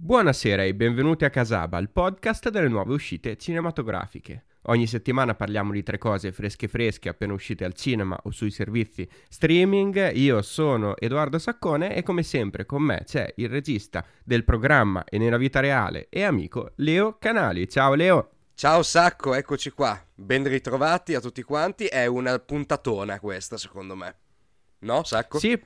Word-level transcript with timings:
Buonasera 0.00 0.62
e 0.62 0.76
benvenuti 0.76 1.24
a 1.24 1.30
Casaba, 1.30 1.76
il 1.78 1.90
podcast 1.90 2.50
delle 2.50 2.68
nuove 2.68 2.94
uscite 2.94 3.36
cinematografiche. 3.36 4.44
Ogni 4.66 4.86
settimana 4.86 5.34
parliamo 5.34 5.72
di 5.72 5.82
tre 5.82 5.98
cose 5.98 6.30
fresche 6.30 6.68
fresche 6.68 7.08
appena 7.08 7.32
uscite 7.32 7.64
al 7.64 7.72
cinema 7.72 8.16
o 8.22 8.30
sui 8.30 8.52
servizi 8.52 9.08
streaming. 9.28 10.12
Io 10.14 10.40
sono 10.42 10.96
Edoardo 10.96 11.40
Saccone 11.40 11.96
e 11.96 12.04
come 12.04 12.22
sempre 12.22 12.64
con 12.64 12.80
me 12.80 13.02
c'è 13.04 13.32
il 13.38 13.48
regista 13.48 14.04
del 14.22 14.44
programma 14.44 15.02
e 15.02 15.18
nella 15.18 15.36
vita 15.36 15.58
reale 15.58 16.06
e 16.10 16.22
amico 16.22 16.74
Leo 16.76 17.16
Canali. 17.18 17.68
Ciao 17.68 17.94
Leo! 17.94 18.30
Ciao 18.54 18.84
Sacco, 18.84 19.34
eccoci 19.34 19.70
qua. 19.70 20.00
Ben 20.14 20.46
ritrovati 20.46 21.16
a 21.16 21.20
tutti 21.20 21.42
quanti. 21.42 21.86
È 21.86 22.06
una 22.06 22.38
puntatona 22.38 23.18
questa, 23.18 23.56
secondo 23.56 23.96
me. 23.96 24.14
No, 24.80 25.02
Sacco? 25.02 25.40
Sì, 25.40 25.60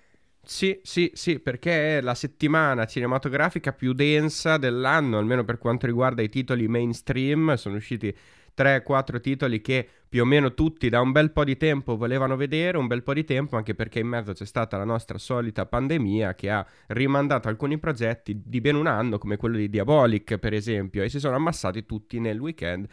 sì, 0.45 0.81
sì, 0.83 1.11
sì, 1.15 1.39
perché 1.39 1.99
è 1.99 2.01
la 2.01 2.15
settimana 2.15 2.85
cinematografica 2.85 3.73
più 3.73 3.93
densa 3.93 4.57
dell'anno, 4.57 5.19
almeno 5.19 5.45
per 5.45 5.59
quanto 5.59 5.87
riguarda 5.87 6.21
i 6.21 6.29
titoli 6.29 6.67
mainstream. 6.67 7.55
Sono 7.55 7.77
usciti 7.77 8.15
3-4 8.57 9.21
titoli 9.21 9.61
che 9.61 9.89
più 10.09 10.23
o 10.23 10.25
meno 10.25 10.53
tutti 10.53 10.89
da 10.89 11.01
un 11.01 11.13
bel 11.13 11.31
po' 11.31 11.45
di 11.45 11.57
tempo 11.57 11.97
volevano 11.97 12.37
vedere, 12.37 12.77
un 12.77 12.87
bel 12.87 13.03
po' 13.03 13.15
di 13.15 13.25
tempo, 13.25 13.57
anche 13.57 13.75
perché 13.75 14.01
in 14.01 14.09
mezzo 14.09 14.33
c'è 14.33 14.45
stata 14.45 14.77
la 14.77 14.85
nostra 14.85 15.17
solita 15.17 15.65
pandemia 15.65 16.35
che 16.35 16.51
ha 16.51 16.67
rimandato 16.89 17.49
alcuni 17.49 17.79
progetti 17.79 18.43
di 18.45 18.61
ben 18.61 18.75
un 18.75 18.89
anno, 18.89 19.19
come 19.19 19.37
quello 19.37 19.57
di 19.57 19.71
Diabolic, 19.71 20.39
per 20.39 20.53
esempio, 20.55 21.03
e 21.03 21.09
si 21.09 21.21
sono 21.21 21.37
ammassati 21.37 21.87
tutti 21.87 22.19
nel 22.19 22.39
weekend 22.41 22.89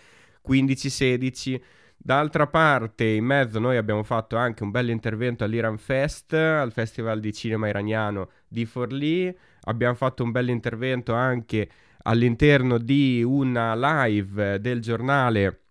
15-16 0.48 1.62
D'altra 2.02 2.48
parte, 2.48 3.04
in 3.04 3.26
mezzo 3.26 3.60
noi 3.60 3.76
abbiamo 3.76 4.04
fatto 4.04 4.38
anche 4.38 4.64
un 4.64 4.72
bel 4.72 4.90
intervento 4.90 5.44
all'Iran 5.44 5.78
Fest, 5.78 6.32
al 6.34 6.72
Festival 6.72 7.20
di 7.20 7.34
Cinema 7.34 7.68
Iraniano 7.68 8.30
di 8.48 8.66
Forlì. 8.66 9.38
Abbiamo 9.64 9.96
fatto 9.96 10.24
un 10.24 10.32
bel 10.32 10.48
intervento 10.48 11.14
anche 11.14 11.70
all'interno 12.04 12.78
di 12.78 13.22
una 13.22 13.76
live 14.06 14.62
del 14.62 14.80
giornale, 14.80 15.64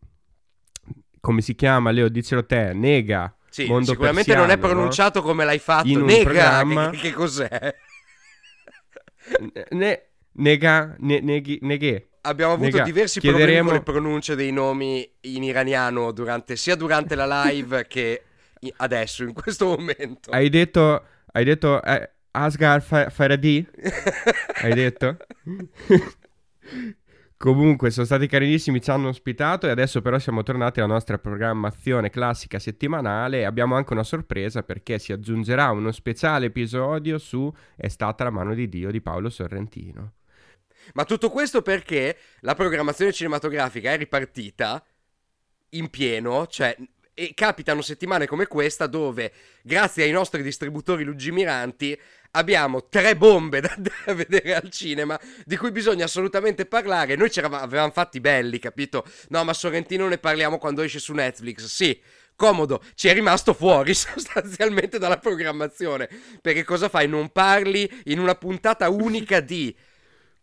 come 1.19 1.41
si 1.41 1.55
chiama, 1.55 1.91
Leo, 1.91 2.09
dicelo 2.09 2.45
te, 2.45 2.75
Nega. 2.75 3.35
Sì, 3.49 3.67
Mondo 3.67 3.93
sicuramente 3.93 4.33
persiano, 4.33 4.43
non 4.43 4.51
è 4.51 4.59
pronunciato 4.59 5.21
no? 5.21 5.25
come 5.25 5.45
l'hai 5.47 5.59
fatto. 5.59 6.05
Nega, 6.05 6.91
che, 6.91 6.99
che, 6.99 7.13
cos'è? 7.13 7.75
Ne, 9.71 10.03
nega, 10.33 10.95
ne, 10.99 11.21
neghi, 11.21 11.59
neghe 11.63 12.09
abbiamo 12.29 12.53
avuto 12.53 12.71
Nega, 12.71 12.85
diversi 12.85 13.21
chiederemo... 13.21 13.47
problemi 13.47 13.67
con 13.67 13.77
le 13.77 14.01
pronunce 14.01 14.35
dei 14.35 14.53
nomi 14.53 15.09
in 15.23 15.43
iraniano 15.43 16.13
durante, 16.13 16.57
sia 16.57 16.77
durante 16.77 17.15
la 17.15 17.27
live 17.47 17.87
che 17.87 18.23
adesso, 18.77 19.25
in 19.25 19.33
questo 19.33 19.67
momento. 19.67 20.31
Hai 20.31 20.49
detto, 20.49 21.05
hai 21.33 21.45
detto 21.45 21.83
eh, 21.83 22.11
Asghar 22.33 22.83
Fa- 22.83 23.11
Faradi? 23.11 23.67
hai 24.63 24.73
detto? 24.75 25.17
Comunque 27.39 27.91
sono 27.91 28.05
stati 28.05 28.27
carinissimi, 28.27 28.81
ci 28.81 28.91
hanno 28.91 29.09
ospitato 29.09 29.69
e 29.69 29.71
adesso 29.71 30.03
però 30.03 30.19
siamo 30.19 30.43
tornati 30.43 30.81
alla 30.81 30.93
nostra 30.93 31.19
programmazione 31.19 32.11
classica 32.11 32.59
settimanale 32.59 33.39
e 33.39 33.45
abbiamo 33.45 33.77
anche 33.77 33.93
una 33.93 34.03
sorpresa 34.03 34.65
perché 34.65 34.99
si 34.99 35.13
aggiungerà 35.13 35.71
uno 35.71 35.93
speciale 35.93 36.47
episodio 36.47 37.17
su 37.19 37.53
È 37.77 37.87
stata 37.87 38.25
la 38.25 38.31
mano 38.31 38.55
di 38.55 38.69
Dio 38.69 38.91
di 38.91 39.01
Paolo 39.01 39.31
Sorrentino. 39.31 40.15
Ma 40.95 41.05
tutto 41.05 41.31
questo 41.31 41.63
perché 41.63 42.17
la 42.41 42.55
programmazione 42.55 43.13
cinematografica 43.13 43.93
è 43.93 43.97
ripartita 43.97 44.85
in 45.71 45.91
pieno, 45.91 46.47
cioè 46.47 46.77
e 47.19 47.35
capitano 47.35 47.83
settimane 47.83 48.29
come 48.29 48.47
questa 48.47 48.87
dove, 48.87 49.33
grazie 49.63 50.05
ai 50.05 50.13
nostri 50.13 50.41
distributori 50.41 51.03
lungimiranti, 51.03 51.99
abbiamo 52.31 52.87
tre 52.89 53.17
bombe 53.17 53.59
da, 53.61 53.75
da 53.77 54.15
vedere 54.15 54.55
al 54.55 54.71
cinema 54.71 55.19
di 55.45 55.57
cui 55.57 55.73
bisogna 55.73 56.05
assolutamente 56.05 56.65
parlare. 56.65 57.17
Noi 57.17 57.29
ci 57.29 57.41
avevamo 57.41 57.91
fatti 57.91 58.21
belli, 58.21 58.61
capito? 58.61 59.05
No, 59.31 59.43
ma 59.43 59.53
Sorrentino 59.53 60.07
ne 60.07 60.19
parliamo 60.19 60.59
quando 60.59 60.83
esce 60.83 61.01
su 61.01 61.13
Netflix. 61.13 61.65
Sì, 61.65 62.01
comodo, 62.37 62.85
ci 62.95 63.09
è 63.09 63.13
rimasto 63.15 63.53
fuori 63.53 63.95
sostanzialmente 63.99 65.01
dalla 65.01 65.19
programmazione. 65.19 66.09
Perché 66.41 66.63
cosa 66.63 66.89
fai? 66.89 67.09
Non 67.09 67.31
parli 67.31 67.91
in 68.05 68.21
una 68.21 68.37
puntata 68.37 68.89
unica 68.91 69.41
di 69.41 69.77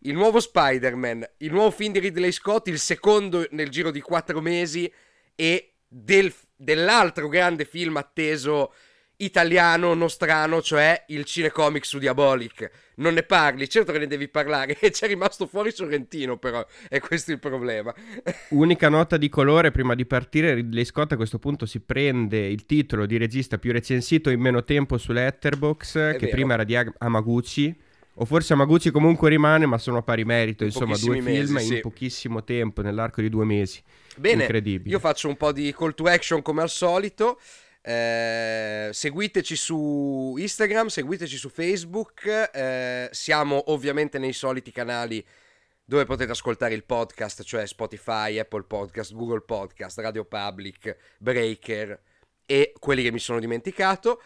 il 0.06 0.14
nuovo 0.14 0.40
Spider-Man, 0.40 1.28
il 1.38 1.52
nuovo 1.52 1.70
film 1.70 1.92
di 1.92 1.98
Ridley 1.98 2.32
Scott, 2.32 2.68
il 2.68 2.78
secondo 2.78 3.46
nel 3.50 3.68
giro 3.68 3.90
di 3.90 4.00
quattro 4.00 4.40
mesi 4.40 4.90
e 5.34 5.74
del, 5.86 6.32
dell'altro 6.56 7.28
grande 7.28 7.64
film 7.64 7.96
atteso 7.96 8.72
italiano, 9.18 9.94
nostrano, 9.94 10.60
cioè 10.60 11.04
il 11.08 11.24
cinecomic 11.24 11.84
su 11.84 11.98
Diabolic. 11.98 12.70
Non 12.96 13.14
ne 13.14 13.22
parli, 13.22 13.68
certo 13.68 13.90
che 13.90 13.98
ne 13.98 14.06
devi 14.06 14.28
parlare, 14.28 14.76
e 14.78 14.90
c'è 14.92 15.08
rimasto 15.08 15.46
fuori 15.46 15.72
Sorrentino 15.72 16.38
però, 16.38 16.64
e 16.88 17.00
questo 17.00 17.30
è 17.32 17.34
il 17.34 17.40
problema. 17.40 17.92
Unica 18.50 18.88
nota 18.88 19.16
di 19.16 19.28
colore 19.28 19.70
prima 19.72 19.94
di 19.94 20.06
partire, 20.06 20.54
Ridley 20.54 20.84
Scott 20.84 21.12
a 21.12 21.16
questo 21.16 21.38
punto 21.38 21.66
si 21.66 21.80
prende 21.80 22.46
il 22.46 22.64
titolo 22.64 23.06
di 23.06 23.16
regista 23.16 23.58
più 23.58 23.72
recensito 23.72 24.30
in 24.30 24.40
meno 24.40 24.62
tempo 24.62 24.98
su 24.98 25.12
Letterboxd, 25.12 26.12
che 26.12 26.18
vero. 26.18 26.30
prima 26.30 26.54
era 26.54 26.64
di 26.64 26.76
Amaguchi 26.98 27.84
o 28.18 28.24
forse 28.24 28.52
Amaguchi 28.52 28.90
comunque 28.90 29.28
rimane, 29.28 29.66
ma 29.66 29.78
sono 29.78 29.98
a 29.98 30.02
pari 30.02 30.24
merito. 30.24 30.64
In 30.64 30.70
insomma, 30.70 30.96
due 30.96 31.20
mesi, 31.20 31.44
film 31.44 31.58
sì. 31.58 31.74
in 31.74 31.80
pochissimo 31.80 32.44
tempo, 32.44 32.80
nell'arco 32.82 33.20
di 33.20 33.28
due 33.28 33.44
mesi. 33.44 33.82
Bene, 34.16 34.42
Incredibile. 34.42 34.90
io 34.90 34.98
faccio 34.98 35.28
un 35.28 35.36
po' 35.36 35.52
di 35.52 35.74
call 35.76 35.94
to 35.94 36.04
action 36.04 36.40
come 36.40 36.62
al 36.62 36.70
solito. 36.70 37.38
Eh, 37.82 38.88
seguiteci 38.90 39.54
su 39.54 40.34
Instagram, 40.38 40.86
seguiteci 40.86 41.36
su 41.36 41.50
Facebook. 41.50 42.50
Eh, 42.52 43.08
siamo 43.12 43.70
ovviamente 43.70 44.18
nei 44.18 44.32
soliti 44.32 44.72
canali 44.72 45.24
dove 45.84 46.04
potete 46.04 46.32
ascoltare 46.32 46.74
il 46.74 46.84
podcast, 46.84 47.42
cioè 47.42 47.66
Spotify, 47.66 48.38
Apple 48.38 48.64
Podcast, 48.64 49.12
Google 49.14 49.42
Podcast, 49.42 49.98
Radio 49.98 50.24
Public, 50.24 50.96
Breaker 51.18 52.00
e 52.46 52.72
quelli 52.78 53.02
che 53.02 53.12
mi 53.12 53.18
sono 53.18 53.38
dimenticato. 53.38 54.22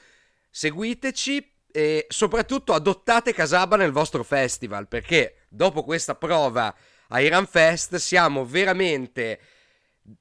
Seguiteci 0.49 1.59
e 1.73 2.07
soprattutto 2.09 2.73
adottate 2.73 3.33
Casaba 3.33 3.77
nel 3.77 3.93
vostro 3.93 4.23
festival 4.23 4.89
perché 4.89 5.47
dopo 5.49 5.85
questa 5.85 6.15
prova 6.15 6.75
a 7.09 7.21
Iran 7.21 7.47
Fest 7.47 7.97
siamo 7.97 8.45
veramente 8.45 9.41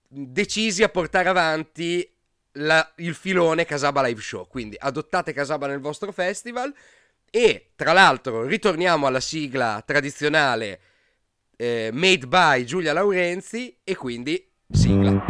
decisi 0.08 0.84
a 0.84 0.90
portare 0.90 1.30
avanti 1.30 2.08
la, 2.54 2.94
il 2.98 3.14
filone 3.14 3.66
Casaba 3.66 4.02
Live 4.04 4.22
Show. 4.22 4.48
Quindi 4.48 4.76
adottate 4.80 5.34
Casaba 5.34 5.68
nel 5.68 5.80
vostro 5.80 6.12
festival 6.12 6.74
e 7.30 7.72
tra 7.76 7.94
l'altro 7.94 8.44
ritorniamo 8.44 9.06
alla 9.06 9.20
sigla 9.20 9.84
tradizionale 9.86 10.80
eh, 11.56 11.90
made 11.94 12.26
by 12.26 12.64
Giulia 12.64 12.94
Laurenzi 12.94 13.78
e 13.84 13.96
quindi 13.96 14.52
sigla 14.72 15.24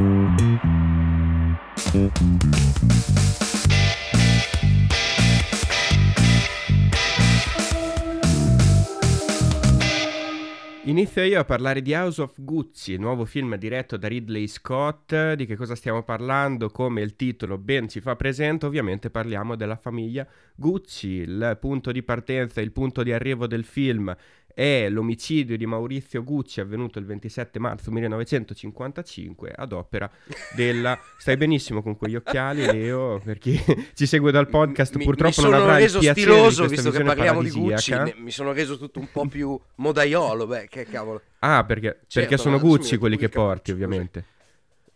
Inizio 10.90 11.22
io 11.22 11.40
a 11.40 11.46
parlare 11.46 11.84
di 11.84 11.94
House 11.94 12.20
of 12.20 12.34
Gucci, 12.42 12.98
nuovo 12.98 13.24
film 13.24 13.56
diretto 13.58 13.96
da 13.96 14.08
Ridley 14.08 14.48
Scott. 14.48 15.34
Di 15.34 15.46
che 15.46 15.56
cosa 15.56 15.76
stiamo 15.76 16.02
parlando? 16.02 16.72
Come 16.72 17.02
il 17.02 17.16
titolo 17.16 17.60
ben 17.60 17.88
ci 17.88 18.02
fa 18.02 18.16
presente, 18.16 18.66
ovviamente 18.66 19.12
parliamo 19.12 19.56
della 19.56 19.76
famiglia 19.76 20.26
Gucci. 20.56 21.10
Il 21.10 21.60
punto 21.62 21.92
di 21.92 22.02
partenza, 22.02 22.60
il 22.60 22.72
punto 22.72 23.04
di 23.04 23.14
arrivo 23.14 23.46
del 23.46 23.66
film 23.66 24.12
è 24.60 24.90
l'omicidio 24.90 25.56
di 25.56 25.66
Maurizio 25.66 26.22
Gucci 26.22 26.60
avvenuto 26.60 27.00
il 27.00 27.06
27 27.06 27.60
marzo 27.60 27.92
1955 27.92 29.54
ad 29.56 29.72
opera 29.72 30.12
della... 30.54 31.00
Stai 31.18 31.38
benissimo 31.38 31.82
con 31.82 31.96
quegli 31.96 32.16
occhiali, 32.16 32.66
Leo, 32.66 33.22
per 33.24 33.38
chi 33.38 33.58
ci 33.96 34.06
segue 34.06 34.34
dal 34.34 34.50
podcast 34.50 34.98
mi, 34.98 35.06
purtroppo 35.06 35.44
mi 35.44 35.50
non 35.50 35.62
avrà 35.62 35.78
il 35.78 35.84
reso 35.84 36.00
piacere 36.00 36.28
stiloso 36.28 36.64
di 36.64 36.70
visto 36.72 36.92
che 36.92 37.04
parliamo 37.04 37.42
di 37.42 37.52
Gucci 37.52 37.94
ne- 37.94 38.16
mi 38.18 38.32
sono 38.32 38.52
reso 38.52 38.78
tutto 38.78 39.00
un 39.00 39.08
po' 39.10 39.26
più 39.28 39.58
modaiolo 39.76 40.46
beh 40.46 40.68
che 40.68 40.84
cavolo 40.84 41.22
Ah, 41.40 41.64
perché, 41.64 42.00
Certo, 42.08 42.20
perché 42.20 42.38
sono 42.38 42.60
Gucci 42.60 42.98
quelli 42.98 43.16
che 43.16 43.26
il 43.26 43.32
porti, 43.32 43.72
ovviamente. 43.72 44.26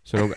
Sono, 0.02 0.30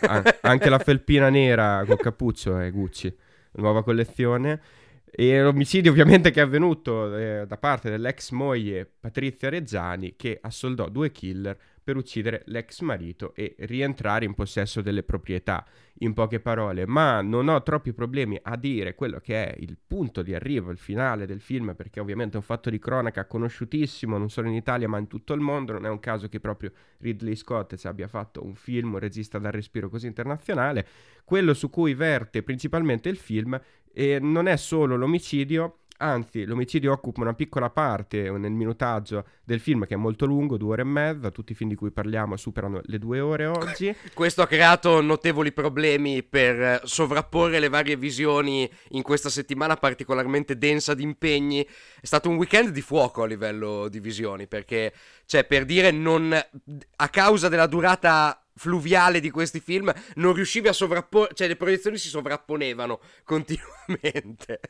anche 0.43 0.69
la 0.69 0.79
felpina 0.79 1.29
nera 1.31 1.83
col 1.85 1.99
cappuccio 1.99 2.59
è 2.59 2.71
Gucci, 2.71 3.13
nuova 3.55 3.83
collezione. 3.83 4.61
E 5.09 5.41
l'omicidio 5.41 5.93
ovviamente 5.93 6.31
che 6.31 6.41
è 6.41 6.43
avvenuto 6.43 7.17
eh, 7.17 7.47
da 7.47 7.57
parte 7.57 7.89
dell'ex 7.89 8.33
moglie 8.33 8.85
Patrizia 8.85 9.49
Reggiani 9.49 10.15
che 10.17 10.39
assoldò 10.41 10.89
due 10.89 11.11
killer 11.11 11.57
per 11.87 11.97
uccidere 11.97 12.43
l'ex 12.47 12.81
marito 12.81 13.33
e 13.37 13.55
rientrare 13.61 14.25
in 14.25 14.35
possesso 14.35 14.83
delle 14.83 15.05
proprietà. 15.05 15.65
In 16.01 16.15
poche 16.15 16.41
parole, 16.41 16.85
ma 16.85 17.23
non 17.23 17.47
ho 17.47 17.63
troppi 17.63 17.93
problemi 17.93 18.39
a 18.43 18.57
dire 18.57 18.97
quello 18.97 19.21
che 19.21 19.47
è 19.47 19.57
il 19.61 19.79
punto 19.87 20.23
di 20.23 20.35
arrivo, 20.35 20.73
il 20.73 20.79
finale 20.79 21.27
del 21.27 21.41
film, 21.41 21.75
perché 21.77 22.01
ovviamente 22.01 22.35
è 22.35 22.39
un 22.39 22.43
fatto 22.43 22.69
di 22.69 22.81
cronaca 22.81 23.25
conosciutissimo 23.25 24.19
non 24.19 24.29
solo 24.29 24.49
in 24.49 24.55
Italia 24.55 24.89
ma 24.89 24.99
in 24.99 25.07
tutto 25.07 25.33
il 25.33 25.41
mondo. 25.41 25.73
Non 25.73 25.87
è 25.87 25.89
un 25.89 26.01
caso 26.01 26.29
che 26.29 26.41
proprio 26.41 26.73
Ridley 26.99 27.37
Scott 27.37 27.81
abbia 27.85 28.09
fatto 28.09 28.45
un 28.45 28.57
film, 28.57 28.95
un 28.95 28.99
regista 28.99 29.39
dal 29.39 29.53
respiro 29.53 29.89
così 29.89 30.09
internazionale. 30.09 30.87
Quello 31.25 31.55
su 31.55 31.71
cui 31.71 31.95
verte 31.95 32.43
principalmente 32.43 33.09
il 33.09 33.17
film 33.17 33.59
e 33.99 34.19
non 34.21 34.47
è 34.47 34.57
solo 34.57 34.95
l'omicidio 34.97 35.79
anzi 35.99 36.45
l'omicidio 36.45 36.93
occupa 36.93 37.23
una 37.23 37.35
piccola 37.35 37.71
parte 37.71 38.31
nel 38.31 38.53
minutaggio 38.53 39.25
del 39.45 39.61
film 39.61 39.87
che 39.87 39.95
è 39.95 39.97
molto 39.97 40.27
lungo, 40.27 40.57
due 40.57 40.73
ore 40.73 40.83
e 40.83 40.85
mezza, 40.85 41.31
tutti 41.31 41.53
i 41.53 41.55
film 41.55 41.71
di 41.71 41.77
cui 41.77 41.91
parliamo 41.91 42.37
superano 42.37 42.81
le 42.85 42.99
due 42.99 43.21
ore 43.21 43.47
oggi. 43.47 43.95
Questo 44.13 44.43
ha 44.43 44.47
creato 44.47 45.01
notevoli 45.01 45.53
problemi 45.53 46.23
per 46.23 46.83
sovrapporre 46.85 47.61
le 47.61 47.69
varie 47.69 47.97
visioni 47.97 48.71
in 48.91 49.03
questa 49.03 49.31
settimana 49.31 49.77
particolarmente 49.77 50.59
densa 50.59 50.95
di 50.95 51.03
impegni. 51.03 51.63
È 51.63 52.05
stato 52.07 52.29
un 52.29 52.37
weekend 52.37 52.71
di 52.71 52.83
fuoco 52.83 53.23
a 53.23 53.27
livello 53.27 53.89
di 53.89 54.01
visioni, 54.01 54.47
perché, 54.47 54.93
cioè, 55.27 55.45
per 55.45 55.65
dire, 55.65 55.91
non, 55.91 56.37
a 56.97 57.09
causa 57.09 57.49
della 57.49 57.67
durata 57.67 58.46
fluviale 58.57 59.21
di 59.21 59.31
questi 59.31 59.61
film, 59.61 59.93
non 60.17 60.33
riuscivi 60.33 60.69
a 60.69 60.73
sovrapporre, 60.73 61.35
cioè 61.35 61.47
le 61.47 61.57
proiezioni 61.57 61.99
si 61.99 62.09
sovrapponevano 62.09 63.01
continuamente. 63.25 64.61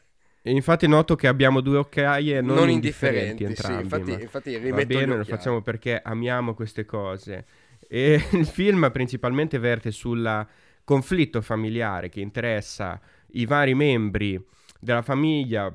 E 0.43 0.53
infatti 0.53 0.87
noto 0.87 1.17
che 1.17 1.27
abbiamo 1.27 1.61
due 1.61 1.79
occhiaie 1.79 2.41
non, 2.41 2.55
non 2.55 2.71
indifferenti, 2.71 3.43
entrambi. 3.43 3.77
Sì, 3.77 3.83
infatti, 3.83 4.23
infatti 4.23 4.71
va 4.71 4.85
bene, 4.85 5.17
lo 5.17 5.25
facciamo 5.25 5.61
perché 5.61 6.01
amiamo 6.01 6.55
queste 6.55 6.85
cose. 6.85 7.47
E 7.89 8.23
il 8.33 8.47
film 8.47 8.89
principalmente 8.93 9.59
verte 9.59 9.91
sul 9.91 10.47
conflitto 10.85 11.41
familiare 11.41 12.09
che 12.09 12.21
interessa 12.21 13.01
i 13.33 13.45
vari 13.45 13.75
membri 13.75 14.41
della 14.81 15.03
famiglia, 15.03 15.73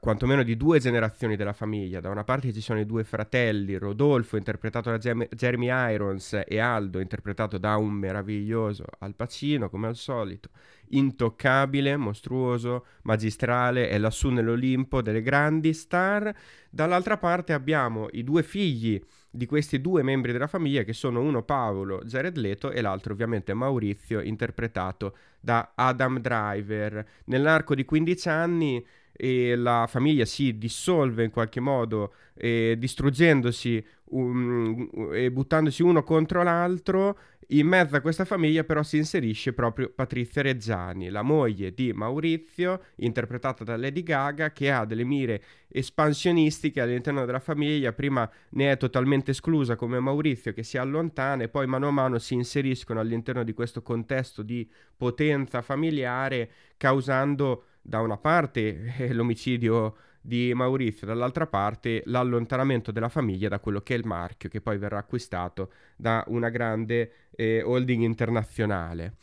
quantomeno 0.00 0.42
di 0.42 0.56
due 0.56 0.78
generazioni 0.78 1.36
della 1.36 1.52
famiglia. 1.52 2.00
Da 2.00 2.10
una 2.10 2.24
parte 2.24 2.52
ci 2.52 2.60
sono 2.60 2.80
i 2.80 2.86
due 2.86 3.04
fratelli, 3.04 3.76
Rodolfo 3.76 4.36
interpretato 4.36 4.90
da 4.90 4.98
Gem- 4.98 5.28
Jeremy 5.30 5.68
Irons 5.92 6.40
e 6.46 6.58
Aldo 6.58 7.00
interpretato 7.00 7.58
da 7.58 7.76
un 7.76 7.92
meraviglioso 7.92 8.84
Al 8.98 9.14
Pacino, 9.14 9.68
come 9.68 9.86
al 9.88 9.96
solito. 9.96 10.50
Intoccabile, 10.90 11.96
mostruoso, 11.96 12.86
magistrale, 13.02 13.88
è 13.88 13.98
lassù 13.98 14.28
nell'Olimpo 14.30 15.02
delle 15.02 15.22
grandi 15.22 15.72
star. 15.72 16.34
Dall'altra 16.70 17.16
parte 17.16 17.52
abbiamo 17.52 18.08
i 18.12 18.22
due 18.24 18.42
figli 18.42 19.02
di 19.30 19.46
questi 19.46 19.80
due 19.80 20.02
membri 20.02 20.32
della 20.32 20.46
famiglia 20.46 20.82
che 20.82 20.92
sono 20.92 21.20
uno 21.20 21.42
Paolo 21.42 22.00
Jared 22.04 22.36
Leto 22.36 22.70
e 22.70 22.80
l'altro 22.80 23.12
ovviamente 23.12 23.52
Maurizio 23.54 24.20
interpretato 24.20 25.16
da 25.40 25.72
Adam 25.74 26.18
Driver. 26.18 27.06
Nell'arco 27.26 27.74
di 27.74 27.84
15 27.84 28.28
anni 28.28 28.84
eh, 29.12 29.56
la 29.56 29.86
famiglia 29.88 30.24
si 30.24 30.58
dissolve 30.58 31.24
in 31.24 31.30
qualche 31.30 31.60
modo 31.60 32.14
eh, 32.34 32.76
distruggendosi 32.78 33.84
um, 34.10 35.10
e 35.12 35.30
buttandosi 35.30 35.82
uno 35.82 36.02
contro 36.02 36.42
l'altro 36.42 37.18
in 37.50 37.66
mezzo 37.68 37.94
a 37.94 38.00
questa 38.00 38.24
famiglia 38.24 38.64
però 38.64 38.82
si 38.82 38.96
inserisce 38.96 39.52
proprio 39.52 39.92
Patrizia 39.94 40.42
Reggiani, 40.42 41.10
la 41.10 41.22
moglie 41.22 41.72
di 41.72 41.92
Maurizio, 41.92 42.82
interpretata 42.96 43.62
da 43.62 43.76
Lady 43.76 44.02
Gaga, 44.02 44.50
che 44.52 44.70
ha 44.70 44.84
delle 44.84 45.04
mire 45.04 45.42
espansionistiche 45.68 46.80
all'interno 46.80 47.24
della 47.24 47.38
famiglia, 47.38 47.92
prima 47.92 48.28
ne 48.50 48.72
è 48.72 48.76
totalmente 48.76 49.30
esclusa 49.30 49.76
come 49.76 50.00
Maurizio 50.00 50.52
che 50.52 50.64
si 50.64 50.76
allontana 50.76 51.44
e 51.44 51.48
poi 51.48 51.66
mano 51.66 51.88
a 51.88 51.92
mano 51.92 52.18
si 52.18 52.34
inseriscono 52.34 52.98
all'interno 52.98 53.44
di 53.44 53.52
questo 53.52 53.82
contesto 53.82 54.42
di 54.42 54.68
potenza 54.96 55.62
familiare, 55.62 56.50
causando 56.76 57.64
da 57.80 58.00
una 58.00 58.16
parte 58.16 58.94
eh, 58.98 59.12
l'omicidio 59.12 59.96
di 60.26 60.52
Maurizio, 60.54 61.06
dall'altra 61.06 61.46
parte 61.46 62.02
l'allontanamento 62.06 62.90
della 62.90 63.08
famiglia 63.08 63.48
da 63.48 63.60
quello 63.60 63.80
che 63.80 63.94
è 63.94 63.96
il 63.96 64.06
marchio 64.06 64.48
che 64.48 64.60
poi 64.60 64.76
verrà 64.76 64.98
acquistato 64.98 65.70
da 65.96 66.24
una 66.26 66.48
grande 66.48 67.12
eh, 67.36 67.62
holding 67.62 68.02
internazionale. 68.02 69.14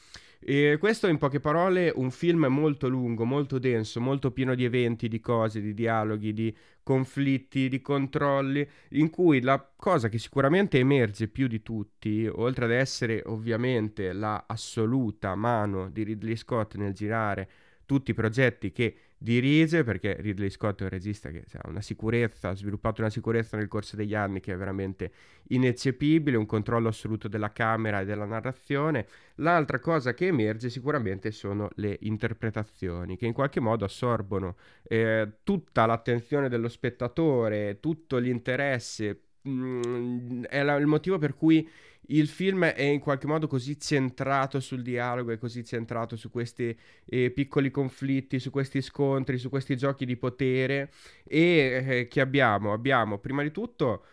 E 0.46 0.76
questo 0.78 1.08
in 1.08 1.18
poche 1.18 1.40
parole 1.40 1.92
un 1.96 2.12
film 2.12 2.46
molto 2.48 2.90
lungo, 2.90 3.24
molto 3.24 3.60
denso, 3.60 4.02
molto 4.02 4.32
pieno 4.32 4.56
di 4.56 4.66
eventi, 4.66 5.08
di 5.08 5.22
cose, 5.22 5.62
di 5.62 5.74
dialoghi, 5.74 6.34
di 6.34 6.56
conflitti, 6.84 7.70
di 7.70 7.82
controlli, 7.82 8.68
in 8.90 9.10
cui 9.10 9.42
la 9.42 9.66
cosa 9.76 10.10
che 10.10 10.18
sicuramente 10.18 10.80
emerge 10.80 11.30
più 11.30 11.48
di 11.48 11.62
tutti, 11.62 12.30
oltre 12.30 12.66
ad 12.66 12.72
essere 12.72 13.22
ovviamente 13.26 14.12
la 14.12 14.44
assoluta 14.46 15.34
mano 15.36 15.90
di 15.90 16.04
Ridley 16.04 16.36
Scott 16.36 16.76
nel 16.76 16.94
girare 16.94 17.50
tutti 17.86 18.12
i 18.12 18.16
progetti 18.16 18.72
che 18.72 18.96
dirige, 19.24 19.86
perché 19.86 20.18
Ridley 20.20 20.50
Scott 20.50 20.82
è 20.82 20.84
un 20.84 20.90
regista 20.90 21.30
che 21.30 21.46
ha 21.54 21.70
una 21.70 21.80
sicurezza, 21.80 22.50
ha 22.50 22.56
sviluppato 22.56 23.00
una 23.00 23.10
sicurezza 23.10 23.56
nel 23.56 23.70
corso 23.70 23.96
degli 23.96 24.14
anni 24.14 24.42
che 24.42 24.52
è 24.52 24.58
veramente 24.58 25.12
ineccepibile, 25.48 26.36
un 26.36 26.46
controllo 26.46 26.90
assoluto 26.90 27.30
della 27.30 27.54
camera 27.54 28.02
e 28.02 28.06
della 28.06 28.26
narrazione. 28.26 29.08
L'altra 29.36 29.80
cosa 29.80 30.14
che 30.14 30.28
emerge 30.28 30.70
sicuramente 30.70 31.32
sono 31.32 31.70
le 31.76 31.98
interpretazioni, 32.02 33.16
che 33.16 33.26
in 33.26 33.32
qualche 33.32 33.62
modo 33.62 33.86
assorbono 33.86 34.58
eh, 34.84 35.38
tutta 35.44 35.86
l'attenzione 35.86 36.50
dello 36.50 36.68
spettatore, 36.68 37.80
tutto 37.80 38.18
l'interesse. 38.18 39.22
Mm, 39.48 40.44
è 40.44 40.64
la, 40.64 40.76
il 40.76 40.88
motivo 40.88 41.18
per 41.18 41.34
cui 41.36 41.68
il 42.08 42.28
film 42.28 42.66
è 42.66 42.82
in 42.82 43.00
qualche 43.00 43.28
modo 43.28 43.48
così 43.48 43.80
centrato 43.80 44.60
sul 44.60 44.82
dialogo, 44.82 45.32
è 45.32 45.38
così 45.38 45.64
centrato 45.64 46.16
su 46.16 46.30
questi 46.30 46.78
eh, 47.06 47.32
piccoli 47.32 47.72
conflitti, 47.72 48.40
su 48.40 48.50
questi 48.50 48.82
scontri, 48.82 49.38
su 49.38 49.50
questi 49.50 49.78
giochi 49.78 50.06
di 50.06 50.18
potere 50.18 50.92
e 51.24 51.84
eh, 51.86 52.08
che 52.08 52.22
abbiamo? 52.22 52.74
Abbiamo 52.74 53.20
prima 53.20 53.42
di 53.44 53.52
tutto, 53.52 54.06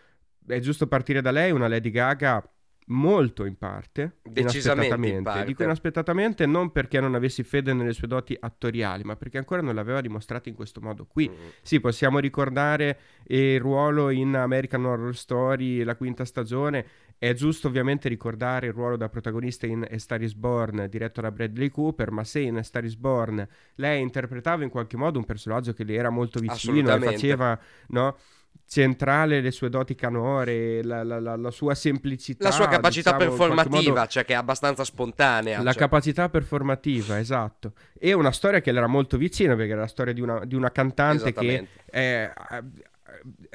è 0.46 0.58
giusto 0.60 0.86
partire 0.86 1.20
da 1.20 1.30
lei, 1.30 1.50
una 1.50 1.68
Lady 1.68 1.90
Gaga 1.90 2.48
molto 2.90 3.44
in 3.44 3.56
parte, 3.56 4.18
decisamente 4.22 5.08
in 5.08 5.22
parte. 5.22 5.46
Dico 5.46 5.62
inaspettatamente 5.62 6.46
non 6.46 6.70
perché 6.72 7.00
non 7.00 7.14
avessi 7.14 7.42
fede 7.42 7.72
nelle 7.72 7.92
sue 7.92 8.08
doti 8.08 8.36
attoriali, 8.38 9.02
ma 9.04 9.16
perché 9.16 9.38
ancora 9.38 9.62
non 9.62 9.74
l'aveva 9.74 10.00
dimostrato 10.00 10.48
in 10.48 10.54
questo 10.54 10.80
modo 10.80 11.06
qui. 11.06 11.28
Mm. 11.28 11.48
Sì, 11.62 11.80
possiamo 11.80 12.18
ricordare 12.18 12.98
il 13.28 13.60
ruolo 13.60 14.10
in 14.10 14.34
American 14.34 14.84
Horror 14.84 15.16
Story, 15.16 15.82
la 15.82 15.96
quinta 15.96 16.24
stagione. 16.24 16.86
È 17.20 17.34
giusto 17.34 17.68
ovviamente 17.68 18.08
ricordare 18.08 18.68
il 18.68 18.72
ruolo 18.72 18.96
da 18.96 19.10
protagonista 19.10 19.66
in 19.66 19.86
A 19.88 19.98
Star 19.98 20.22
is 20.22 20.34
Born, 20.34 20.86
diretto 20.88 21.20
da 21.20 21.30
Bradley 21.30 21.68
Cooper, 21.68 22.10
ma 22.10 22.24
se 22.24 22.40
in 22.40 22.56
A 22.56 22.62
Star 22.62 22.82
is 22.84 22.96
Born 22.96 23.46
lei 23.74 24.00
interpretava 24.00 24.64
in 24.64 24.70
qualche 24.70 24.96
modo 24.96 25.18
un 25.18 25.26
personaggio 25.26 25.74
che 25.74 25.84
le 25.84 25.94
era 25.94 26.08
molto 26.08 26.40
vicino 26.40 26.94
e 26.94 26.98
faceva, 26.98 27.58
no? 27.88 28.16
Centrale 28.70 29.40
le 29.40 29.50
sue 29.50 29.68
doti 29.68 29.96
canore, 29.96 30.84
la, 30.84 31.02
la, 31.02 31.18
la, 31.18 31.34
la 31.34 31.50
sua 31.50 31.74
semplicità. 31.74 32.44
La 32.44 32.50
sua 32.52 32.68
capacità 32.68 33.16
diciamo, 33.16 33.36
performativa, 33.36 33.94
modo, 33.94 34.06
cioè 34.06 34.24
che 34.24 34.32
è 34.32 34.36
abbastanza 34.36 34.84
spontanea. 34.84 35.60
La 35.60 35.72
cioè. 35.72 35.80
capacità 35.80 36.28
performativa, 36.28 37.18
esatto. 37.18 37.72
E 37.98 38.12
una 38.12 38.30
storia 38.30 38.60
che 38.60 38.70
le 38.70 38.78
era 38.78 38.86
molto 38.86 39.16
vicina, 39.16 39.56
perché 39.56 39.72
era 39.72 39.80
la 39.80 39.86
storia 39.88 40.12
di 40.12 40.20
una, 40.20 40.44
di 40.44 40.54
una 40.54 40.70
cantante 40.70 41.32
che 41.32 41.66
è, 41.84 42.32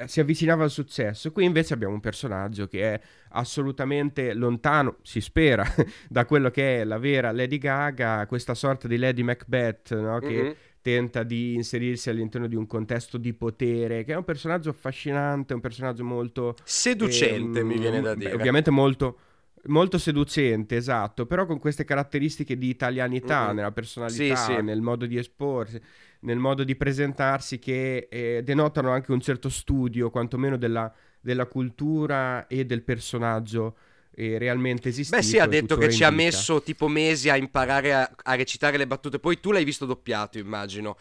si 0.04 0.20
avvicinava 0.20 0.64
al 0.64 0.70
successo. 0.70 1.32
Qui 1.32 1.44
invece 1.46 1.72
abbiamo 1.72 1.94
un 1.94 2.00
personaggio 2.00 2.66
che 2.66 2.92
è 2.92 3.00
assolutamente 3.30 4.34
lontano, 4.34 4.96
si 5.00 5.22
spera, 5.22 5.64
da 6.10 6.26
quello 6.26 6.50
che 6.50 6.82
è 6.82 6.84
la 6.84 6.98
vera 6.98 7.32
Lady 7.32 7.56
Gaga, 7.56 8.26
questa 8.26 8.52
sorta 8.52 8.86
di 8.86 8.98
Lady 8.98 9.22
Macbeth, 9.22 9.98
no? 9.98 10.18
che 10.18 10.42
mm-hmm 10.42 10.52
tenta 10.86 11.24
di 11.24 11.54
inserirsi 11.54 12.10
all'interno 12.10 12.46
di 12.46 12.54
un 12.54 12.64
contesto 12.68 13.18
di 13.18 13.32
potere, 13.32 14.04
che 14.04 14.12
è 14.12 14.16
un 14.16 14.22
personaggio 14.22 14.70
affascinante, 14.70 15.52
un 15.52 15.58
personaggio 15.58 16.04
molto... 16.04 16.54
Seducente, 16.62 17.58
ehm, 17.58 17.66
mi 17.66 17.76
viene 17.76 18.00
da 18.00 18.14
dire. 18.14 18.30
Beh, 18.30 18.36
ovviamente 18.36 18.70
molto, 18.70 19.18
molto 19.64 19.98
seducente, 19.98 20.76
esatto, 20.76 21.26
però 21.26 21.44
con 21.44 21.58
queste 21.58 21.82
caratteristiche 21.82 22.56
di 22.56 22.68
italianità 22.68 23.46
mm-hmm. 23.46 23.56
nella 23.56 23.72
personalità, 23.72 24.36
sì, 24.36 24.54
sì. 24.54 24.62
nel 24.62 24.80
modo 24.80 25.06
di 25.06 25.16
esporsi, 25.16 25.80
nel 26.20 26.38
modo 26.38 26.62
di 26.62 26.76
presentarsi, 26.76 27.58
che 27.58 28.06
eh, 28.08 28.42
denotano 28.44 28.90
anche 28.90 29.10
un 29.10 29.20
certo 29.20 29.48
studio, 29.48 30.08
quantomeno 30.10 30.56
della, 30.56 30.94
della 31.20 31.46
cultura 31.46 32.46
e 32.46 32.64
del 32.64 32.84
personaggio 32.84 33.76
realmente 34.16 34.88
esistito. 34.88 35.18
Beh, 35.18 35.22
sì, 35.22 35.38
ha 35.38 35.46
detto 35.46 35.76
che 35.76 35.90
ci 35.90 36.02
ha 36.02 36.10
messo 36.10 36.62
tipo 36.62 36.88
mesi 36.88 37.28
a 37.28 37.36
imparare 37.36 37.94
a, 37.94 38.10
a, 38.22 38.34
recitare 38.34 38.76
le 38.76 38.86
battute. 38.86 39.18
Poi 39.18 39.40
tu 39.40 39.52
l'hai 39.52 39.64
visto 39.64 39.84
doppiato, 39.84 40.38
immagino. 40.38 40.96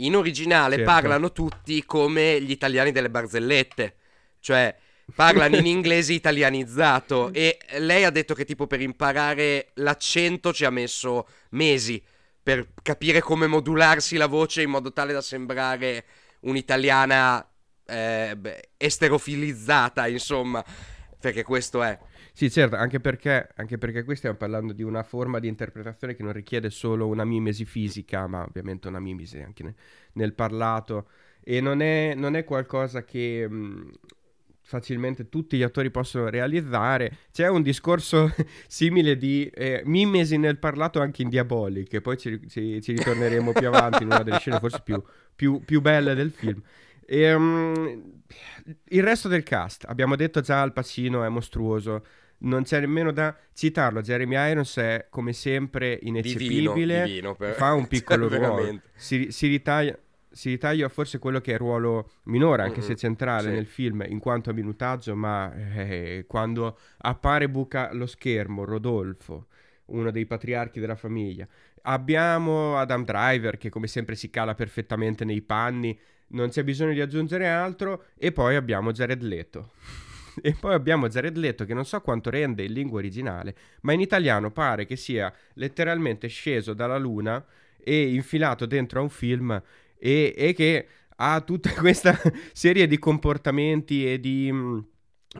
In 0.00 0.14
originale 0.14 0.76
certo. 0.76 0.90
parlano 0.90 1.32
tutti 1.32 1.84
come 1.84 2.40
gli 2.40 2.50
italiani 2.50 2.92
delle 2.92 3.10
barzellette, 3.10 3.96
cioè 4.40 4.76
parlano 5.14 5.56
in 5.56 5.66
inglese 5.66 6.12
italianizzato. 6.12 7.32
E 7.32 7.58
lei 7.78 8.04
ha 8.04 8.10
detto 8.10 8.34
che 8.34 8.44
tipo 8.44 8.66
per 8.66 8.80
imparare 8.80 9.70
l'accento 9.74 10.52
ci 10.52 10.64
ha 10.64 10.70
messo 10.70 11.26
mesi 11.50 12.02
per 12.42 12.68
capire 12.82 13.20
come 13.20 13.46
modularsi 13.46 14.16
la 14.16 14.26
voce 14.26 14.62
in 14.62 14.70
modo 14.70 14.92
tale 14.92 15.12
da 15.12 15.20
sembrare 15.20 16.04
un'italiana 16.40 17.46
eh, 17.86 18.36
esterofilizzata, 18.76 20.06
insomma, 20.06 20.64
perché 21.18 21.42
questo 21.42 21.82
è. 21.82 21.98
Sì, 22.38 22.52
certo, 22.52 22.76
anche 22.76 23.00
perché, 23.00 23.48
anche 23.56 23.78
perché 23.78 24.04
qui 24.04 24.14
stiamo 24.14 24.36
parlando 24.36 24.72
di 24.72 24.84
una 24.84 25.02
forma 25.02 25.40
di 25.40 25.48
interpretazione 25.48 26.14
che 26.14 26.22
non 26.22 26.32
richiede 26.32 26.70
solo 26.70 27.08
una 27.08 27.24
mimesi 27.24 27.64
fisica, 27.64 28.28
ma 28.28 28.44
ovviamente 28.44 28.86
una 28.86 29.00
mimesi 29.00 29.40
anche 29.40 29.64
nel, 29.64 29.74
nel 30.12 30.34
parlato. 30.34 31.08
E 31.42 31.60
non 31.60 31.80
è, 31.82 32.14
non 32.14 32.36
è 32.36 32.44
qualcosa 32.44 33.02
che... 33.02 33.44
Mh, 33.48 33.90
facilmente 34.68 35.30
tutti 35.30 35.56
gli 35.56 35.62
attori 35.62 35.90
possono 35.90 36.28
realizzare. 36.28 37.16
C'è 37.32 37.48
un 37.48 37.62
discorso 37.62 38.32
simile 38.68 39.16
di 39.16 39.46
eh, 39.46 39.80
mimesi 39.86 40.36
nel 40.36 40.58
parlato 40.58 41.00
anche 41.00 41.22
in 41.22 41.30
Diabolic, 41.30 42.00
poi 42.02 42.18
ci, 42.18 42.46
ci, 42.48 42.80
ci 42.82 42.92
ritorneremo 42.92 43.52
più 43.52 43.66
avanti 43.66 44.02
in 44.02 44.10
una 44.10 44.22
delle 44.22 44.38
scene 44.38 44.58
forse 44.60 44.82
più, 44.84 45.02
più, 45.34 45.64
più 45.64 45.80
belle 45.80 46.14
del 46.14 46.30
film. 46.30 46.62
E, 47.06 47.32
um, 47.32 48.22
il 48.88 49.02
resto 49.02 49.28
del 49.28 49.42
cast, 49.42 49.84
abbiamo 49.88 50.14
detto 50.16 50.40
già 50.42 50.60
Al 50.60 50.74
Pacino 50.74 51.24
è 51.24 51.28
mostruoso, 51.30 52.04
non 52.38 52.62
c'è 52.62 52.80
nemmeno 52.80 53.12
da 53.12 53.34
citarlo. 53.52 54.00
Jeremy 54.00 54.50
Irons 54.50 54.76
è 54.76 55.06
come 55.10 55.32
sempre 55.32 55.98
ineccepibile, 56.02 56.72
divino, 56.72 57.04
divino 57.04 57.34
per... 57.34 57.54
fa 57.54 57.72
un 57.72 57.86
piccolo 57.88 58.28
ruolo, 58.28 58.80
si, 58.94 59.30
si 59.30 59.46
ritaglia 59.46 59.98
si 60.30 60.50
ritaglia 60.50 60.88
forse 60.88 61.18
quello 61.18 61.40
che 61.40 61.50
è 61.50 61.54
il 61.54 61.58
ruolo 61.58 62.10
minore, 62.24 62.62
anche 62.62 62.78
mm-hmm, 62.78 62.88
se 62.88 62.96
centrale 62.96 63.48
sì. 63.48 63.54
nel 63.54 63.66
film 63.66 64.04
in 64.06 64.20
quanto 64.20 64.50
a 64.50 64.52
minutaggio, 64.52 65.16
ma 65.16 65.52
eh, 65.74 66.26
quando 66.28 66.78
appare 66.98 67.48
buca 67.48 67.92
lo 67.92 68.06
schermo 68.06 68.64
Rodolfo, 68.64 69.46
uno 69.86 70.12
dei 70.12 70.26
patriarchi 70.26 70.78
della 70.78 70.94
famiglia. 70.94 71.44
Abbiamo 71.82 72.76
Adam 72.76 73.04
Driver 73.04 73.56
che 73.56 73.68
come 73.68 73.88
sempre 73.88 74.14
si 74.14 74.30
cala 74.30 74.54
perfettamente 74.54 75.24
nei 75.24 75.42
panni, 75.42 75.98
non 76.28 76.50
c'è 76.50 76.62
bisogno 76.62 76.92
di 76.92 77.00
aggiungere 77.00 77.48
altro, 77.48 78.04
e 78.16 78.30
poi 78.30 78.54
abbiamo 78.54 78.92
Jared 78.92 79.22
Leto. 79.22 79.70
E 80.42 80.54
poi 80.58 80.74
abbiamo 80.74 81.08
Jared 81.08 81.36
Leto 81.36 81.64
che 81.64 81.74
non 81.74 81.84
so 81.84 82.00
quanto 82.00 82.30
rende 82.30 82.64
in 82.64 82.72
lingua 82.72 82.98
originale, 82.98 83.54
ma 83.82 83.92
in 83.92 84.00
italiano 84.00 84.50
pare 84.50 84.86
che 84.86 84.96
sia 84.96 85.32
letteralmente 85.54 86.28
sceso 86.28 86.74
dalla 86.74 86.98
luna 86.98 87.44
e 87.78 88.12
infilato 88.12 88.66
dentro 88.66 89.00
a 89.00 89.02
un 89.02 89.08
film 89.08 89.62
e, 89.98 90.34
e 90.36 90.52
che 90.52 90.86
ha 91.16 91.40
tutta 91.40 91.72
questa 91.78 92.18
serie 92.52 92.86
di 92.86 92.98
comportamenti 92.98 94.10
e 94.10 94.20
di 94.20 94.50
mh, 94.50 94.56
mm, 94.56 94.78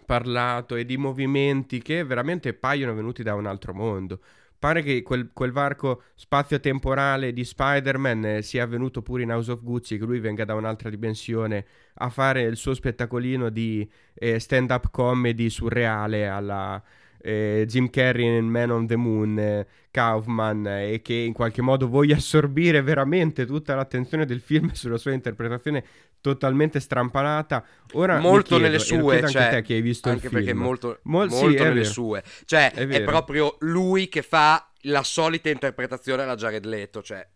parlato 0.05 0.77
e 0.77 0.85
di 0.85 0.97
movimenti 0.97 1.81
che 1.81 2.05
veramente 2.05 2.53
paiono 2.55 2.95
venuti 2.95 3.23
da 3.23 3.35
un 3.35 3.47
altro 3.47 3.75
mondo. 3.75 4.21
Pare 4.59 4.83
che 4.83 5.03
quel, 5.03 5.31
quel 5.33 5.53
varco 5.53 6.03
spazio-temporale 6.15 7.33
di 7.33 7.45
Spider-Man 7.45 8.25
eh, 8.25 8.43
sia 8.43 8.65
avvenuto 8.65 9.03
pure 9.03 9.23
in 9.23 9.31
House 9.31 9.53
of 9.53 9.63
Gucci, 9.63 9.99
che 9.99 10.05
lui 10.05 10.19
venga 10.19 10.45
da 10.45 10.55
un'altra 10.55 10.91
dimensione 10.91 11.65
a 11.95 12.09
fare 12.09 12.43
il 12.43 12.57
suo 12.57 12.75
spettacolino 12.75 13.51
di 13.51 13.89
eh, 14.15 14.39
stand-up 14.39 14.91
comedy 14.91 15.49
surreale 15.49 16.27
alla, 16.27 16.83
eh, 17.21 17.65
Jim 17.67 17.91
Carrey 17.91 18.39
in 18.39 18.47
Man 18.47 18.71
on 18.71 18.87
the 18.87 18.97
Moon, 18.97 19.39
eh, 19.39 19.67
Kaufman, 19.91 20.67
eh, 20.67 20.93
e 20.95 21.03
che 21.03 21.15
in 21.15 21.33
qualche 21.33 21.63
modo 21.63 21.89
voglia 21.89 22.17
assorbire 22.17 22.83
veramente 22.83 23.47
tutta 23.47 23.75
l'attenzione 23.75 24.25
del 24.25 24.41
film 24.41 24.71
sulla 24.73 24.97
sua 24.97 25.13
interpretazione 25.13 25.85
totalmente 26.21 26.81
strampanata. 26.81 27.65
Ora 27.93 28.19
molto 28.19 28.57
chiedo, 28.57 28.63
nelle 28.63 28.79
sue, 28.79 29.17
anche 29.17 29.31
cioè, 29.31 29.51
te 29.51 29.63
che 29.63 29.75
hai 29.75 29.81
visto 29.81 30.09
anche 30.09 30.27
il 30.27 30.33
perché 30.33 30.49
film. 30.49 30.61
molto, 30.61 30.99
Mol- 31.05 31.29
molto 31.29 31.51
sì, 31.51 31.55
nelle 31.55 31.73
vero. 31.73 31.85
sue. 31.85 32.23
Cioè, 32.45 32.73
è, 32.73 32.87
è, 32.87 33.03
proprio 33.03 33.57
lui 33.61 34.09
che 34.09 34.23
fa 34.23 34.71
la 34.83 35.03
solita 35.03 35.49
interpretazione 35.49 36.23
alla 36.23 36.37
Jared 36.37 36.65
Leto, 36.65 37.03
cioè 37.03 37.27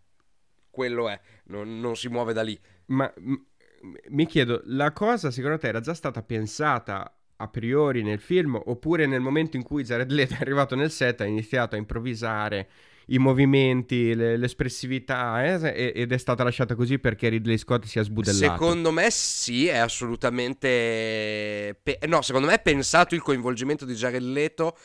quello 0.71 1.09
è, 1.09 1.21
non, 1.45 1.81
non 1.81 1.97
si 1.97 2.09
muove 2.09 2.33
da 2.33 2.43
lì. 2.43 2.59
Ma 2.87 3.13
m- 3.19 3.35
mi 4.11 4.27
chiedo, 4.27 4.63
la 4.67 4.93
cosa 4.93 5.31
secondo 5.31 5.59
te 5.59 5.69
era 5.69 5.81
già 5.81 5.95
stata 5.95 6.23
pensata 6.23 7.17
a 7.37 7.49
priori 7.49 8.03
nel 8.03 8.21
film, 8.21 8.61
oppure 8.65 9.07
nel 9.07 9.21
momento 9.21 9.57
in 9.57 9.65
cui 9.65 9.83
Jared 9.83 10.11
Leto 10.11 10.35
è 10.35 10.39
arrivato 10.41 10.77
nel 10.77 10.91
set 10.91 11.21
ha 11.21 11.25
iniziato 11.25 11.75
a 11.75 11.79
improvvisare 11.79 12.69
i 13.13 13.19
movimenti, 13.19 14.15
le, 14.15 14.37
l'espressività 14.37 15.45
eh, 15.45 15.93
ed 15.95 16.13
è 16.13 16.19
stata 16.19 16.45
lasciata 16.45 16.75
così 16.75 16.99
perché 16.99 17.29
Ridley 17.29 17.59
Scott 17.59 17.85
si 17.85 17.99
è 17.99 18.05
sbudellato. 18.05 18.53
Secondo 18.53 18.91
me 18.91 19.11
sì, 19.11 19.69
è 19.69 19.77
assolutamente... 19.77 21.79
Pe- 21.83 21.99
no, 22.07 22.23
secondo 22.23 22.49
me 22.49 22.55
è 22.55 22.63
pensato 22.63 23.15
il 23.15 23.23
coinvolgimento 23.23 23.85
di 23.85 23.95
Jared 23.95 24.23
Leto 24.23 24.77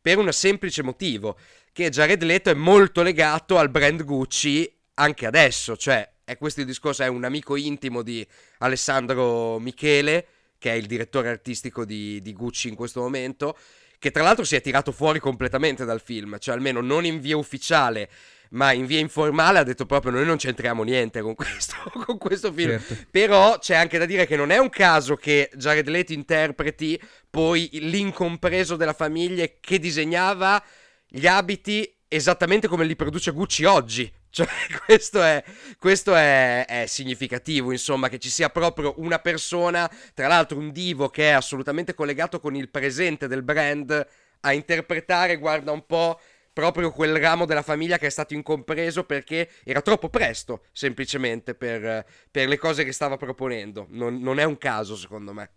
per 0.00 0.18
un 0.18 0.32
semplice 0.32 0.82
motivo, 0.82 1.36
che 1.72 1.90
Jared 1.90 2.22
Leto 2.22 2.50
è 2.50 2.54
molto 2.54 3.02
legato 3.02 3.58
al 3.58 3.70
brand 3.70 4.04
Gucci 4.04 4.70
anche 4.94 5.26
adesso, 5.26 5.76
cioè 5.76 6.08
è 6.24 6.38
questo 6.38 6.60
il 6.60 6.66
discorso, 6.66 7.02
è 7.02 7.08
un 7.08 7.24
amico 7.24 7.56
intimo 7.56 8.02
di 8.02 8.26
Alessandro 8.58 9.58
Michele 9.58 10.26
che 10.58 10.72
è 10.72 10.74
il 10.74 10.86
direttore 10.86 11.28
artistico 11.28 11.84
di, 11.84 12.20
di 12.22 12.32
Gucci 12.32 12.68
in 12.68 12.74
questo 12.74 13.00
momento, 13.00 13.56
che 13.98 14.10
tra 14.10 14.22
l'altro 14.22 14.44
si 14.44 14.56
è 14.56 14.60
tirato 14.60 14.92
fuori 14.92 15.18
completamente 15.18 15.84
dal 15.84 16.00
film, 16.00 16.38
cioè 16.38 16.54
almeno 16.54 16.80
non 16.80 17.04
in 17.04 17.20
via 17.20 17.36
ufficiale, 17.36 18.08
ma 18.50 18.72
in 18.72 18.86
via 18.86 19.00
informale 19.00 19.58
ha 19.58 19.62
detto 19.62 19.86
proprio 19.86 20.12
noi 20.12 20.24
non 20.24 20.36
c'entriamo 20.36 20.82
niente 20.82 21.20
con 21.20 21.34
questo, 21.36 21.74
con 22.04 22.18
questo 22.18 22.52
film. 22.52 22.78
Certo. 22.78 23.06
Però 23.10 23.58
c'è 23.58 23.74
anche 23.74 23.98
da 23.98 24.06
dire 24.06 24.26
che 24.26 24.36
non 24.36 24.50
è 24.50 24.58
un 24.58 24.70
caso 24.70 25.16
che 25.16 25.50
Jared 25.54 25.88
Leto 25.88 26.12
interpreti 26.12 27.00
poi 27.28 27.68
l'incompreso 27.72 28.76
della 28.76 28.92
famiglia 28.92 29.46
che 29.60 29.78
disegnava 29.78 30.62
gli 31.08 31.26
abiti 31.26 31.90
esattamente 32.08 32.68
come 32.68 32.84
li 32.84 32.96
produce 32.96 33.30
Gucci 33.32 33.64
oggi. 33.64 34.12
Cioè, 34.30 34.46
questo, 34.84 35.22
è, 35.22 35.42
questo 35.78 36.14
è, 36.14 36.64
è, 36.66 36.86
significativo, 36.86 37.72
insomma, 37.72 38.08
che 38.08 38.18
ci 38.18 38.30
sia 38.30 38.50
proprio 38.50 38.94
una 38.98 39.18
persona, 39.18 39.90
tra 40.14 40.26
l'altro 40.26 40.58
un 40.58 40.72
divo 40.72 41.08
che 41.08 41.30
è 41.30 41.32
assolutamente 41.32 41.94
collegato 41.94 42.40
con 42.40 42.54
il 42.54 42.68
presente 42.68 43.28
del 43.28 43.42
brand, 43.42 44.06
a 44.40 44.52
interpretare, 44.52 45.36
guarda 45.36 45.72
un 45.72 45.86
po', 45.86 46.20
proprio 46.52 46.90
quel 46.90 47.18
ramo 47.18 47.44
della 47.44 47.62
famiglia 47.62 47.98
che 47.98 48.06
è 48.06 48.10
stato 48.10 48.32
incompreso 48.32 49.04
perché 49.04 49.50
era 49.62 49.82
troppo 49.82 50.08
presto, 50.08 50.64
semplicemente, 50.72 51.54
per, 51.54 52.06
per 52.30 52.48
le 52.48 52.56
cose 52.56 52.82
che 52.84 52.92
stava 52.92 53.16
proponendo. 53.16 53.86
Non, 53.90 54.20
non 54.20 54.38
è 54.38 54.44
un 54.44 54.56
caso, 54.56 54.96
secondo 54.96 55.34
me. 55.34 55.50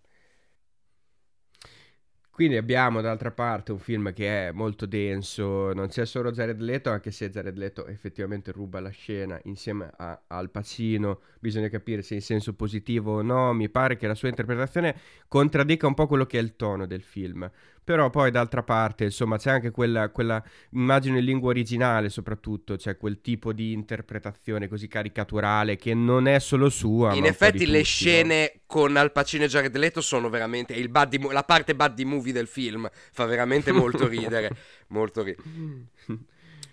Quindi 2.39 2.55
abbiamo 2.55 3.01
d'altra 3.01 3.31
parte 3.31 3.73
un 3.73 3.79
film 3.79 4.13
che 4.13 4.47
è 4.47 4.51
molto 4.53 4.85
denso, 4.85 5.73
non 5.73 5.89
c'è 5.89 6.05
solo 6.05 6.31
Jared 6.31 6.61
Leto, 6.61 6.89
anche 6.89 7.11
se 7.11 7.29
Jared 7.29 7.57
Leto 7.57 7.85
effettivamente 7.85 8.53
ruba 8.53 8.79
la 8.79 8.91
scena 8.91 9.37
insieme 9.43 9.91
a, 9.97 10.21
Al 10.27 10.49
Pacino, 10.49 11.19
bisogna 11.41 11.67
capire 11.67 12.01
se 12.01 12.13
in 12.13 12.21
senso 12.21 12.53
positivo 12.53 13.15
o 13.15 13.21
no, 13.21 13.51
mi 13.51 13.67
pare 13.67 13.97
che 13.97 14.07
la 14.07 14.15
sua 14.15 14.29
interpretazione 14.29 14.95
contraddica 15.27 15.85
un 15.85 15.93
po' 15.95 16.07
quello 16.07 16.25
che 16.25 16.39
è 16.39 16.41
il 16.41 16.55
tono 16.55 16.85
del 16.85 17.01
film, 17.01 17.51
però 17.89 18.11
poi 18.11 18.29
d'altra 18.29 18.61
parte, 18.61 19.05
insomma, 19.05 19.39
c'è 19.39 19.49
anche 19.49 19.71
quella, 19.71 20.09
quella, 20.09 20.43
immagino 20.73 21.17
in 21.17 21.25
lingua 21.25 21.49
originale 21.49 22.09
soprattutto, 22.09 22.75
c'è 22.75 22.97
quel 22.97 23.19
tipo 23.19 23.51
di 23.51 23.71
interpretazione 23.71 24.67
così 24.67 24.87
caricaturale 24.87 25.75
che 25.75 25.95
non 25.95 26.27
è 26.27 26.37
solo 26.37 26.69
sua. 26.69 27.15
In 27.15 27.25
effetti 27.25 27.65
le 27.65 27.79
tutti, 27.79 27.83
scene 27.85 28.51
no? 28.53 28.61
con 28.67 28.95
Al 28.95 29.11
Pacino 29.11 29.45
e 29.45 29.47
Jared 29.47 29.75
Leto 29.75 30.01
sono 30.01 30.29
veramente, 30.29 30.87
buddy, 30.87 31.31
la 31.31 31.43
parte 31.43 31.73
buddy 31.73 32.03
movie 32.03 32.31
del 32.31 32.45
film 32.45 32.87
fa 33.11 33.25
veramente 33.25 33.71
molto 33.71 34.07
ridere, 34.07 34.51
molto 34.89 35.23
ridere. 35.23 35.47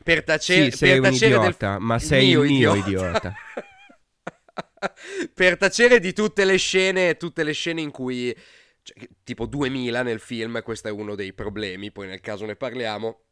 Per 0.03 0.23
tacere, 0.23 0.71
sì, 0.71 0.77
sei 0.77 1.01
per 1.01 1.11
un 1.13 1.17
idiota, 1.17 1.71
del... 1.73 1.81
ma 1.81 1.99
sei 1.99 2.29
il 2.29 2.39
mio 2.41 2.45
idiota. 2.45 2.77
idiota. 2.77 3.35
per 5.33 5.57
tacere 5.57 5.99
di 5.99 6.13
tutte 6.13 6.45
le 6.45 6.59
scene, 6.59 7.17
tutte 7.17 7.43
le 7.43 7.53
scene 7.53 7.81
in 7.81 7.91
cui 7.91 8.37
cioè, 8.87 9.09
tipo 9.25 9.47
2000 9.47 10.03
nel 10.03 10.21
film, 10.21 10.63
questo 10.63 10.87
è 10.87 10.93
uno 10.93 11.17
dei 11.17 11.33
problemi, 11.33 11.91
poi 11.91 12.07
nel 12.07 12.21
caso 12.21 12.47
ne 12.47 12.55
parliamo 12.55 13.26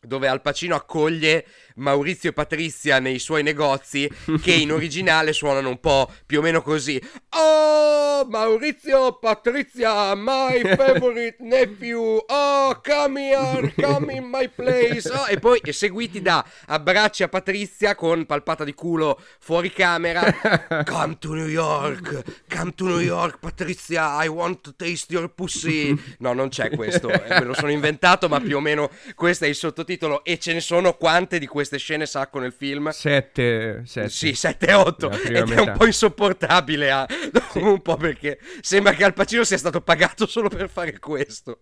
dove 0.00 0.28
Al 0.28 0.40
Pacino 0.40 0.74
accoglie 0.74 1.44
Maurizio 1.76 2.30
e 2.30 2.32
Patrizia 2.32 2.98
nei 2.98 3.18
suoi 3.18 3.42
negozi 3.42 4.10
che 4.42 4.52
in 4.52 4.72
originale 4.72 5.32
suonano 5.32 5.68
un 5.68 5.80
po' 5.80 6.10
più 6.26 6.38
o 6.38 6.42
meno 6.42 6.62
così. 6.62 7.00
Oh, 7.30 8.24
Maurizio, 8.26 9.18
Patrizia, 9.18 10.14
my 10.14 10.60
favorite 10.76 11.36
nephew. 11.40 12.22
Oh, 12.26 12.80
come 12.82 13.30
here, 13.30 13.72
come 13.76 14.14
in 14.14 14.24
my 14.24 14.48
place. 14.48 15.10
Oh, 15.10 15.26
e 15.26 15.38
poi 15.38 15.60
seguiti 15.70 16.20
da 16.20 16.44
abbracci 16.66 17.22
a 17.22 17.28
Patrizia 17.28 17.94
con 17.94 18.26
palpata 18.26 18.64
di 18.64 18.74
culo 18.74 19.20
fuori 19.38 19.70
camera. 19.72 20.22
Come 20.84 21.18
to 21.18 21.34
New 21.34 21.48
York, 21.48 22.44
come 22.48 22.72
to 22.74 22.86
New 22.86 23.00
York, 23.00 23.38
Patrizia, 23.38 24.22
I 24.22 24.28
want 24.28 24.60
to 24.62 24.74
taste 24.74 25.12
your 25.12 25.28
pussy. 25.32 25.98
No, 26.18 26.32
non 26.32 26.48
c'è 26.48 26.70
questo, 26.70 27.08
eh, 27.08 27.40
me 27.40 27.44
lo 27.44 27.54
sono 27.54 27.70
inventato, 27.70 28.28
ma 28.28 28.40
più 28.40 28.56
o 28.56 28.60
meno 28.60 28.90
questo 29.14 29.44
è 29.44 29.48
il 29.48 29.54
sottotitolo 29.54 29.89
sottotitolo 29.90 30.24
e 30.24 30.38
ce 30.38 30.52
ne 30.52 30.60
sono 30.60 30.94
quante 30.94 31.38
di 31.38 31.46
queste 31.46 31.78
scene 31.78 32.06
sacco 32.06 32.38
nel 32.38 32.52
film? 32.52 32.90
Sette, 32.90 33.82
sette. 33.84 34.08
Sì, 34.08 34.34
sette, 34.34 34.72
otto. 34.72 35.10
Ed 35.10 35.30
metà. 35.30 35.54
è 35.54 35.60
un 35.60 35.74
po' 35.76 35.86
insopportabile, 35.86 36.90
ah. 36.90 37.06
sì. 37.50 37.58
un 37.58 37.80
po' 37.82 37.96
perché 37.96 38.38
sembra 38.60 38.92
che 38.92 39.04
Al 39.04 39.14
Pacino 39.14 39.44
sia 39.44 39.58
stato 39.58 39.80
pagato 39.80 40.26
solo 40.26 40.48
per 40.48 40.68
fare 40.68 40.98
questo. 40.98 41.58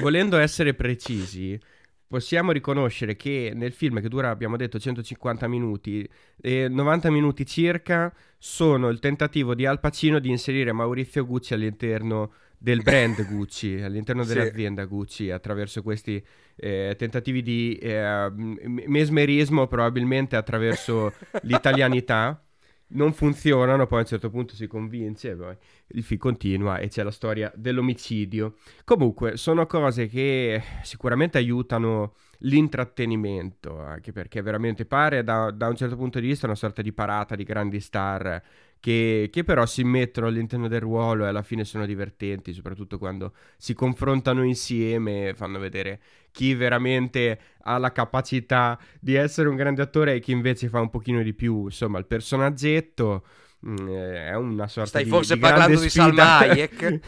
Volendo 0.00 0.38
essere 0.38 0.74
precisi, 0.74 1.58
possiamo 2.06 2.52
riconoscere 2.52 3.14
che 3.14 3.52
nel 3.54 3.72
film 3.72 4.00
che 4.00 4.08
dura, 4.08 4.30
abbiamo 4.30 4.56
detto, 4.56 4.78
150 4.78 5.46
minuti, 5.46 6.08
eh, 6.40 6.68
90 6.68 7.10
minuti 7.10 7.46
circa 7.46 8.12
sono 8.38 8.88
il 8.88 8.98
tentativo 8.98 9.54
di 9.54 9.66
Al 9.66 9.80
Pacino 9.80 10.18
di 10.18 10.30
inserire 10.30 10.72
Maurizio 10.72 11.24
Gucci 11.24 11.54
all'interno 11.54 12.32
del 12.62 12.82
brand 12.82 13.26
Gucci, 13.26 13.80
all'interno 13.82 14.22
dell'azienda 14.24 14.82
sì. 14.82 14.88
Gucci, 14.88 15.30
attraverso 15.30 15.82
questi 15.82 16.24
eh, 16.54 16.94
tentativi 16.96 17.42
di 17.42 17.74
eh, 17.74 18.30
mesmerismo, 18.30 19.66
probabilmente 19.66 20.36
attraverso 20.36 21.12
l'italianità. 21.42 22.40
non 22.94 23.12
funzionano, 23.14 23.86
poi 23.86 23.98
a 23.98 24.02
un 24.02 24.06
certo 24.06 24.30
punto 24.30 24.54
si 24.54 24.66
convince, 24.68 25.30
e 25.30 25.34
poi 25.34 25.56
il 25.88 26.02
film 26.04 26.20
continua 26.20 26.78
e 26.78 26.88
c'è 26.88 27.02
la 27.02 27.10
storia 27.10 27.50
dell'omicidio. 27.56 28.54
Comunque, 28.84 29.36
sono 29.36 29.66
cose 29.66 30.06
che 30.06 30.62
sicuramente 30.82 31.38
aiutano 31.38 32.14
l'intrattenimento, 32.44 33.80
anche 33.80 34.12
perché 34.12 34.40
veramente 34.42 34.84
pare 34.84 35.24
da, 35.24 35.50
da 35.50 35.68
un 35.68 35.76
certo 35.76 35.96
punto 35.96 36.20
di 36.20 36.26
vista 36.26 36.46
una 36.46 36.54
sorta 36.54 36.82
di 36.82 36.92
parata 36.92 37.34
di 37.34 37.44
grandi 37.44 37.80
star 37.80 38.42
che, 38.82 39.28
che, 39.30 39.44
però 39.44 39.64
si 39.64 39.84
mettono 39.84 40.26
all'interno 40.26 40.66
del 40.66 40.80
ruolo 40.80 41.24
e 41.24 41.28
alla 41.28 41.44
fine 41.44 41.64
sono 41.64 41.86
divertenti, 41.86 42.52
soprattutto 42.52 42.98
quando 42.98 43.32
si 43.56 43.74
confrontano 43.74 44.42
insieme 44.42 45.28
e 45.28 45.34
fanno 45.34 45.60
vedere 45.60 46.00
chi 46.32 46.52
veramente 46.54 47.38
ha 47.62 47.78
la 47.78 47.92
capacità 47.92 48.76
di 48.98 49.14
essere 49.14 49.48
un 49.48 49.54
grande 49.54 49.82
attore 49.82 50.14
e 50.14 50.20
chi 50.20 50.32
invece 50.32 50.68
fa 50.68 50.80
un 50.80 50.90
pochino 50.90 51.22
di 51.22 51.32
più, 51.32 51.66
insomma, 51.66 52.00
il 52.00 52.06
personaggetto 52.06 53.24
è 53.64 54.34
una 54.34 54.66
sorta 54.66 54.88
Stai 54.88 55.04
di 55.04 55.10
forse 55.10 55.34
di 55.34 55.40
parlando 55.40 55.78
di. 55.80 55.88
Salma 55.88 56.38
Hayek? 56.38 57.00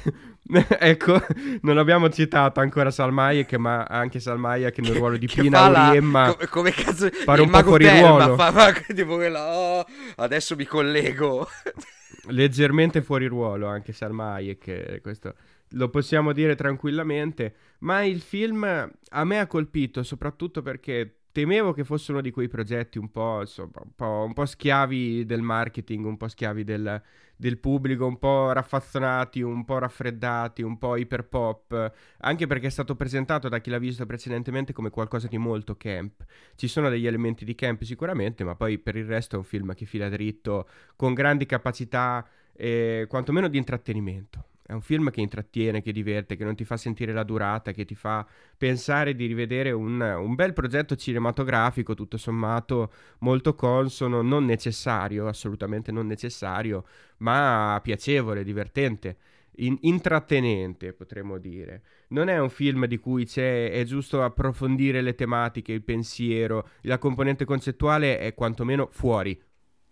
ecco, 0.78 1.20
non 1.62 1.78
abbiamo 1.78 2.08
citato 2.11 2.61
ancora 2.61 2.90
Salma 2.92 3.25
Hayek, 3.25 3.54
ma 3.54 3.82
anche 3.82 4.20
Salma 4.20 4.50
Hayek 4.50 4.78
nel 4.78 4.94
ruolo 4.94 5.16
di 5.16 5.26
Pina 5.26 5.62
Auriemma. 5.62 6.34
co- 6.34 6.46
come 6.49 6.70
cazzo 6.70 7.08
pare 7.25 7.42
un 7.42 7.50
po' 7.50 7.62
fuori 7.62 7.88
ruolo. 7.88 8.37
fa, 8.37 8.52
fa 8.52 8.73
tipo 8.94 9.16
quella, 9.16 9.56
"Oh, 9.56 9.84
adesso 10.16 10.54
mi 10.54 10.64
collego 10.64 11.49
leggermente 12.28 13.02
fuori 13.02 13.26
ruolo 13.26 13.66
anche 13.66 13.92
Salma 13.92 14.34
Hayek, 14.34 14.68
eh, 14.68 15.00
questo 15.02 15.34
lo 15.70 15.88
possiamo 15.88 16.32
dire 16.32 16.54
tranquillamente, 16.54 17.54
ma 17.80 18.04
il 18.04 18.20
film 18.20 18.62
a 18.64 19.25
me 19.25 19.38
ha 19.40 19.46
colpito 19.49 20.04
soprattutto 20.04 20.62
perché 20.62 21.16
temevo 21.35 21.73
che 21.73 21.83
fosse 21.83 22.12
uno 22.12 22.21
di 22.21 22.31
quei 22.31 22.47
progetti 22.47 22.97
un 22.97 23.11
po', 23.11 23.41
insomma, 23.41 23.81
un 23.83 23.91
po', 23.97 24.23
un 24.25 24.33
po' 24.33 24.47
schiavi 24.47 25.25
del 25.25 25.43
marketing, 25.43 26.05
un 26.05 26.17
po' 26.17 26.29
schiavi 26.29 26.62
del, 26.62 27.03
del 27.35 27.59
pubblico, 27.59 28.07
un 28.07 28.21
po' 28.21 28.53
raffazzonati, 28.53 29.43
un 29.43 29.64
po' 29.64 29.79
raffreddati, 29.79 30.62
un 30.62 30.79
po' 30.79 30.95
iper 30.95 31.25
pop, 31.26 31.93
anche 32.19 32.47
perché 32.47 32.69
è 32.69 32.71
stato 32.71 32.95
presentato 32.95 33.49
da 33.49 33.59
chi 33.59 33.71
l'ha 33.71 33.79
visto 33.79 34.07
precedentemente 34.07 34.73
come 34.73 34.91
qualcosa 34.91 35.26
di 35.26 35.37
molto 35.37 35.76
camp. 35.76 36.25
Ci 36.55 36.69
sono 36.69 36.88
degli 36.88 37.07
elementi 37.07 37.45
di 37.45 37.57
camp 37.57 37.83
sicuramente, 37.83 38.45
ma 38.45 38.55
poi 38.55 38.79
per 38.79 38.95
il 38.95 39.07
resto 39.07 39.35
è 39.35 39.38
un 39.38 39.45
film 39.45 39.75
che 39.75 39.87
fila 39.87 40.09
dritto, 40.09 40.69
con 40.95 41.14
grandi 41.14 41.47
capacità, 41.47 42.25
eh, 42.53 43.07
quantomeno 43.09 43.49
di 43.49 43.59
intrattenimento. 43.59 44.53
È 44.66 44.73
un 44.73 44.80
film 44.80 45.11
che 45.11 45.21
intrattiene, 45.21 45.83
che 45.83 45.92
diverte, 45.92 46.37
che 46.37 46.44
non 46.44 46.54
ti 46.54 46.64
fa 46.64 46.78
sentire 46.78 47.12
la 47.12 47.23
durata, 47.23 47.73
che 47.73 47.85
ti 47.85 47.94
fa 47.94 48.26
pensare 48.56 49.14
di 49.14 49.26
rivedere 49.26 49.73
un, 49.73 50.00
un 50.00 50.35
bel 50.35 50.54
progetto 50.54 50.97
cinematografico, 50.97 51.92
tutto 51.92 52.16
sommato 52.16 52.90
molto 53.18 53.54
consono, 53.54 54.23
non 54.23 54.47
necessario, 54.47 55.26
assolutamente 55.26 55.92
non 55.92 56.06
necessario, 56.06 56.87
ma 57.18 57.78
piacevole, 57.83 58.42
divertente, 58.42 59.18
in- 59.56 59.76
intrattenente, 59.83 60.94
potremmo 60.94 61.37
dire. 61.37 61.83
Non 62.09 62.28
è 62.28 62.38
un 62.40 62.49
film 62.49 62.87
di 62.87 62.97
cui 62.97 63.26
c'è, 63.26 63.71
è 63.71 63.85
giusto 63.85 64.23
approfondire 64.23 65.02
le 65.02 65.14
tematiche, 65.14 65.73
il 65.73 65.83
pensiero, 65.83 66.71
la 66.83 66.97
componente 66.97 67.44
concettuale 67.44 68.18
è 68.18 68.33
quantomeno 68.33 68.88
fuori 68.90 69.38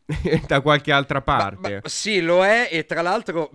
da 0.47 0.61
qualche 0.61 0.93
altra 0.93 1.23
Ma- 1.25 1.37
parte. 1.37 1.81
ma 1.83 1.89
sì, 1.89 2.21
lo 2.21 2.45
è 2.45 2.69
e 2.71 2.85
tra 2.85 3.03
l'altro 3.03 3.51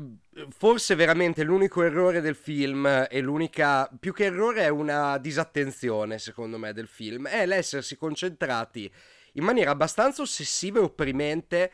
forse 0.56 0.96
veramente 0.96 1.44
l'unico 1.44 1.84
errore 1.84 2.22
del 2.22 2.36
film 2.36 3.08
e 3.10 3.22
l'unica 3.22 3.90
più 4.00 4.14
che 4.14 4.26
errore 4.26 4.64
è 4.64 4.70
una 4.70 5.18
disattenzione 5.18 6.20
secondo 6.20 6.58
me 6.58 6.74
del 6.74 6.88
film 6.88 7.28
è 7.28 7.46
l'essersi 7.46 7.98
concentrati 7.98 8.92
in 9.34 9.44
maniera 9.44 9.72
abbastanza 9.72 10.22
ossessiva 10.22 10.80
e 10.80 10.84
opprimente 10.84 11.72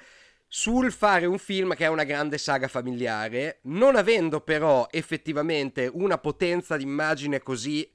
sul 0.55 0.91
fare 0.91 1.25
un 1.25 1.39
film 1.39 1.73
che 1.73 1.85
è 1.85 1.87
una 1.87 2.03
grande 2.03 2.37
saga 2.37 2.67
familiare, 2.67 3.57
non 3.63 3.95
avendo 3.95 4.41
però 4.41 4.87
effettivamente 4.91 5.89
una 5.91 6.19
potenza 6.19 6.77
d'immagine 6.77 7.41
così 7.41 7.91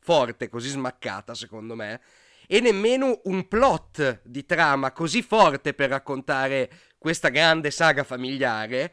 forte, 0.00 0.50
così 0.50 0.68
smaccata 0.68 1.34
secondo 1.34 1.74
me, 1.74 2.02
e 2.46 2.60
nemmeno 2.60 3.20
un 3.24 3.46
plot 3.48 4.20
di 4.24 4.44
trama 4.44 4.92
così 4.92 5.22
forte 5.22 5.74
per 5.74 5.90
raccontare 5.90 6.70
questa 6.98 7.28
grande 7.28 7.70
saga 7.70 8.04
familiare, 8.04 8.92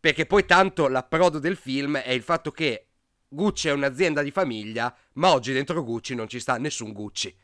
perché 0.00 0.26
poi 0.26 0.44
tanto 0.46 0.88
l'approdo 0.88 1.38
del 1.38 1.56
film 1.56 1.96
è 1.98 2.10
il 2.10 2.22
fatto 2.22 2.50
che 2.50 2.86
Gucci 3.28 3.68
è 3.68 3.72
un'azienda 3.72 4.22
di 4.22 4.30
famiglia, 4.30 4.94
ma 5.14 5.32
oggi 5.32 5.52
dentro 5.52 5.82
Gucci 5.82 6.14
non 6.14 6.28
ci 6.28 6.38
sta 6.38 6.58
nessun 6.58 6.92
Gucci. 6.92 7.34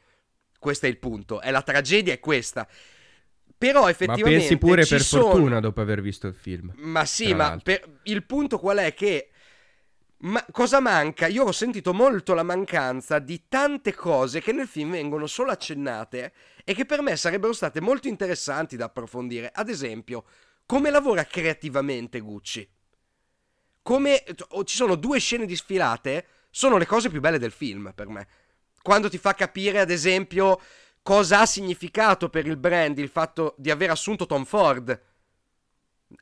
Questo 0.58 0.86
è 0.86 0.88
il 0.88 0.98
punto, 0.98 1.40
è 1.40 1.50
la 1.50 1.62
tragedia 1.62 2.12
è 2.12 2.18
questa. 2.20 2.68
Però 3.56 3.82
Ma 3.82 3.90
effettivamente 3.90 4.38
pensi 4.38 4.56
pure 4.58 4.84
per 4.86 5.00
sono- 5.00 5.30
fortuna 5.30 5.60
dopo 5.60 5.80
aver 5.80 6.00
visto 6.00 6.26
il 6.26 6.34
film. 6.34 6.72
ma 6.76 7.04
sì, 7.04 7.32
ma 7.34 7.58
per- 7.62 8.00
il 8.04 8.24
punto 8.24 8.58
qual 8.58 8.78
è 8.78 8.92
che 8.94 9.30
ma 10.20 10.44
cosa 10.50 10.80
manca? 10.80 11.26
Io 11.28 11.44
ho 11.44 11.52
sentito 11.52 11.94
molto 11.94 12.34
la 12.34 12.42
mancanza 12.42 13.20
di 13.20 13.44
tante 13.48 13.94
cose 13.94 14.40
che 14.40 14.52
nel 14.52 14.66
film 14.66 14.90
vengono 14.90 15.26
solo 15.26 15.52
accennate 15.52 16.32
e 16.64 16.74
che 16.74 16.84
per 16.84 17.02
me 17.02 17.16
sarebbero 17.16 17.52
state 17.52 17.80
molto 17.80 18.08
interessanti 18.08 18.76
da 18.76 18.86
approfondire. 18.86 19.50
Ad 19.54 19.68
esempio, 19.68 20.24
come 20.66 20.90
lavora 20.90 21.24
creativamente 21.24 22.18
Gucci? 22.18 22.68
Come 23.82 24.24
ci 24.64 24.76
sono 24.76 24.96
due 24.96 25.20
scene 25.20 25.46
di 25.46 25.54
sfilate, 25.54 26.26
sono 26.50 26.78
le 26.78 26.86
cose 26.86 27.08
più 27.10 27.20
belle 27.20 27.38
del 27.38 27.52
film 27.52 27.92
per 27.94 28.08
me. 28.08 28.26
Quando 28.82 29.08
ti 29.08 29.18
fa 29.18 29.34
capire, 29.34 29.78
ad 29.78 29.90
esempio, 29.90 30.60
cosa 31.02 31.40
ha 31.40 31.46
significato 31.46 32.28
per 32.28 32.46
il 32.46 32.56
brand 32.56 32.98
il 32.98 33.08
fatto 33.08 33.54
di 33.56 33.70
aver 33.70 33.90
assunto 33.90 34.26
Tom 34.26 34.44
Ford 34.44 35.00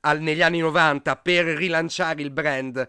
al- 0.00 0.20
negli 0.20 0.42
anni 0.42 0.58
90 0.58 1.16
per 1.16 1.46
rilanciare 1.46 2.22
il 2.22 2.30
brand 2.30 2.86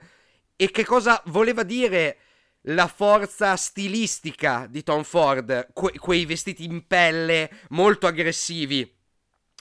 e 0.58 0.72
che 0.72 0.84
cosa 0.84 1.22
voleva 1.28 1.64
dire 1.64 2.18
la 2.62 2.88
forza 2.88 3.56
stilistica 3.56 4.68
di 4.70 4.84
Tom 4.84 5.04
Ford, 5.04 5.70
que- 5.72 5.98
quei 5.98 6.26
vestiti 6.26 6.66
in 6.66 6.86
pelle 6.86 7.50
molto 7.70 8.08
aggressivi. 8.08 8.94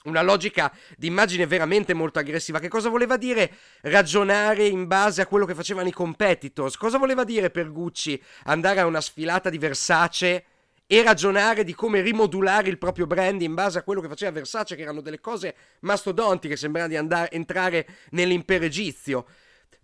Una 0.05 0.21
logica 0.21 0.73
di 0.95 1.07
immagine 1.07 1.45
veramente 1.45 1.93
molto 1.93 2.19
aggressiva. 2.19 2.59
Che 2.59 2.69
cosa 2.69 2.89
voleva 2.89 3.17
dire 3.17 3.51
ragionare 3.81 4.65
in 4.65 4.87
base 4.87 5.21
a 5.21 5.27
quello 5.27 5.45
che 5.45 5.53
facevano 5.53 5.87
i 5.87 5.91
competitors? 5.91 6.77
Cosa 6.77 6.97
voleva 6.97 7.23
dire 7.23 7.49
per 7.49 7.71
Gucci 7.71 8.21
andare 8.45 8.79
a 8.79 8.85
una 8.85 9.01
sfilata 9.01 9.49
di 9.49 9.57
Versace 9.57 10.45
e 10.87 11.03
ragionare 11.03 11.65
di 11.65 11.75
come 11.75 12.01
rimodulare 12.01 12.69
il 12.69 12.77
proprio 12.77 13.05
brand 13.05 13.41
in 13.41 13.53
base 13.53 13.79
a 13.79 13.83
quello 13.83 13.99
che 14.01 14.07
faceva 14.07 14.31
Versace, 14.31 14.75
che 14.75 14.81
erano 14.81 15.01
delle 15.01 15.19
cose 15.19 15.55
mastodontiche, 15.81 16.55
sembrava 16.55 16.87
di 16.87 16.95
andare, 16.95 17.29
entrare 17.31 17.85
nell'impero 18.11 18.63
egizio. 18.63 19.25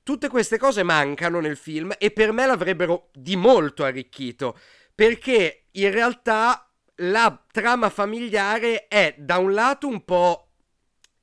Tutte 0.03 0.27
queste 0.27 0.57
cose 0.57 0.83
mancano 0.83 1.39
nel 1.39 1.55
film 1.55 1.93
e 1.97 2.11
per 2.11 2.33
me 2.33 2.45
l'avrebbero 2.45 3.09
di 3.13 3.37
molto 3.37 3.85
arricchito, 3.85 4.59
perché 4.93 5.67
in 5.71 5.91
realtà 5.91 6.69
la 6.97 7.41
trama 7.49 7.89
familiare 7.89 8.87
è 8.89 9.15
da 9.17 9.37
un 9.37 9.53
lato 9.53 9.87
un 9.87 10.03
po' 10.03 10.49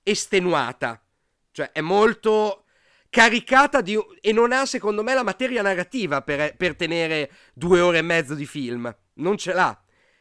estenuata, 0.03 1.03
cioè 1.51 1.73
è 1.73 1.83
molto 1.83 2.65
caricata 3.11 3.83
di, 3.83 3.99
e 4.21 4.33
non 4.33 4.51
ha 4.53 4.65
secondo 4.65 5.03
me 5.03 5.13
la 5.13 5.25
materia 5.25 5.61
narrativa 5.61 6.23
per, 6.23 6.57
per 6.57 6.75
tenere 6.75 7.31
due 7.53 7.81
ore 7.81 7.99
e 7.99 8.03
mezzo 8.03 8.35
di 8.35 8.47
film, 8.47 8.95
non 9.15 9.37
ce 9.37 9.53
l'ha. 9.53 9.79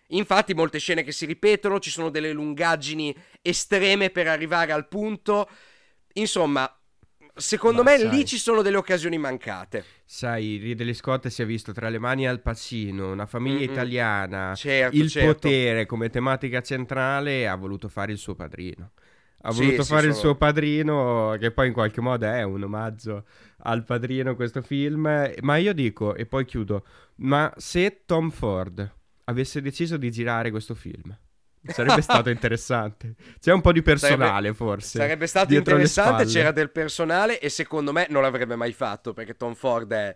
Infatti 0.07 0.53
molte 0.53 0.79
scene 0.79 1.03
che 1.03 1.11
si 1.11 1.25
ripetono, 1.25 1.79
ci 1.79 1.91
sono 1.91 2.09
delle 2.09 2.31
lungaggini 2.31 3.15
estreme 3.41 4.09
per 4.09 4.27
arrivare 4.27 4.71
al 4.71 4.87
punto. 4.87 5.47
Insomma, 6.13 6.78
secondo 7.35 7.83
Ma 7.83 7.91
me 7.91 7.97
sai. 7.97 8.09
lì 8.09 8.25
ci 8.25 8.37
sono 8.37 8.61
delle 8.61 8.77
occasioni 8.77 9.17
mancate. 9.17 9.83
Sai, 10.05 10.57
Ridley 10.57 10.93
Scott 10.93 11.27
si 11.27 11.41
è 11.41 11.45
visto 11.45 11.71
tra 11.71 11.89
le 11.89 11.99
mani 11.99 12.27
Al 12.27 12.41
Pacino, 12.41 13.11
una 13.11 13.25
famiglia 13.25 13.59
Mm-mm. 13.59 13.71
italiana, 13.71 14.53
Certo, 14.55 14.95
il 14.95 15.09
certo. 15.09 15.33
potere 15.33 15.85
come 15.85 16.09
tematica 16.09 16.61
centrale 16.61 17.47
ha 17.47 17.55
voluto 17.55 17.87
fare 17.87 18.11
il 18.11 18.17
suo 18.17 18.35
padrino. 18.35 18.91
Ha 19.41 19.51
Sì, 19.51 19.63
voluto 19.63 19.83
sì, 19.83 19.89
fare 19.93 20.07
il 20.07 20.13
sono- 20.13 20.25
suo 20.25 20.35
padrino, 20.35 21.37
che 21.39 21.51
poi 21.51 21.67
in 21.67 21.73
qualche 21.73 22.01
modo 22.01 22.25
è 22.25 22.43
un 22.43 22.61
omaggio 22.63 23.25
al 23.59 23.85
padrino 23.85 24.35
questo 24.35 24.61
film. 24.61 25.31
Ma 25.41 25.55
io 25.57 25.73
dico, 25.73 26.13
e 26.15 26.25
poi 26.25 26.43
chiudo, 26.45 26.85
ma 27.17 27.53
se 27.55 28.01
Tom 28.05 28.31
Ford 28.31 28.91
avesse 29.25 29.61
deciso 29.61 29.95
di 29.95 30.11
girare 30.11 30.49
questo 30.51 30.75
film, 30.75 31.17
sarebbe 31.65 32.01
stato 32.01 32.29
interessante. 32.31 33.15
C'è 33.39 33.51
un 33.51 33.61
po' 33.61 33.71
di 33.71 33.81
personale 33.81 34.53
forse. 34.53 34.99
Sarebbe 34.99 35.27
stato 35.27 35.47
dietro 35.47 35.73
interessante, 35.75 36.25
c'era 36.25 36.51
del 36.51 36.71
personale 36.71 37.39
e 37.39 37.49
secondo 37.49 37.91
me 37.91 38.07
non 38.09 38.21
l'avrebbe 38.21 38.55
mai 38.55 38.73
fatto 38.73 39.13
perché 39.13 39.35
Tom 39.35 39.55
Ford 39.55 39.91
è, 39.91 40.15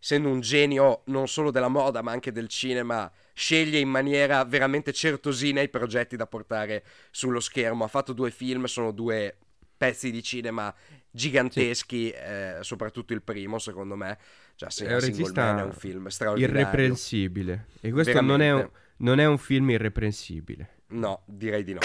essendo 0.00 0.28
un 0.28 0.40
genio 0.40 1.02
non 1.06 1.28
solo 1.28 1.50
della 1.50 1.68
moda 1.68 2.02
ma 2.02 2.12
anche 2.12 2.32
del 2.32 2.48
cinema, 2.48 3.10
sceglie 3.32 3.78
in 3.78 3.88
maniera 3.88 4.44
veramente 4.44 4.92
certosina 4.92 5.60
i 5.60 5.68
progetti 5.68 6.16
da 6.16 6.26
portare 6.26 6.84
sullo 7.10 7.40
schermo. 7.40 7.84
Ha 7.84 7.88
fatto 7.88 8.12
due 8.12 8.30
film, 8.30 8.64
sono 8.64 8.90
due 8.92 9.36
pezzi 9.76 10.10
di 10.10 10.22
cinema 10.22 10.74
giganteschi, 11.10 12.10
eh, 12.10 12.58
soprattutto 12.60 13.12
il 13.12 13.22
primo 13.22 13.58
secondo 13.58 13.96
me. 13.96 14.18
Cioè, 14.56 14.70
se 14.70 14.86
È 14.86 14.94
un 14.94 15.00
regista 15.00 15.58
è 15.58 15.62
un 15.62 15.72
film 15.72 16.06
straordinario. 16.08 16.56
irreprensibile. 16.56 17.66
E 17.80 17.90
questo 17.90 18.20
non 18.20 18.40
è, 18.40 18.52
un, 18.52 18.68
non 18.98 19.18
è 19.20 19.24
un 19.26 19.38
film 19.38 19.70
irreprensibile. 19.70 20.82
No, 20.94 21.22
direi 21.26 21.64
di 21.64 21.72
no. 21.72 21.80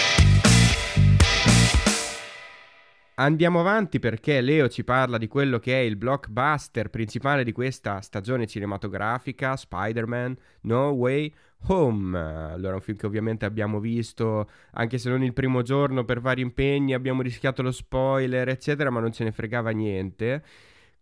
andiamo 3.14 3.60
avanti 3.60 3.98
perché 3.98 4.40
Leo 4.40 4.68
ci 4.68 4.82
parla 4.82 5.18
di 5.18 5.28
quello 5.28 5.58
che 5.58 5.74
è 5.74 5.82
il 5.82 5.96
blockbuster 5.96 6.88
principale 6.88 7.44
di 7.44 7.52
questa 7.52 8.00
stagione 8.00 8.46
cinematografica, 8.46 9.56
Spider-Man 9.56 10.36
No 10.62 10.88
Way 10.90 11.32
Home. 11.66 12.18
Allora, 12.18 12.76
un 12.76 12.80
film 12.80 12.96
che 12.96 13.06
ovviamente 13.06 13.44
abbiamo 13.44 13.80
visto, 13.80 14.48
anche 14.72 14.96
se 14.96 15.10
non 15.10 15.22
il 15.22 15.34
primo 15.34 15.62
giorno 15.62 16.04
per 16.04 16.20
vari 16.20 16.40
impegni, 16.40 16.94
abbiamo 16.94 17.20
rischiato 17.20 17.62
lo 17.62 17.72
spoiler, 17.72 18.48
eccetera, 18.48 18.90
ma 18.90 19.00
non 19.00 19.12
ce 19.12 19.24
ne 19.24 19.32
fregava 19.32 19.70
niente. 19.70 20.42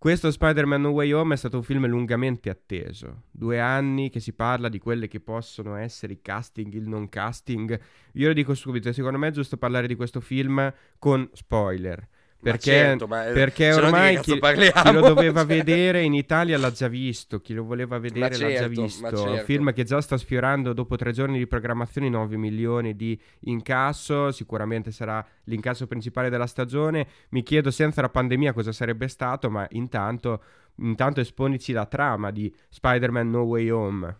Questo 0.00 0.30
Spider-Man 0.30 0.82
No 0.82 0.90
Way 0.90 1.10
Home 1.10 1.34
è 1.34 1.36
stato 1.36 1.56
un 1.56 1.64
film 1.64 1.84
lungamente 1.88 2.50
atteso. 2.50 3.24
Due 3.32 3.58
anni 3.58 4.10
che 4.10 4.20
si 4.20 4.32
parla 4.32 4.68
di 4.68 4.78
quelle 4.78 5.08
che 5.08 5.18
possono 5.18 5.74
essere 5.74 6.12
i 6.12 6.22
casting, 6.22 6.72
il 6.74 6.86
non 6.86 7.08
casting. 7.08 7.76
Io 8.12 8.28
lo 8.28 8.32
dico 8.32 8.54
subito, 8.54 8.92
secondo 8.92 9.18
me 9.18 9.26
è 9.26 9.32
giusto 9.32 9.56
parlare 9.56 9.88
di 9.88 9.96
questo 9.96 10.20
film 10.20 10.72
con 11.00 11.28
spoiler. 11.32 12.08
Perché, 12.40 12.70
certo, 12.70 13.08
ma 13.08 13.22
perché 13.24 13.72
ormai 13.72 14.20
chi, 14.20 14.38
chi, 14.38 14.92
lo 14.92 15.00
doveva 15.00 15.40
cioè... 15.44 15.46
vedere 15.46 16.02
in 16.02 16.14
Italia 16.14 16.56
l'ha 16.56 16.70
già 16.70 16.86
visto, 16.86 17.40
chi 17.40 17.52
lo 17.52 17.64
voleva 17.64 17.98
vedere 17.98 18.32
certo, 18.32 18.42
l'ha 18.44 18.50
già 18.52 18.58
certo, 18.58 18.80
visto. 18.80 19.16
Certo. 19.16 19.44
Film 19.44 19.72
che 19.72 19.82
già 19.82 20.00
sta 20.00 20.16
sfiorando 20.16 20.72
dopo 20.72 20.94
tre 20.94 21.10
giorni 21.10 21.36
di 21.36 21.48
programmazione 21.48 22.08
9 22.08 22.36
milioni 22.36 22.94
di 22.94 23.20
incasso, 23.40 24.30
sicuramente 24.30 24.92
sarà 24.92 25.24
l'incasso 25.44 25.88
principale 25.88 26.30
della 26.30 26.46
stagione. 26.46 27.08
Mi 27.30 27.42
chiedo 27.42 27.72
senza 27.72 28.02
la 28.02 28.08
pandemia 28.08 28.52
cosa 28.52 28.70
sarebbe 28.70 29.08
stato, 29.08 29.50
ma 29.50 29.66
intanto, 29.70 30.42
intanto 30.76 31.20
esponici 31.20 31.72
la 31.72 31.86
trama 31.86 32.30
di 32.30 32.54
Spider-Man 32.68 33.30
No 33.30 33.42
Way 33.42 33.68
Home. 33.70 34.16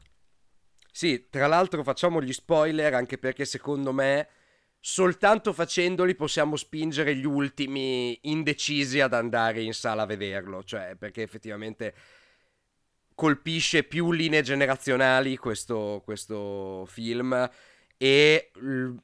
Sì, 0.91 1.29
tra 1.31 1.47
l'altro 1.47 1.85
facciamo 1.85 2.21
gli 2.21 2.33
spoiler 2.33 2.95
anche 2.95 3.17
perché 3.17 3.45
secondo 3.45 3.93
me 3.93 4.27
soltanto 4.91 5.53
facendoli 5.53 6.15
possiamo 6.15 6.57
spingere 6.57 7.15
gli 7.15 7.27
ultimi 7.27 8.19
indecisi 8.23 9.03
ad 9.03 9.13
andare 9.13 9.61
in 9.61 9.75
sala 9.75 10.05
a 10.05 10.07
vederlo, 10.07 10.65
cioè 10.65 10.97
perché 10.99 11.21
effettivamente 11.21 11.95
colpisce 13.15 13.83
più 13.83 14.13
linee 14.13 14.41
generazionali 14.41 15.37
questo, 15.37 16.01
questo 16.03 16.87
film 16.87 17.51
e 17.99 18.51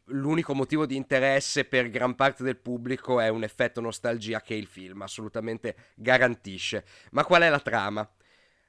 l'unico 0.07 0.55
motivo 0.55 0.87
di 0.87 0.97
interesse 0.97 1.67
per 1.67 1.91
gran 1.91 2.15
parte 2.15 2.45
del 2.45 2.57
pubblico 2.57 3.21
è 3.21 3.29
un 3.29 3.43
effetto 3.43 3.83
nostalgia 3.83 4.41
che 4.41 4.55
il 4.55 4.67
film 4.67 5.03
assolutamente 5.03 5.77
garantisce. 5.97 6.87
Ma 7.11 7.27
qual 7.27 7.43
è 7.43 7.51
la 7.51 7.61
trama? 7.61 8.11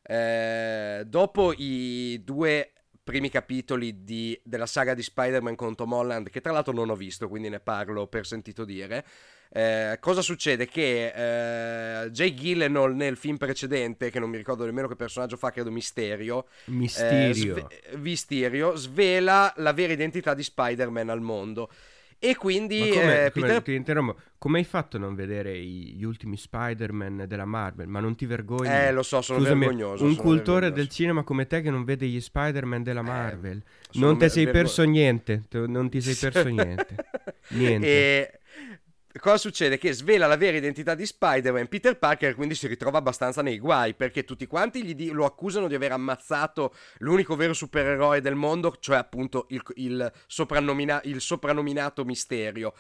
Eh, 0.04 1.04
dopo 1.06 1.54
i 1.56 2.22
due 2.26 2.74
primi 3.06 3.30
capitoli 3.30 4.04
di, 4.04 4.38
della 4.44 4.66
saga 4.66 4.96
di 4.96 5.04
Spider-Man 5.04 5.56
con 5.56 5.76
Tom 5.76 5.94
Holland, 5.94 6.32
che 6.32 6.42
tra 6.42 6.52
l'altro 6.52 6.74
non 6.74 6.90
ho 6.90 6.96
visto, 6.96 7.30
quindi 7.30 7.50
ne 7.50 7.60
parlo 7.60 8.08
per 8.08 8.26
sentito 8.26 8.66
dire. 8.66 9.06
Eh, 9.50 9.98
cosa 10.02 10.24
succede? 10.24 10.68
Che 10.68 12.02
eh, 12.04 12.10
Jay 12.10 12.34
Gillenol 12.34 12.96
nel 12.96 13.16
film 13.16 13.38
precedente, 13.38 14.10
che 14.10 14.20
non 14.20 14.32
mi 14.32 14.38
ricordo 14.38 14.66
nemmeno 14.66 14.88
che 14.88 14.96
personaggio 14.96 15.38
fa, 15.38 15.52
credo 15.52 15.70
Misterio, 15.70 16.48
Misterio. 16.66 17.56
Eh, 17.56 17.80
sve- 17.92 17.98
Misterio 17.98 18.76
svela 18.76 19.54
la 19.58 19.72
vera 19.72 19.94
identità 19.94 20.34
di 20.34 20.42
Spider-Man 20.42 21.10
al 21.10 21.22
mondo. 21.22 21.70
E 22.18 22.36
quindi 22.36 22.90
come, 22.90 23.26
eh, 23.26 23.32
Peter... 23.32 23.96
come, 23.96 24.16
come 24.40 24.58
hai 24.60 24.64
fatto 24.64 24.98
a 24.98 25.00
non 25.00 25.14
vedere 25.16 25.58
gli 25.60 26.04
ultimi 26.04 26.38
Spider-Man 26.38 27.26
della 27.28 27.46
Marvel? 27.46 27.88
Ma 27.88 28.00
non 28.00 28.16
ti 28.16 28.26
vergogni? 28.26 28.70
Eh, 28.70 28.92
lo 28.92 29.04
so, 29.04 29.22
sono 29.22 29.40
Scusami, 29.40 29.60
vergognoso. 29.66 30.04
Un 30.06 30.12
sono 30.14 30.22
cultore 30.24 30.60
vergognoso. 30.62 30.82
del 30.88 30.90
cinema 30.90 31.24
come 31.24 31.46
te 31.46 31.62
che 31.62 31.70
non 31.70 31.84
vede 31.84 32.08
gli 32.08 32.20
Spider-Man 32.20 32.84
della 32.84 33.02
Eh, 33.02 33.04
Marvel. 33.04 33.64
sono 33.92 34.06
non 34.08 34.14
te 34.16 34.20
ver- 34.22 34.32
sei 34.32 34.50
perso 34.50 34.84
niente. 34.84 35.44
te- 35.48 35.68
Non 35.68 35.90
ti 35.90 36.02
sei 36.02 36.16
perso 36.16 36.48
niente. 36.50 36.96
Niente. 37.50 37.88
E 37.88 38.40
cosa 39.22 39.38
succede? 39.38 39.78
Che 39.78 39.94
svela 39.94 40.28
la 40.28 40.36
vera 40.36 40.58
identità 40.58 40.94
di 40.94 41.06
Spider-Man. 41.06 41.70
Peter 41.70 41.98
Parker 41.98 42.36
quindi 42.36 42.54
si 42.54 42.68
ritrova 42.68 42.98
abbastanza 42.98 43.42
nei 43.42 43.60
guai 43.60 43.94
perché 43.94 44.26
tutti 44.26 44.46
quanti 44.46 44.94
di- 44.94 45.12
lo 45.12 45.24
accusano 45.24 45.68
di 45.68 45.76
aver 45.76 45.94
ammazzato 45.94 46.74
l'unico 46.98 47.36
vero 47.36 47.54
supereroe 47.54 48.20
del 48.20 48.36
mondo, 48.36 48.76
cioè 48.80 48.98
appunto 48.98 49.46
il, 49.50 49.62
il 49.76 50.12
soprannomina- 50.28 51.02
il 51.06 51.22
soprannominato 51.22 52.04
Misterio. 52.04 52.74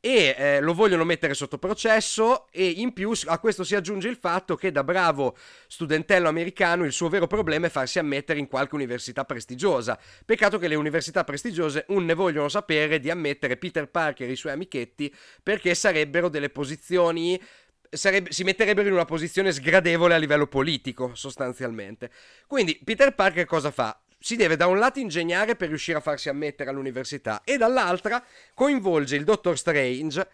E 0.00 0.34
eh, 0.36 0.60
lo 0.60 0.74
vogliono 0.74 1.04
mettere 1.04 1.34
sotto 1.34 1.58
processo 1.58 2.46
e 2.50 2.66
in 2.68 2.92
più 2.92 3.12
a 3.26 3.38
questo 3.38 3.64
si 3.64 3.74
aggiunge 3.74 4.08
il 4.08 4.16
fatto 4.16 4.54
che 4.54 4.70
da 4.70 4.84
bravo 4.84 5.36
studentello 5.66 6.28
americano 6.28 6.84
il 6.84 6.92
suo 6.92 7.08
vero 7.08 7.26
problema 7.26 7.66
è 7.66 7.70
farsi 7.70 7.98
ammettere 7.98 8.38
in 8.38 8.46
qualche 8.46 8.74
università 8.74 9.24
prestigiosa. 9.24 9.98
Peccato 10.24 10.58
che 10.58 10.68
le 10.68 10.74
università 10.74 11.24
prestigiose 11.24 11.84
un 11.88 12.04
ne 12.04 12.14
vogliono 12.14 12.48
sapere 12.48 13.00
di 13.00 13.10
ammettere 13.10 13.56
Peter 13.56 13.88
Parker 13.88 14.28
e 14.28 14.32
i 14.32 14.36
suoi 14.36 14.52
amichetti 14.52 15.12
perché 15.42 15.74
sarebbero 15.74 16.28
delle 16.28 16.50
posizioni 16.50 17.40
sarebbe- 17.90 18.32
si 18.32 18.44
metterebbero 18.44 18.88
in 18.88 18.94
una 18.94 19.04
posizione 19.04 19.52
sgradevole 19.52 20.14
a 20.14 20.18
livello 20.18 20.46
politico, 20.46 21.14
sostanzialmente. 21.14 22.10
Quindi 22.46 22.80
Peter 22.82 23.14
Parker 23.14 23.44
cosa 23.44 23.70
fa? 23.70 23.98
Si 24.26 24.34
deve 24.34 24.56
da 24.56 24.66
un 24.66 24.80
lato 24.80 24.98
ingegnare 24.98 25.54
per 25.54 25.68
riuscire 25.68 25.98
a 25.98 26.00
farsi 26.00 26.28
ammettere 26.28 26.70
all'università 26.70 27.42
e 27.44 27.56
dall'altra 27.56 28.20
coinvolge 28.54 29.14
il 29.14 29.22
Dottor 29.22 29.56
Strange 29.56 30.26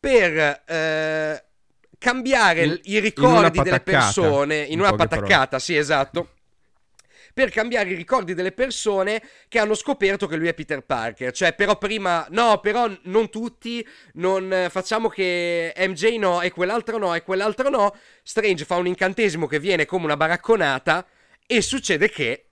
per 0.00 0.64
eh, 0.66 1.44
cambiare 1.98 2.64
In- 2.64 2.80
i 2.82 2.98
ricordi 2.98 3.62
delle 3.62 3.78
persone 3.78 4.56
in 4.62 4.72
in 4.72 4.80
una 4.80 4.92
pataccata, 4.92 5.60
sì, 5.60 5.76
esatto 5.76 6.30
per 7.32 7.50
cambiare 7.50 7.90
i 7.90 7.94
ricordi 7.94 8.34
delle 8.34 8.50
persone 8.50 9.22
che 9.46 9.60
hanno 9.60 9.76
scoperto 9.76 10.26
che 10.26 10.34
lui 10.34 10.48
è 10.48 10.54
Peter 10.54 10.80
Parker. 10.80 11.30
Cioè, 11.30 11.52
però 11.54 11.78
prima, 11.78 12.26
no, 12.30 12.58
però 12.58 12.90
non 13.02 13.30
tutti, 13.30 13.86
non 14.14 14.66
facciamo 14.68 15.08
che 15.08 15.72
MJ 15.76 16.16
no 16.16 16.40
e 16.40 16.50
quell'altro 16.50 16.98
no 16.98 17.14
e 17.14 17.22
quell'altro 17.22 17.68
no. 17.68 17.96
Strange 18.24 18.64
fa 18.64 18.74
un 18.74 18.88
incantesimo 18.88 19.46
che 19.46 19.60
viene 19.60 19.86
come 19.86 20.06
una 20.06 20.16
baracconata 20.16 21.06
e 21.46 21.62
succede 21.62 22.10
che 22.10 22.47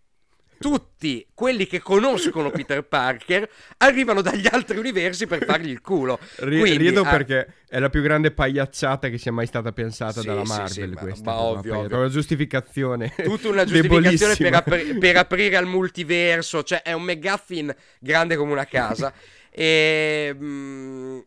tutti 0.58 1.26
quelli 1.34 1.66
che 1.66 1.80
conoscono 1.80 2.50
Peter 2.50 2.82
Parker 2.82 3.48
arrivano 3.78 4.22
dagli 4.22 4.46
altri 4.50 4.78
universi 4.78 5.26
per 5.26 5.44
fargli 5.44 5.70
il 5.70 5.80
culo. 5.80 6.18
Quindi, 6.36 6.76
rido 6.76 7.02
ah, 7.02 7.10
perché 7.10 7.54
è 7.68 7.78
la 7.78 7.88
più 7.88 8.02
grande 8.02 8.30
pagliacciata 8.30 9.08
che 9.08 9.18
sia 9.18 9.32
mai 9.32 9.46
stata 9.46 9.72
pensata 9.72 10.20
Sì, 10.20 10.26
dalla 10.26 10.44
sì, 10.44 10.50
Marvel. 10.50 10.70
sì, 10.70 10.94
ma- 10.94 11.00
questa, 11.00 11.30
ma 11.30 11.36
proprio 11.36 11.58
ovvio, 11.58 11.72
una 11.72 11.80
ovvio. 11.80 11.98
una 11.98 12.08
giustificazione. 12.08 13.14
tutta 13.22 13.48
una 13.48 13.64
giustificazione 13.64 14.36
per, 14.36 14.54
apri- 14.54 14.98
per 14.98 15.16
aprire 15.16 15.56
al 15.56 15.66
multiverso, 15.66 16.62
cioè 16.62 16.82
è 16.82 16.92
un 16.92 17.02
McGuffin 17.02 17.74
grande 18.00 18.36
come 18.36 18.52
una 18.52 18.66
casa. 18.66 19.12
e, 19.50 20.34
mm, 20.34 21.18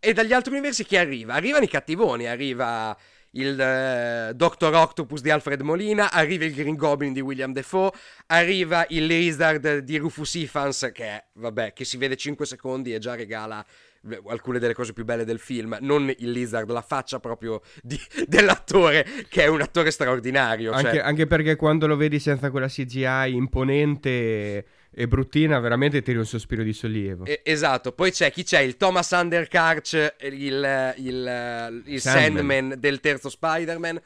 e 0.00 0.12
dagli 0.12 0.32
altri 0.32 0.52
universi 0.52 0.84
chi 0.84 0.96
arriva? 0.96 1.34
Arrivano 1.34 1.64
i 1.64 1.68
cattivoni, 1.68 2.26
arriva 2.26 2.96
il 3.32 3.60
eh, 3.60 4.32
Dr. 4.34 4.72
Octopus 4.74 5.20
di 5.20 5.30
Alfred 5.30 5.60
Molina, 5.60 6.10
arriva 6.10 6.44
il 6.44 6.54
Green 6.54 6.76
Goblin 6.76 7.12
di 7.12 7.20
William 7.20 7.52
Defoe, 7.52 7.90
arriva 8.26 8.84
il 8.88 9.06
Lizard 9.06 9.78
di 9.78 9.96
Rufus 9.98 10.34
Ifans 10.34 10.90
che, 10.92 11.24
vabbè, 11.34 11.72
che 11.72 11.84
si 11.84 11.96
vede 11.96 12.16
5 12.16 12.46
secondi 12.46 12.94
e 12.94 12.98
già 12.98 13.14
regala 13.14 13.64
eh, 14.10 14.22
alcune 14.28 14.58
delle 14.58 14.74
cose 14.74 14.92
più 14.92 15.04
belle 15.04 15.24
del 15.24 15.38
film, 15.38 15.76
non 15.80 16.12
il 16.18 16.30
Lizard, 16.30 16.70
la 16.70 16.82
faccia 16.82 17.20
proprio 17.20 17.60
di- 17.82 18.00
dell'attore, 18.26 19.04
che 19.28 19.42
è 19.42 19.46
un 19.46 19.60
attore 19.60 19.90
straordinario. 19.90 20.72
cioè- 20.72 20.84
Anche, 20.84 21.00
anche 21.00 21.26
perché 21.26 21.56
quando 21.56 21.86
lo 21.86 21.96
vedi 21.96 22.18
senza 22.18 22.50
quella 22.50 22.68
CGI 22.68 23.34
imponente 23.34 24.64
e 24.90 25.06
bruttina, 25.06 25.58
veramente 25.60 26.02
tiri 26.02 26.18
un 26.18 26.26
sospiro 26.26 26.62
di 26.62 26.72
sollievo. 26.72 27.24
Eh, 27.24 27.40
esatto, 27.44 27.92
poi 27.92 28.10
c'è 28.10 28.30
chi 28.30 28.42
c'è? 28.44 28.60
Il 28.60 28.76
Thomas 28.76 29.10
Underkarch, 29.10 30.14
il, 30.22 30.94
il, 30.96 31.82
il 31.86 32.00
Sandman. 32.00 32.00
Sandman 32.00 32.74
del 32.78 33.00
terzo 33.00 33.28
Spider-Man. 33.28 34.00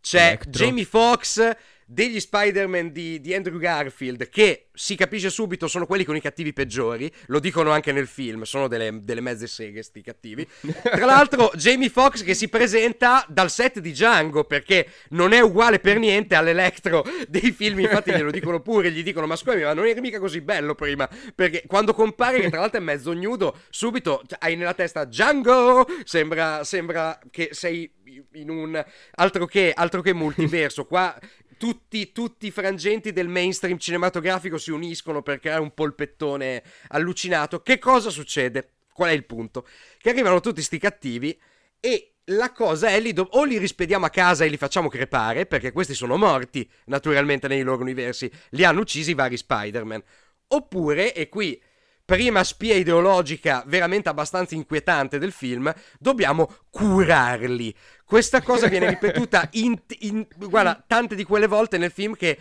C'è 0.00 0.26
Electro. 0.26 0.50
Jamie 0.52 0.84
Foxx 0.84 1.56
degli 1.88 2.18
Spider-Man 2.18 2.90
di, 2.90 3.20
di 3.20 3.32
Andrew 3.32 3.58
Garfield, 3.58 4.28
che 4.28 4.66
si 4.72 4.96
capisce 4.96 5.30
subito 5.30 5.68
sono 5.68 5.86
quelli 5.86 6.04
con 6.04 6.16
i 6.16 6.20
cattivi 6.20 6.52
peggiori. 6.52 7.10
Lo 7.26 7.38
dicono 7.38 7.70
anche 7.70 7.92
nel 7.92 8.08
film, 8.08 8.42
sono 8.42 8.66
delle, 8.66 8.98
delle 9.02 9.20
mezze 9.20 9.46
seghe 9.46 9.82
sti 9.82 10.02
cattivi. 10.02 10.46
Tra 10.82 11.04
l'altro, 11.06 11.52
Jamie 11.54 11.88
Foxx 11.88 12.24
che 12.24 12.34
si 12.34 12.48
presenta 12.48 13.24
dal 13.28 13.50
set 13.50 13.78
di 13.78 13.92
Django, 13.92 14.44
perché 14.44 14.90
non 15.10 15.32
è 15.32 15.40
uguale 15.40 15.78
per 15.78 15.98
niente 15.98 16.34
all'Electro 16.34 17.04
dei 17.28 17.52
film. 17.52 17.78
Infatti, 17.78 18.10
glielo 18.10 18.32
dicono 18.32 18.60
pure, 18.60 18.90
gli 18.90 19.04
dicono: 19.04 19.26
Ma 19.26 19.36
scusami, 19.36 19.62
ma 19.62 19.72
non 19.72 19.86
eri 19.86 20.00
mica 20.00 20.18
così 20.18 20.40
bello 20.40 20.74
prima. 20.74 21.08
Perché 21.34 21.62
quando 21.66 21.94
compare, 21.94 22.40
che 22.40 22.50
tra 22.50 22.60
l'altro 22.60 22.80
è 22.80 22.82
mezzo 22.82 23.12
nudo, 23.12 23.56
subito 23.70 24.22
cioè, 24.26 24.38
hai 24.42 24.56
nella 24.56 24.74
testa 24.74 25.04
Django. 25.04 25.86
Sembra, 26.02 26.64
sembra 26.64 27.16
che 27.30 27.50
sei 27.52 27.90
in 28.32 28.50
un 28.50 28.84
altro 29.12 29.46
che, 29.46 29.72
altro 29.74 30.02
che 30.02 30.12
multiverso. 30.12 30.84
Qua 30.84 31.16
tutti, 31.56 32.12
tutti 32.12 32.46
i 32.46 32.50
frangenti 32.50 33.12
del 33.12 33.28
mainstream 33.28 33.78
cinematografico 33.78 34.58
si 34.58 34.70
uniscono 34.70 35.22
per 35.22 35.40
creare 35.40 35.60
un 35.60 35.74
polpettone 35.74 36.62
allucinato. 36.88 37.62
Che 37.62 37.78
cosa 37.78 38.10
succede? 38.10 38.72
Qual 38.92 39.10
è 39.10 39.12
il 39.12 39.26
punto? 39.26 39.66
Che 39.98 40.10
arrivano 40.10 40.40
tutti 40.40 40.62
sti 40.62 40.78
cattivi 40.78 41.38
e 41.80 42.14
la 42.30 42.50
cosa 42.52 42.88
è 42.88 42.98
lì 42.98 43.12
do- 43.12 43.28
o 43.32 43.44
li 43.44 43.58
rispediamo 43.58 44.06
a 44.06 44.10
casa 44.10 44.44
e 44.44 44.48
li 44.48 44.56
facciamo 44.56 44.88
crepare, 44.88 45.46
perché 45.46 45.72
questi 45.72 45.94
sono 45.94 46.16
morti 46.16 46.68
naturalmente 46.86 47.46
nei 47.46 47.62
loro 47.62 47.82
universi, 47.82 48.30
li 48.50 48.64
hanno 48.64 48.80
uccisi 48.80 49.10
i 49.10 49.14
vari 49.14 49.36
Spider-Man. 49.36 50.02
Oppure, 50.48 51.14
e 51.14 51.28
qui 51.28 51.60
prima 52.06 52.44
spia 52.44 52.74
ideologica 52.74 53.64
veramente 53.66 54.08
abbastanza 54.08 54.54
inquietante 54.54 55.18
del 55.18 55.32
film, 55.32 55.74
dobbiamo 55.98 56.60
curarli. 56.70 57.74
Questa 58.04 58.40
cosa 58.40 58.68
viene 58.68 58.88
ripetuta 58.88 59.48
in, 59.54 59.76
in, 60.00 60.24
guarda, 60.36 60.82
tante 60.86 61.16
di 61.16 61.24
quelle 61.24 61.48
volte 61.48 61.76
nel 61.76 61.90
film 61.90 62.14
che 62.14 62.38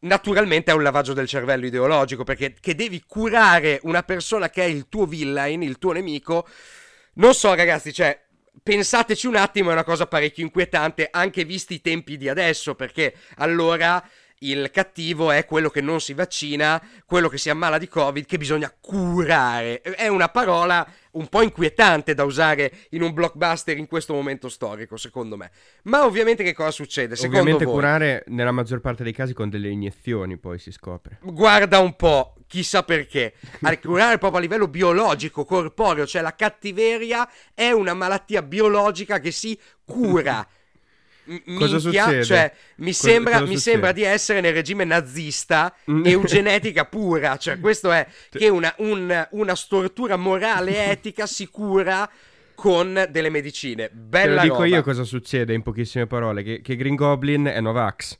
naturalmente 0.00 0.72
è 0.72 0.74
un 0.74 0.82
lavaggio 0.82 1.12
del 1.12 1.28
cervello 1.28 1.64
ideologico, 1.64 2.24
perché 2.24 2.56
che 2.60 2.74
devi 2.74 3.04
curare 3.06 3.78
una 3.84 4.02
persona 4.02 4.50
che 4.50 4.64
è 4.64 4.66
il 4.66 4.88
tuo 4.88 5.06
villain, 5.06 5.62
il 5.62 5.78
tuo 5.78 5.92
nemico. 5.92 6.46
Non 7.14 7.34
so, 7.34 7.54
ragazzi, 7.54 7.92
cioè, 7.92 8.20
pensateci 8.60 9.28
un 9.28 9.36
attimo, 9.36 9.70
è 9.70 9.74
una 9.74 9.84
cosa 9.84 10.08
parecchio 10.08 10.42
inquietante, 10.42 11.08
anche 11.08 11.44
visti 11.44 11.74
i 11.74 11.80
tempi 11.80 12.16
di 12.16 12.28
adesso, 12.28 12.74
perché 12.74 13.14
allora 13.36 14.04
il 14.40 14.70
cattivo 14.70 15.30
è 15.30 15.44
quello 15.44 15.70
che 15.70 15.80
non 15.80 16.00
si 16.00 16.12
vaccina, 16.12 16.82
quello 17.06 17.28
che 17.28 17.38
si 17.38 17.50
ammala 17.50 17.78
di 17.78 17.88
Covid, 17.88 18.26
che 18.26 18.36
bisogna 18.36 18.72
curare. 18.78 19.80
È 19.80 20.08
una 20.08 20.28
parola 20.28 20.86
un 21.12 21.28
po' 21.28 21.42
inquietante 21.42 22.14
da 22.14 22.24
usare 22.24 22.72
in 22.90 23.02
un 23.02 23.12
blockbuster 23.12 23.76
in 23.76 23.86
questo 23.86 24.12
momento 24.12 24.48
storico, 24.48 24.96
secondo 24.96 25.36
me. 25.36 25.50
Ma 25.84 26.04
ovviamente 26.04 26.42
che 26.42 26.52
cosa 26.52 26.70
succede? 26.70 27.16
Secondo 27.16 27.38
ovviamente 27.38 27.64
voi? 27.64 27.74
curare 27.74 28.24
nella 28.28 28.52
maggior 28.52 28.80
parte 28.80 29.02
dei 29.02 29.12
casi 29.12 29.32
con 29.32 29.48
delle 29.48 29.68
iniezioni, 29.68 30.36
poi 30.36 30.58
si 30.58 30.72
scopre. 30.72 31.18
Guarda 31.22 31.78
un 31.78 31.94
po', 31.96 32.34
chissà 32.46 32.82
perché. 32.82 33.34
A 33.62 33.78
curare 33.78 34.18
proprio 34.18 34.38
a 34.40 34.42
livello 34.42 34.68
biologico, 34.68 35.44
corporeo, 35.44 36.06
cioè 36.06 36.22
la 36.22 36.34
cattiveria 36.34 37.28
è 37.54 37.70
una 37.70 37.94
malattia 37.94 38.42
biologica 38.42 39.20
che 39.20 39.30
si 39.30 39.58
cura. 39.84 40.46
cosa 41.56 41.78
succede? 41.78 42.24
Cioè, 42.24 42.52
mi, 42.76 42.92
cosa, 42.92 43.08
sembra, 43.08 43.32
cosa 43.38 43.44
mi 43.50 43.58
sembra, 43.58 43.92
di 43.92 44.02
essere 44.02 44.40
nel 44.40 44.52
regime 44.52 44.84
nazista 44.84 45.74
eugenetica 45.84 46.84
pura. 46.84 47.36
Cioè, 47.36 47.58
questo 47.60 47.90
è 47.90 48.06
che 48.30 48.48
una, 48.48 48.74
un, 48.78 49.28
una 49.32 49.54
stortura 49.54 50.16
morale 50.16 50.86
etica 50.90 51.26
si 51.26 51.46
cura 51.48 52.08
con 52.54 53.08
delle 53.10 53.30
medicine. 53.30 53.90
Bella 53.90 54.26
Te 54.26 54.34
lo 54.34 54.42
dico 54.42 54.54
roba. 54.54 54.66
io 54.66 54.82
cosa 54.82 55.04
succede 55.04 55.54
in 55.54 55.62
pochissime 55.62 56.06
parole: 56.06 56.42
che, 56.42 56.60
che 56.60 56.76
Green 56.76 56.94
Goblin 56.94 57.44
è 57.46 57.60
Novax. 57.60 58.18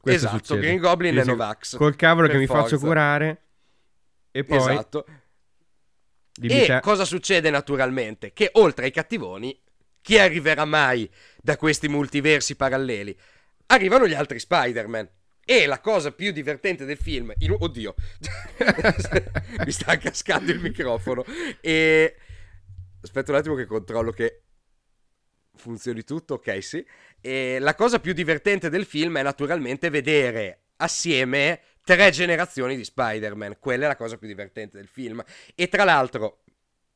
Questo 0.00 0.26
esatto, 0.26 0.44
succede. 0.44 0.60
Green 0.60 0.78
Goblin 0.80 1.16
è 1.16 1.24
Novax. 1.24 1.76
Col 1.76 1.96
cavolo 1.96 2.28
che 2.28 2.36
mi 2.36 2.46
forza. 2.46 2.62
faccio 2.62 2.78
curare. 2.78 3.42
E 4.30 4.44
poi. 4.44 4.58
Esatto. 4.58 5.04
dimmi 6.32 6.62
E 6.62 6.66
te. 6.66 6.80
cosa 6.80 7.04
succede 7.04 7.50
naturalmente? 7.50 8.32
Che 8.32 8.50
oltre 8.54 8.86
ai 8.86 8.90
cattivoni, 8.90 9.58
chi 10.04 10.18
arriverà 10.18 10.66
mai 10.66 11.10
da 11.40 11.56
questi 11.56 11.88
multiversi 11.88 12.56
paralleli? 12.56 13.18
Arrivano 13.68 14.06
gli 14.06 14.12
altri 14.12 14.38
Spider-Man. 14.38 15.08
E 15.46 15.64
la 15.64 15.80
cosa 15.80 16.12
più 16.12 16.30
divertente 16.30 16.84
del 16.84 16.98
film, 16.98 17.32
in- 17.38 17.56
oddio, 17.58 17.94
mi 19.64 19.70
sta 19.70 19.96
cascando 19.96 20.52
il 20.52 20.60
microfono. 20.60 21.24
E 21.62 22.16
aspetta 23.00 23.32
un 23.32 23.38
attimo 23.38 23.54
che 23.54 23.64
controllo 23.64 24.10
che 24.10 24.42
funzioni 25.54 26.04
tutto. 26.04 26.34
Ok, 26.34 26.62
sì. 26.62 26.84
E 27.22 27.58
la 27.58 27.74
cosa 27.74 27.98
più 27.98 28.12
divertente 28.12 28.68
del 28.68 28.84
film 28.84 29.16
è 29.16 29.22
naturalmente 29.22 29.88
vedere 29.88 30.64
assieme 30.76 31.62
tre 31.82 32.10
generazioni 32.10 32.76
di 32.76 32.84
Spider-Man. 32.84 33.56
Quella 33.58 33.86
è 33.86 33.88
la 33.88 33.96
cosa 33.96 34.18
più 34.18 34.28
divertente 34.28 34.76
del 34.76 34.88
film. 34.88 35.24
E 35.54 35.68
tra 35.68 35.84
l'altro, 35.84 36.44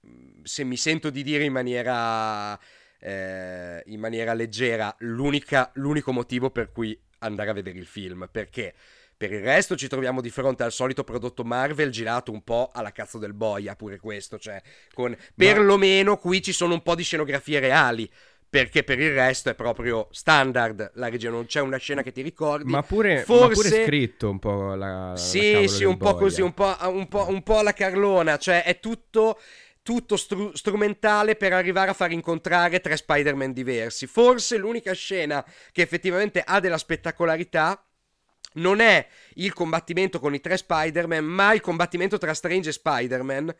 mh, 0.00 0.42
se 0.42 0.62
mi 0.64 0.76
sento 0.76 1.08
di 1.08 1.22
dire 1.22 1.44
in 1.44 1.52
maniera, 1.52 2.58
eh, 3.00 3.82
in 3.86 4.00
maniera 4.00 4.34
leggera, 4.34 4.94
l'unica- 5.00 5.70
l'unico 5.74 6.12
motivo 6.12 6.50
per 6.50 6.72
cui 6.72 6.98
andare 7.20 7.50
a 7.50 7.52
vedere 7.52 7.78
il 7.78 7.86
film. 7.86 8.28
Perché 8.30 8.74
per 9.16 9.32
il 9.32 9.40
resto 9.40 9.76
ci 9.76 9.88
troviamo 9.88 10.20
di 10.20 10.30
fronte 10.30 10.62
al 10.62 10.72
solito 10.72 11.02
prodotto 11.04 11.42
Marvel 11.44 11.90
girato 11.90 12.30
un 12.32 12.42
po' 12.42 12.70
alla 12.72 12.92
cazzo 12.92 13.18
del 13.18 13.34
boia, 13.34 13.74
pure 13.76 13.98
questo. 13.98 14.38
Cioè, 14.38 14.60
con, 14.94 15.16
perlomeno 15.34 16.16
qui 16.18 16.42
ci 16.42 16.52
sono 16.52 16.74
un 16.74 16.82
po' 16.82 16.94
di 16.94 17.02
scenografie 17.02 17.60
reali. 17.60 18.10
Perché 18.50 18.82
per 18.82 18.98
il 18.98 19.12
resto 19.12 19.50
è 19.50 19.54
proprio 19.54 20.08
standard 20.10 20.92
la 20.94 21.10
regia, 21.10 21.28
non 21.28 21.44
c'è 21.44 21.60
una 21.60 21.76
scena 21.76 22.00
che 22.02 22.12
ti 22.12 22.22
ricordi. 22.22 22.72
Ma 22.72 22.82
pure, 22.82 23.16
ma 23.16 23.22
Forse- 23.24 23.52
pure 23.52 23.84
scritto 23.84 24.30
un 24.30 24.38
po' 24.38 24.74
la. 24.74 25.10
la 25.10 25.16
Sì, 25.16 25.50
cavolo 25.50 25.68
sì, 25.68 25.84
un 25.84 25.98
po' 25.98 26.12
boia. 26.12 26.16
così, 26.16 26.40
un 26.40 26.54
po', 26.54 26.74
un, 26.88 27.08
po', 27.08 27.28
un 27.28 27.42
po' 27.42 27.58
alla 27.58 27.74
Carlona, 27.74 28.38
cioè 28.38 28.64
è 28.64 28.80
tutto, 28.80 29.38
tutto 29.88 30.18
stru- 30.18 30.54
strumentale 30.54 31.34
per 31.34 31.54
arrivare 31.54 31.88
a 31.88 31.94
far 31.94 32.12
incontrare 32.12 32.80
tre 32.80 32.94
Spider-Man 32.94 33.54
diversi. 33.54 34.06
Forse 34.06 34.58
l'unica 34.58 34.92
scena 34.92 35.42
che 35.72 35.80
effettivamente 35.80 36.42
ha 36.44 36.60
della 36.60 36.76
spettacolarità 36.76 37.82
non 38.56 38.80
è 38.80 39.08
il 39.36 39.54
combattimento 39.54 40.20
con 40.20 40.34
i 40.34 40.42
tre 40.42 40.58
Spider-Man, 40.58 41.24
ma 41.24 41.54
il 41.54 41.62
combattimento 41.62 42.18
tra 42.18 42.34
Strange 42.34 42.68
e 42.68 42.72
Spider-Man, 42.72 43.54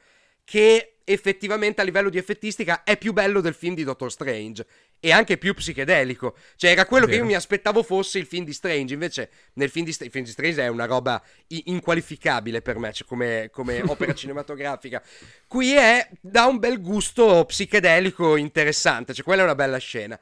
che 0.45 0.99
effettivamente 1.03 1.81
a 1.81 1.85
livello 1.85 2.11
di 2.11 2.19
effettistica 2.19 2.85
è 2.85 2.99
più 2.99 3.14
bello 3.14 3.41
del 3.41 3.55
film 3.55 3.75
di 3.75 3.85
Doctor 3.85 4.12
Strange 4.12 4.67
e 5.01 5.13
anche 5.13 5.37
più 5.39 5.55
psichedelico. 5.55 6.37
Cioè 6.57 6.71
era 6.71 6.87
quello 6.87 7.07
che 7.07 7.13
Vero. 7.13 7.25
io 7.25 7.31
mi 7.31 7.37
aspettavo 7.37 7.83
fosse 7.83 8.19
il 8.19 8.27
film 8.27 8.45
di 8.45 8.53
Strange, 8.53 8.95
invece 8.95 9.31
nel 9.55 9.71
film 9.71 9.85
di, 9.85 9.93
St- 9.93 10.05
il 10.05 10.11
film 10.11 10.25
di 10.25 10.31
Strange 10.31 10.63
è 10.63 10.69
una 10.69 10.87
roba 10.87 11.23
i- 11.49 11.65
inqualificabile 11.67 12.63
per 12.63 12.79
me, 12.79 12.93
cioè 12.93 13.07
come, 13.07 13.49
come 13.53 13.83
opera 13.87 14.15
cinematografica. 14.15 15.03
Qui 15.47 15.75
è 15.75 16.09
da 16.21 16.47
un 16.47 16.59
bel 16.59 16.81
gusto 16.81 17.45
psichedelico 17.47 18.37
interessante, 18.37 19.15
cioè 19.15 19.25
quella 19.25 19.43
è 19.43 19.45
una 19.45 19.55
bella 19.55 19.79
scena. 19.79 20.19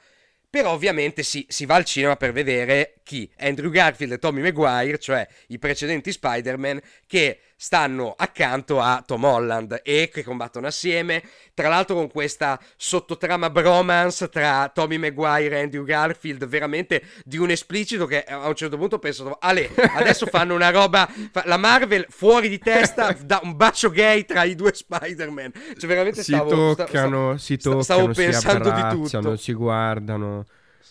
Però 0.48 0.72
ovviamente 0.72 1.22
si, 1.22 1.44
si 1.48 1.66
va 1.66 1.74
al 1.74 1.84
cinema 1.84 2.16
per 2.16 2.32
vedere 2.32 2.94
chi? 3.02 3.30
Andrew 3.38 3.68
Garfield 3.70 4.12
e 4.12 4.18
Tommy 4.18 4.40
Maguire, 4.40 4.98
cioè 4.98 5.26
i 5.48 5.58
precedenti 5.58 6.12
Spider-Man, 6.12 6.80
che 7.06 7.40
stanno 7.58 8.14
accanto 8.16 8.80
a 8.80 9.02
Tom 9.04 9.24
Holland 9.24 9.80
e 9.82 10.10
che 10.12 10.22
combattono 10.22 10.66
assieme. 10.66 11.22
Tra 11.54 11.68
l'altro 11.68 11.94
con 11.94 12.10
questa 12.10 12.60
sottotrama 12.76 13.48
bromance 13.48 14.28
tra 14.28 14.70
Tommy 14.72 14.98
Maguire 14.98 15.58
e 15.58 15.62
Andrew 15.62 15.82
Garfield, 15.84 16.44
veramente 16.46 17.02
di 17.24 17.38
un 17.38 17.50
esplicito 17.50 18.04
che 18.04 18.22
a 18.24 18.46
un 18.46 18.54
certo 18.54 18.76
punto 18.76 18.98
penso, 18.98 19.38
Ale, 19.40 19.70
adesso 19.94 20.26
fanno 20.30 20.54
una 20.54 20.68
roba, 20.70 21.08
fa- 21.32 21.44
la 21.46 21.56
Marvel 21.56 22.04
fuori 22.10 22.48
di 22.50 22.58
testa, 22.58 23.12
da 23.24 23.40
un 23.42 23.56
bacio 23.56 23.88
gay 23.90 24.24
tra 24.26 24.44
i 24.44 24.54
due 24.54 24.74
Spider-Man. 24.74 25.52
Cioè 25.78 25.88
veramente 25.88 26.22
Si 26.22 26.32
stavo... 26.34 26.74
sta- 26.74 26.84
toccano, 26.84 27.38
si 27.38 27.54
sta- 27.54 27.62
toccano, 27.70 27.82
stavo 27.82 28.12
si 28.12 28.22
pensando 28.22 28.64
di 28.64 28.68
abbracciano, 28.80 29.24
tutto. 29.30 29.36
si 29.36 29.52
guardano, 29.54 30.44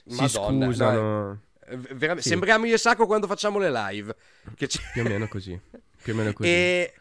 si 0.08 0.16
Madonna, 0.22 0.66
scusano. 0.66 1.40
Eh, 1.68 1.78
vera- 1.94 2.16
Sì. 2.20 2.30
Sembriamo 2.30 2.66
io 2.66 2.74
e 2.74 2.78
Sacco 2.80 3.06
quando 3.06 3.28
facciamo 3.28 3.60
le 3.60 3.70
live. 3.72 4.16
Che 4.56 4.68
ci- 4.68 4.80
Più 4.94 5.02
o 5.04 5.08
meno 5.08 5.28
così. 5.28 5.60
Più 6.06 6.14
o 6.14 6.18
meno 6.18 6.34
così. 6.34 6.48
E 6.48 6.94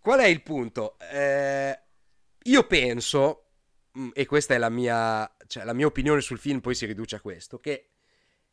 qual 0.00 0.18
è 0.18 0.26
il 0.26 0.42
punto? 0.42 0.98
Eh, 0.98 1.78
io 2.42 2.66
penso, 2.66 3.50
mm, 3.96 4.08
e 4.12 4.26
questa 4.26 4.54
è 4.54 4.58
la 4.58 4.68
mia, 4.68 5.32
cioè, 5.46 5.62
la 5.62 5.72
mia 5.72 5.86
opinione 5.86 6.20
sul 6.20 6.40
film, 6.40 6.58
poi 6.58 6.74
si 6.74 6.84
riduce 6.84 7.14
a 7.14 7.20
questo, 7.20 7.60
che 7.60 7.90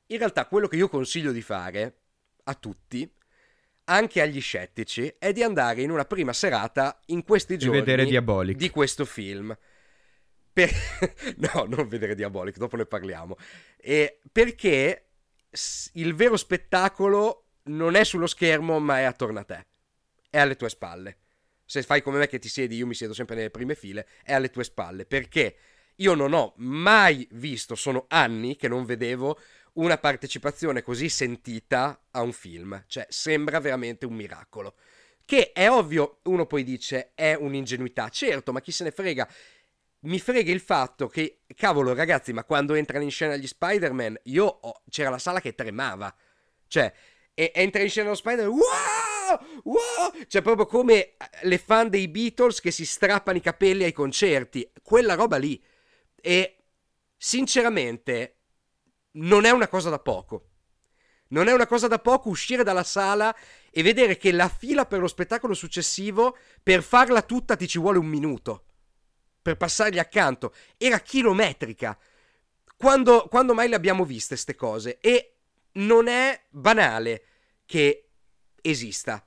in 0.06 0.20
realtà 0.20 0.46
quello 0.46 0.68
che 0.68 0.76
io 0.76 0.88
consiglio 0.88 1.32
di 1.32 1.42
fare 1.42 2.02
a 2.44 2.54
tutti, 2.54 3.12
anche 3.86 4.22
agli 4.22 4.40
scettici, 4.40 5.16
è 5.18 5.34
di 5.34 5.42
andare 5.42 5.82
in 5.82 5.90
una 5.90 6.06
prima 6.06 6.32
serata 6.32 7.00
in 7.08 7.24
questi 7.24 7.58
giorni 7.58 7.80
vedere 7.80 8.06
Diabolic. 8.06 8.56
di 8.56 8.70
questo 8.70 9.04
film. 9.04 9.58
Per- 10.54 10.72
no, 11.54 11.66
non 11.68 11.88
vedere 11.88 12.14
Diabolic, 12.14 12.58
dopo 12.58 12.76
ne 12.76 12.86
parliamo. 12.86 13.36
E 13.78 14.20
perché 14.32 15.08
il 15.94 16.14
vero 16.14 16.38
spettacolo 16.38 17.46
non 17.64 17.96
è 17.96 18.04
sullo 18.04 18.28
schermo, 18.28 18.78
ma 18.78 19.00
è 19.00 19.04
attorno 19.04 19.40
a 19.40 19.44
te. 19.44 19.66
È 20.38 20.42
alle 20.42 20.56
tue 20.56 20.70
spalle. 20.70 21.18
Se 21.66 21.82
fai 21.82 22.04
come 22.04 22.20
me 22.20 22.28
che 22.28 22.38
ti 22.38 22.48
siedi, 22.48 22.76
io 22.76 22.86
mi 22.86 22.94
siedo 22.94 23.16
sempre 23.16 23.36
nelle 23.36 23.50
prime 23.50 23.74
file, 23.74 24.08
è 24.22 24.34
alle 24.34 24.52
tue 24.52 24.64
spalle. 24.64 25.08
Perché 25.08 25.56
io 25.96 26.14
non 26.14 26.34
ho 26.34 26.54
mai 26.58 27.28
visto, 27.32 27.74
sono 27.74 28.06
anni 28.08 28.56
che 28.56 28.68
non 28.68 28.86
vedevo 28.86 29.40
una 29.74 29.98
partecipazione 29.98 30.84
così 30.84 31.10
sentita 31.10 32.04
a 32.12 32.22
un 32.22 32.34
film. 32.34 32.84
Cioè, 32.86 33.08
sembra 33.10 33.60
veramente 33.60 34.06
un 34.06 34.14
miracolo. 34.14 34.76
Che 35.26 35.54
è 35.54 35.72
ovvio, 35.72 36.20
uno 36.26 36.46
poi 36.46 36.64
dice, 36.64 37.14
è 37.16 37.34
un'ingenuità. 37.34 38.08
Certo, 38.10 38.52
ma 38.52 38.62
chi 38.62 38.72
se 38.72 38.84
ne 38.84 38.92
frega? 38.92 39.28
Mi 40.02 40.20
frega 40.20 40.52
il 40.52 40.62
fatto 40.62 41.08
che, 41.08 41.40
cavolo 41.56 41.96
ragazzi, 41.96 42.32
ma 42.32 42.44
quando 42.44 42.76
entrano 42.76 43.04
in 43.04 43.10
scena 43.10 43.36
gli 43.36 43.48
Spider-Man, 43.48 44.20
io 44.26 44.46
ho- 44.46 44.84
c'era 44.88 45.10
la 45.10 45.18
sala 45.18 45.42
che 45.42 45.56
tremava. 45.56 46.16
Cioè, 46.68 46.94
e 47.34 47.52
entra 47.56 47.82
in 47.82 47.90
scena 47.90 48.10
lo 48.10 48.16
Spider-Man, 48.16 48.54
wow! 48.54 49.07
Wow! 49.64 50.26
Cioè, 50.28 50.42
proprio 50.42 50.66
come 50.66 50.94
eh, 50.94 51.16
le 51.44 51.58
fan 51.58 51.90
dei 51.90 52.08
Beatles 52.08 52.60
che 52.60 52.72
si 52.72 52.86
strappano 52.86 53.38
i 53.38 53.42
capelli 53.42 53.84
ai 53.84 53.92
concerti. 53.92 54.72
Quella 54.82 55.16
roba 55.16 55.38
lì. 55.38 55.62
E, 56.16 56.58
sinceramente, 57.16 58.36
non 59.14 59.46
è 59.46 59.52
una 59.52 59.68
cosa 59.68 59.90
da 59.90 60.00
poco. 60.00 60.50
Non 61.30 61.48
è 61.48 61.54
una 61.54 61.68
cosa 61.68 61.88
da 61.88 62.00
poco 62.00 62.30
uscire 62.30 62.64
dalla 62.64 62.84
sala 62.84 63.36
e 63.70 63.84
vedere 63.84 64.18
che 64.18 64.32
la 64.32 64.48
fila 64.48 64.86
per 64.86 65.00
lo 65.00 65.08
spettacolo 65.08 65.54
successivo, 65.54 66.38
per 66.64 66.82
farla 66.82 67.22
tutta 67.22 67.56
ti 67.56 67.68
ci 67.68 67.80
vuole 67.80 67.98
un 67.98 68.06
minuto. 68.06 68.66
Per 69.42 69.58
passargli 69.58 70.00
accanto. 70.00 70.54
Era 70.78 71.00
chilometrica. 71.00 71.98
Quando, 72.78 73.28
quando 73.30 73.54
mai 73.54 73.68
le 73.68 73.76
abbiamo 73.76 74.06
viste 74.06 74.36
queste 74.36 74.56
cose? 74.56 75.00
E 75.00 75.38
non 75.74 76.08
è 76.08 76.44
banale 76.50 77.24
che 77.66 78.07
esista. 78.70 79.24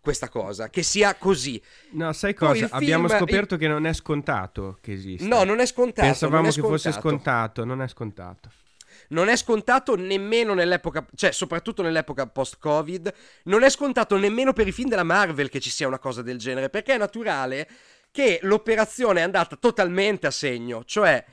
questa 0.00 0.28
cosa, 0.28 0.70
che 0.70 0.82
sia 0.82 1.14
così. 1.14 1.60
No, 1.90 2.12
sai 2.12 2.34
cosa? 2.34 2.68
Abbiamo 2.70 3.06
scoperto 3.06 3.54
il... 3.54 3.60
che 3.60 3.68
non 3.68 3.86
è 3.86 3.92
scontato 3.92 4.78
che 4.80 4.92
esiste. 4.92 5.26
No, 5.26 5.44
non 5.44 5.60
è 5.60 5.66
scontato. 5.66 6.06
Pensavamo 6.06 6.42
è 6.42 6.46
che 6.46 6.52
scontato. 6.52 6.76
fosse 6.76 6.92
scontato, 6.92 7.64
non 7.64 7.82
è 7.82 7.88
scontato. 7.88 8.50
Non 9.08 9.28
è 9.28 9.36
scontato 9.36 9.96
nemmeno 9.96 10.54
nell'epoca, 10.54 11.06
cioè 11.14 11.32
soprattutto 11.32 11.82
nell'epoca 11.82 12.26
post-Covid, 12.26 13.12
non 13.44 13.62
è 13.62 13.70
scontato 13.70 14.16
nemmeno 14.16 14.52
per 14.52 14.66
i 14.66 14.72
film 14.72 14.88
della 14.88 15.02
Marvel 15.02 15.48
che 15.48 15.60
ci 15.60 15.70
sia 15.70 15.86
una 15.86 15.98
cosa 15.98 16.22
del 16.22 16.38
genere, 16.38 16.70
perché 16.70 16.94
è 16.94 16.98
naturale 16.98 17.68
che 18.10 18.38
l'operazione 18.42 19.20
è 19.20 19.24
andata 19.24 19.56
totalmente 19.56 20.26
a 20.26 20.30
segno, 20.30 20.84
cioè 20.84 21.24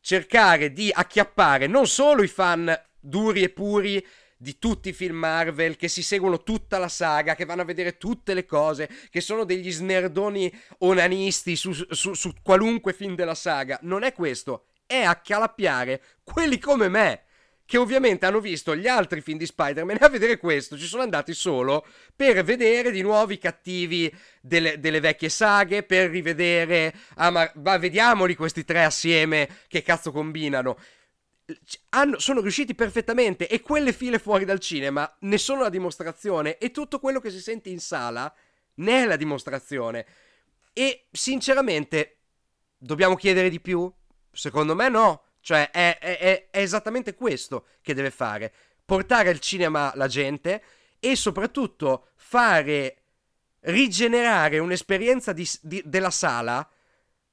cercare 0.00 0.72
di 0.72 0.90
acchiappare 0.92 1.66
non 1.66 1.86
solo 1.86 2.22
i 2.22 2.28
fan 2.28 2.76
duri 2.98 3.42
e 3.42 3.48
puri 3.50 4.04
di 4.42 4.58
tutti 4.58 4.88
i 4.88 4.92
film 4.92 5.18
Marvel, 5.18 5.76
che 5.76 5.86
si 5.86 6.02
seguono 6.02 6.42
tutta 6.42 6.78
la 6.78 6.88
saga, 6.88 7.36
che 7.36 7.44
vanno 7.44 7.62
a 7.62 7.64
vedere 7.64 7.96
tutte 7.96 8.34
le 8.34 8.44
cose, 8.44 8.90
che 9.08 9.20
sono 9.20 9.44
degli 9.44 9.70
snerdoni 9.70 10.52
onanisti 10.78 11.54
su, 11.54 11.72
su, 11.72 12.14
su 12.14 12.32
qualunque 12.42 12.92
film 12.92 13.14
della 13.14 13.36
saga. 13.36 13.78
Non 13.82 14.02
è 14.02 14.12
questo, 14.12 14.66
è 14.84 15.02
accalappiare 15.02 16.02
quelli 16.24 16.58
come 16.58 16.88
me 16.88 17.22
che 17.64 17.78
ovviamente 17.78 18.26
hanno 18.26 18.40
visto 18.40 18.74
gli 18.74 18.88
altri 18.88 19.20
film 19.20 19.38
di 19.38 19.46
Spider-Man 19.46 19.96
e 19.98 20.04
a 20.04 20.08
vedere 20.08 20.36
questo 20.36 20.76
ci 20.76 20.86
sono 20.86 21.02
andati 21.02 21.32
solo 21.32 21.86
per 22.14 22.42
vedere 22.42 22.90
di 22.90 23.00
nuovo 23.00 23.32
i 23.32 23.38
cattivi 23.38 24.12
delle, 24.40 24.80
delle 24.80 25.00
vecchie 25.00 25.28
saghe, 25.28 25.84
per 25.84 26.10
rivedere, 26.10 26.92
ah 27.14 27.30
ma, 27.30 27.50
ma 27.62 27.78
vediamoli 27.78 28.34
questi 28.34 28.64
tre 28.64 28.82
assieme 28.82 29.48
che 29.68 29.82
cazzo 29.82 30.10
combinano 30.10 30.76
hanno, 31.90 32.18
sono 32.18 32.40
riusciti 32.40 32.74
perfettamente 32.74 33.48
e 33.48 33.60
quelle 33.60 33.92
file 33.92 34.18
fuori 34.18 34.44
dal 34.44 34.60
cinema 34.60 35.10
ne 35.20 35.38
sono 35.38 35.62
la 35.62 35.68
dimostrazione 35.68 36.58
e 36.58 36.70
tutto 36.70 36.98
quello 36.98 37.20
che 37.20 37.30
si 37.30 37.40
sente 37.40 37.68
in 37.68 37.80
sala 37.80 38.32
ne 38.74 39.02
è 39.02 39.06
la 39.06 39.16
dimostrazione. 39.16 40.06
E 40.72 41.06
sinceramente 41.10 42.18
dobbiamo 42.76 43.14
chiedere 43.16 43.50
di 43.50 43.60
più? 43.60 43.90
Secondo 44.30 44.74
me 44.74 44.88
no. 44.88 45.24
Cioè 45.40 45.70
è, 45.70 45.98
è, 45.98 46.18
è, 46.18 46.60
esattamente 46.60 47.14
questo 47.14 47.66
che 47.82 47.94
deve 47.94 48.10
fare. 48.10 48.52
Portare 48.84 49.28
al 49.28 49.40
cinema 49.40 49.92
la 49.96 50.06
gente 50.06 50.62
e 51.00 51.16
soprattutto 51.16 52.10
fare 52.14 52.96
rigenerare 53.60 54.58
un'esperienza 54.58 55.32
di, 55.32 55.48
di, 55.60 55.82
della 55.84 56.10
sala 56.10 56.68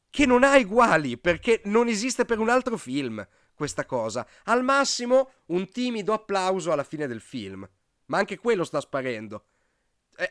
che 0.10 0.26
non 0.26 0.44
ha 0.44 0.58
uguali 0.58 1.18
perché 1.18 1.62
non 1.66 1.88
esiste 1.88 2.26
per 2.26 2.40
un 2.40 2.50
altro 2.50 2.78
film 2.78 3.26
questa 3.60 3.86
cosa. 3.86 4.26
Al 4.46 4.64
massimo 4.64 5.32
un 5.48 5.70
timido 5.70 6.14
applauso 6.14 6.72
alla 6.72 6.86
fine 6.86 7.08
del 7.08 7.20
film. 7.20 7.70
Ma 8.06 8.18
anche 8.18 8.38
quello 8.38 8.64
sta 8.64 8.80
sparendo. 8.80 9.44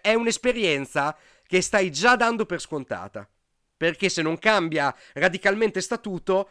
È 0.01 0.15
un'esperienza 0.15 1.15
che 1.47 1.61
stai 1.61 1.93
già 1.93 2.17
dando 2.17 2.47
per 2.47 2.59
scontata. 2.59 3.29
Perché 3.77 4.09
se 4.09 4.23
non 4.23 4.39
cambia 4.39 4.97
radicalmente 5.13 5.83
statuto, 5.83 6.49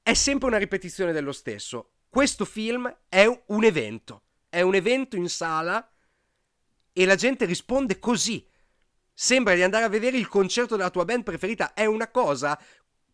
è 0.00 0.14
sempre 0.14 0.46
una 0.46 0.58
ripetizione 0.58 1.10
dello 1.10 1.32
stesso. 1.32 1.94
Questo 2.08 2.44
film 2.44 2.96
è 3.08 3.26
un 3.46 3.64
evento. 3.64 4.22
È 4.48 4.60
un 4.60 4.76
evento 4.76 5.16
in 5.16 5.28
sala 5.28 5.90
e 6.92 7.04
la 7.04 7.16
gente 7.16 7.46
risponde 7.46 7.98
così. 7.98 8.48
Sembra 9.12 9.56
di 9.56 9.62
andare 9.64 9.84
a 9.84 9.88
vedere 9.88 10.16
il 10.18 10.28
concerto 10.28 10.76
della 10.76 10.90
tua 10.90 11.04
band 11.04 11.24
preferita. 11.24 11.74
È 11.74 11.84
una 11.84 12.08
cosa 12.08 12.56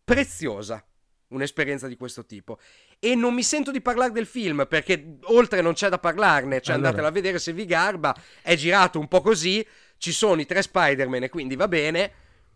preziosa 0.03 0.85
un'esperienza 1.29 1.87
di 1.87 1.95
questo 1.95 2.25
tipo. 2.25 2.59
E 2.99 3.15
non 3.15 3.33
mi 3.33 3.43
sento 3.43 3.71
di 3.71 3.81
parlare 3.81 4.11
del 4.11 4.25
film 4.25 4.65
perché 4.67 5.17
oltre 5.23 5.61
non 5.61 5.73
c'è 5.73 5.89
da 5.89 5.99
parlarne, 5.99 6.61
cioè 6.61 6.75
allora. 6.75 6.89
andatela 6.89 7.09
a 7.09 7.11
vedere 7.11 7.39
se 7.39 7.53
vi 7.53 7.65
garba, 7.65 8.15
è 8.41 8.55
girato 8.55 8.99
un 8.99 9.07
po' 9.07 9.21
così, 9.21 9.65
ci 9.97 10.11
sono 10.11 10.41
i 10.41 10.45
tre 10.45 10.61
Spider-Man 10.61 11.23
e 11.23 11.29
quindi 11.29 11.55
va 11.55 11.67
bene. 11.67 12.11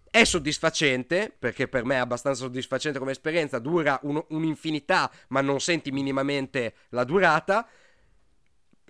È 0.10 0.24
soddisfacente, 0.24 1.34
perché 1.38 1.68
per 1.68 1.84
me 1.84 1.96
è 1.96 2.00
abbastanza 2.00 2.44
soddisfacente 2.44 2.98
come 2.98 3.12
esperienza, 3.12 3.60
dura 3.60 4.00
un, 4.04 4.24
un'infinità, 4.30 5.12
ma 5.30 5.42
non 5.42 5.60
senti 5.60 5.92
minimamente 5.92 6.74
la 6.90 7.04
durata. 7.04 7.68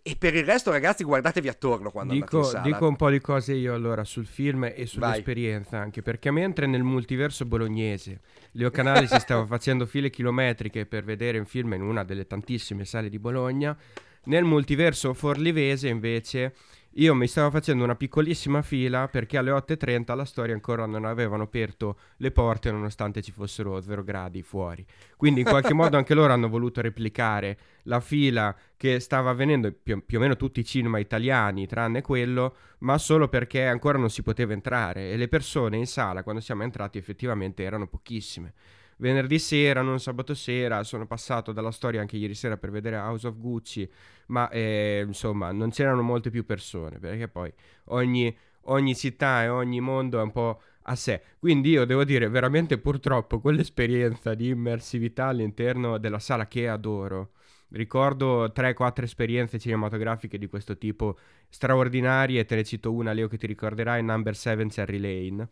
E 0.08 0.16
per 0.18 0.34
il 0.36 0.46
resto, 0.46 0.72
ragazzi, 0.72 1.04
guardatevi 1.04 1.50
attorno 1.50 1.92
quando 1.92 2.14
dico, 2.14 2.38
andate 2.38 2.46
in 2.46 2.54
sala. 2.54 2.64
Dico 2.64 2.88
un 2.88 2.96
po' 2.96 3.10
di 3.10 3.20
cose 3.20 3.54
io 3.54 3.74
allora 3.74 4.06
sul 4.06 4.26
film 4.26 4.64
e 4.74 4.86
sull'esperienza 4.86 5.72
Vai. 5.72 5.82
anche, 5.82 6.02
perché 6.02 6.32
mentre 6.32 6.66
nel 6.66 6.84
multiverso 6.84 7.44
bolognese 7.44 8.22
Leo 8.52 8.72
Canale 8.72 9.06
si 9.06 9.20
stava 9.20 9.44
facendo 9.46 9.86
file 9.86 10.10
chilometriche 10.10 10.86
per 10.86 11.04
vedere 11.04 11.40
un 11.40 11.46
film 11.46 11.74
in 11.74 11.82
una 11.82 12.06
delle 12.06 12.26
tantissime 12.26 12.86
sale 12.86 13.10
di 13.10 13.20
Bologna, 13.20 13.78
nel 14.24 14.46
multiverso 14.46 15.14
forlivese 15.14 15.90
invece 15.90 16.54
io 17.00 17.14
mi 17.14 17.28
stavo 17.28 17.52
facendo 17.52 17.84
una 17.84 17.96
piccolissima 17.96 18.64
fila 18.64 19.08
perché 19.08 19.38
alle 19.38 19.52
8.30 19.52 20.16
la 20.16 20.26
storia 20.26 20.56
ancora 20.56 20.88
non 20.88 21.06
avevano 21.06 21.44
aperto 21.44 22.00
le 22.18 22.32
porte 22.32 22.72
nonostante 22.72 23.22
ci 23.22 23.32
fossero 23.32 23.80
0 23.80 24.04
gradi 24.04 24.42
fuori. 24.42 24.84
Quindi 25.16 25.42
in 25.42 25.46
qualche 25.46 25.74
modo 25.76 25.98
anche 25.98 26.16
loro 26.16 26.34
hanno 26.34 26.50
voluto 26.50 26.82
replicare 26.82 27.58
la 27.84 28.00
fila 28.00 28.56
che 28.76 29.00
stava 29.00 29.30
avvenendo 29.30 29.72
più, 29.72 30.04
più, 30.04 30.18
o 30.18 30.22
meno 30.22 30.36
tutti 30.36 30.60
i 30.60 30.66
cinema 30.66 30.98
italiani, 30.98 31.68
tranne 31.68 32.02
quello, 32.02 32.56
ma 32.80 32.98
solo 32.98 33.28
perché 33.28 33.66
ancora 33.68 34.00
non 34.00 34.10
si 34.10 34.24
poteva 34.24 34.54
entrare 34.54 35.12
e 35.12 35.18
le 35.18 35.28
persone 35.28 35.78
in 35.78 35.86
sala 35.86 36.24
quando 36.24 36.42
siamo 36.42 36.64
entrati 36.64 36.98
effettivamente 36.98 37.62
erano 37.62 37.86
pochissime 37.86 38.54
venerdì 38.98 39.40
sera, 39.40 39.82
non 39.82 40.00
sabato 40.00 40.34
sera, 40.34 40.84
sono 40.84 41.06
passato 41.06 41.52
dalla 41.52 41.72
storia 41.72 42.02
anche 42.02 42.18
ieri 42.18 42.34
sera 42.34 42.58
per 42.58 42.72
vedere 42.72 42.98
House 42.98 43.28
of 43.28 43.38
Gucci, 43.38 43.90
ma 44.28 44.50
eh, 44.50 45.04
insomma 45.06 45.52
non 45.52 45.70
c'erano 45.70 46.02
molte 46.02 46.30
più 46.30 46.46
persone, 46.46 47.00
perché 47.00 47.28
poi 47.28 47.52
ogni, 47.86 48.36
ogni 48.66 48.96
città 48.96 49.44
e 49.44 49.48
ogni 49.50 49.80
mondo 49.80 50.20
è 50.20 50.24
un 50.24 50.32
po' 50.32 50.62
a 50.84 50.96
sé. 50.96 51.22
Quindi 51.40 51.72
io 51.72 51.86
devo 51.86 52.04
dire 52.04 52.30
veramente 52.30 52.78
purtroppo 52.78 53.40
quell'esperienza 53.40 54.34
di 54.34 54.50
immersività 54.50 55.28
all'interno 55.28 55.98
della 55.98 56.20
sala 56.20 56.48
che 56.48 56.68
adoro. 56.68 57.32
Ricordo 57.70 58.46
3-4 58.46 59.04
esperienze 59.04 59.60
cinematografiche 59.60 60.38
di 60.38 60.48
questo 60.48 60.78
tipo 60.78 61.18
straordinarie, 61.50 62.46
te 62.46 62.56
ne 62.56 62.64
cito 62.64 62.94
una, 62.94 63.12
Leo, 63.12 63.28
che 63.28 63.38
ti 63.38 63.46
ricorderai, 63.46 64.02
Number 64.04 64.36
7 64.36 64.68
Cherry 64.68 65.00
Lane 65.00 65.50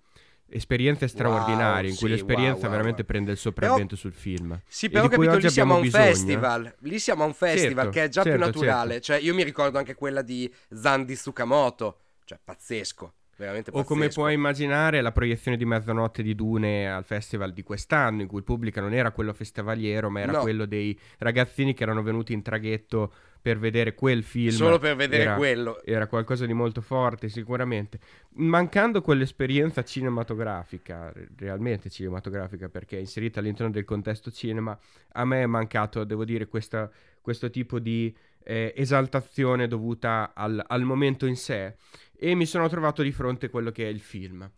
esperienze 0.49 1.07
straordinarie 1.07 1.89
wow, 1.89 1.89
in 1.89 1.97
cui 1.97 2.07
sì, 2.07 2.13
l'esperienza 2.13 2.61
wow, 2.61 2.69
veramente 2.69 3.01
wow. 3.01 3.07
prende 3.07 3.31
il 3.31 3.37
sopravvento 3.37 3.95
però, 3.95 3.99
sul 4.01 4.13
film. 4.13 4.59
Sì, 4.67 4.89
però 4.89 5.05
ho 5.05 5.07
capito, 5.07 5.37
lì 5.37 5.49
siamo 5.49 5.73
a 5.73 5.75
un 5.77 5.81
bisogno. 5.81 6.03
festival, 6.03 6.75
lì 6.79 6.99
siamo 6.99 7.23
a 7.23 7.25
un 7.25 7.33
festival 7.33 7.75
certo, 7.75 7.89
che 7.89 8.03
è 8.03 8.07
già 8.07 8.23
certo, 8.23 8.37
più 8.37 8.45
naturale, 8.45 8.91
certo. 8.93 9.05
cioè 9.05 9.17
io 9.17 9.33
mi 9.33 9.43
ricordo 9.43 9.77
anche 9.77 9.95
quella 9.95 10.21
di 10.21 10.51
Zandi 10.69 11.15
Tsukamoto, 11.15 11.99
cioè 12.23 12.39
pazzesco. 12.43 13.13
Veramente 13.37 13.71
pazzesco. 13.71 13.91
O 13.91 13.95
come 13.95 14.07
puoi 14.07 14.33
immaginare 14.33 15.01
la 15.01 15.11
proiezione 15.11 15.57
di 15.57 15.65
mezzanotte 15.65 16.23
di 16.23 16.35
Dune 16.35 16.89
al 16.89 17.03
festival 17.03 17.51
di 17.51 17.63
quest'anno, 17.63 18.21
in 18.21 18.27
cui 18.27 18.37
il 18.37 18.45
pubblico 18.45 18.79
non 18.79 18.93
era 18.93 19.11
quello 19.11 19.33
festivaliero, 19.33 20.09
ma 20.09 20.21
era 20.21 20.31
no. 20.31 20.41
quello 20.41 20.65
dei 20.65 20.97
ragazzini 21.17 21.73
che 21.73 21.83
erano 21.83 22.01
venuti 22.01 22.31
in 22.31 22.41
traghetto 22.41 23.13
per 23.45 23.59
vedere 23.59 23.93
quel 23.93 24.23
film. 24.23 24.49
Solo 24.49 24.79
per 24.79 24.95
vedere 24.95 25.21
era, 25.21 25.35
quello. 25.35 25.83
Era 25.83 26.07
qualcosa 26.07 26.47
di 26.47 26.53
molto 26.53 26.81
forte, 26.81 27.29
sicuramente. 27.29 27.99
Mancando 28.37 29.03
quell'esperienza 29.03 29.83
cinematografica, 29.83 31.13
realmente 31.37 31.91
cinematografica, 31.91 32.69
perché 32.69 32.97
è 32.97 32.99
inserita 33.01 33.41
all'interno 33.41 33.71
del 33.71 33.85
contesto 33.85 34.31
cinema, 34.31 34.75
a 35.11 35.25
me 35.25 35.43
è 35.43 35.45
mancato, 35.45 36.03
devo 36.05 36.25
dire, 36.25 36.47
questa, 36.47 36.89
questo 37.21 37.51
tipo 37.51 37.77
di 37.77 38.11
eh, 38.43 38.73
esaltazione 38.75 39.67
dovuta 39.67 40.31
al, 40.33 40.63
al 40.65 40.81
momento 40.81 41.27
in 41.27 41.35
sé. 41.35 41.75
E 42.17 42.33
mi 42.33 42.47
sono 42.47 42.67
trovato 42.67 43.03
di 43.03 43.11
fronte 43.11 43.45
a 43.45 43.49
quello 43.49 43.69
che 43.69 43.85
è 43.85 43.89
il 43.89 43.99
film. 43.99 44.49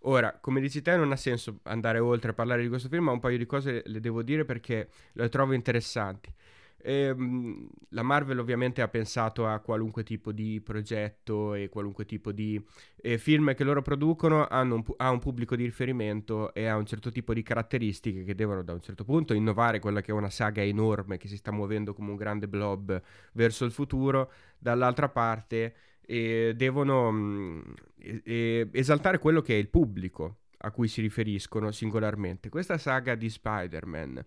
Ora, 0.00 0.36
come 0.38 0.60
dici 0.60 0.82
te, 0.82 0.94
non 0.96 1.12
ha 1.12 1.16
senso 1.16 1.60
andare 1.62 1.98
oltre 1.98 2.32
a 2.32 2.34
parlare 2.34 2.60
di 2.60 2.68
questo 2.68 2.90
film, 2.90 3.04
ma 3.04 3.12
un 3.12 3.20
paio 3.20 3.38
di 3.38 3.46
cose 3.46 3.82
le 3.86 4.00
devo 4.00 4.22
dire 4.22 4.44
perché 4.44 4.90
le 5.12 5.30
trovo 5.30 5.54
interessanti. 5.54 6.30
Ehm, 6.86 7.66
la 7.90 8.02
Marvel 8.02 8.38
ovviamente 8.38 8.82
ha 8.82 8.88
pensato 8.88 9.46
a 9.46 9.58
qualunque 9.60 10.02
tipo 10.02 10.32
di 10.32 10.60
progetto 10.60 11.54
e 11.54 11.70
qualunque 11.70 12.04
tipo 12.04 12.30
di 12.30 12.62
eh, 12.96 13.16
film 13.16 13.54
che 13.54 13.64
loro 13.64 13.80
producono 13.80 14.46
hanno 14.46 14.74
un, 14.74 14.84
ha 14.98 15.10
un 15.10 15.18
pubblico 15.18 15.56
di 15.56 15.64
riferimento 15.64 16.52
e 16.52 16.66
ha 16.66 16.76
un 16.76 16.84
certo 16.84 17.10
tipo 17.10 17.32
di 17.32 17.42
caratteristiche 17.42 18.22
che 18.22 18.34
devono 18.34 18.62
da 18.62 18.74
un 18.74 18.82
certo 18.82 19.04
punto 19.04 19.32
innovare 19.32 19.78
quella 19.80 20.02
che 20.02 20.10
è 20.10 20.14
una 20.14 20.28
saga 20.28 20.62
enorme 20.62 21.16
che 21.16 21.26
si 21.26 21.38
sta 21.38 21.50
muovendo 21.50 21.94
come 21.94 22.10
un 22.10 22.16
grande 22.16 22.48
blob 22.48 23.00
verso 23.32 23.64
il 23.64 23.72
futuro, 23.72 24.30
dall'altra 24.58 25.08
parte 25.08 25.74
eh, 26.02 26.52
devono 26.54 27.10
mh, 27.10 27.74
eh, 28.24 28.68
esaltare 28.72 29.18
quello 29.18 29.40
che 29.40 29.54
è 29.54 29.58
il 29.58 29.68
pubblico 29.68 30.40
a 30.58 30.70
cui 30.70 30.88
si 30.88 31.00
riferiscono 31.00 31.70
singolarmente. 31.70 32.50
Questa 32.50 32.76
saga 32.76 33.14
di 33.14 33.30
Spider-Man 33.30 34.22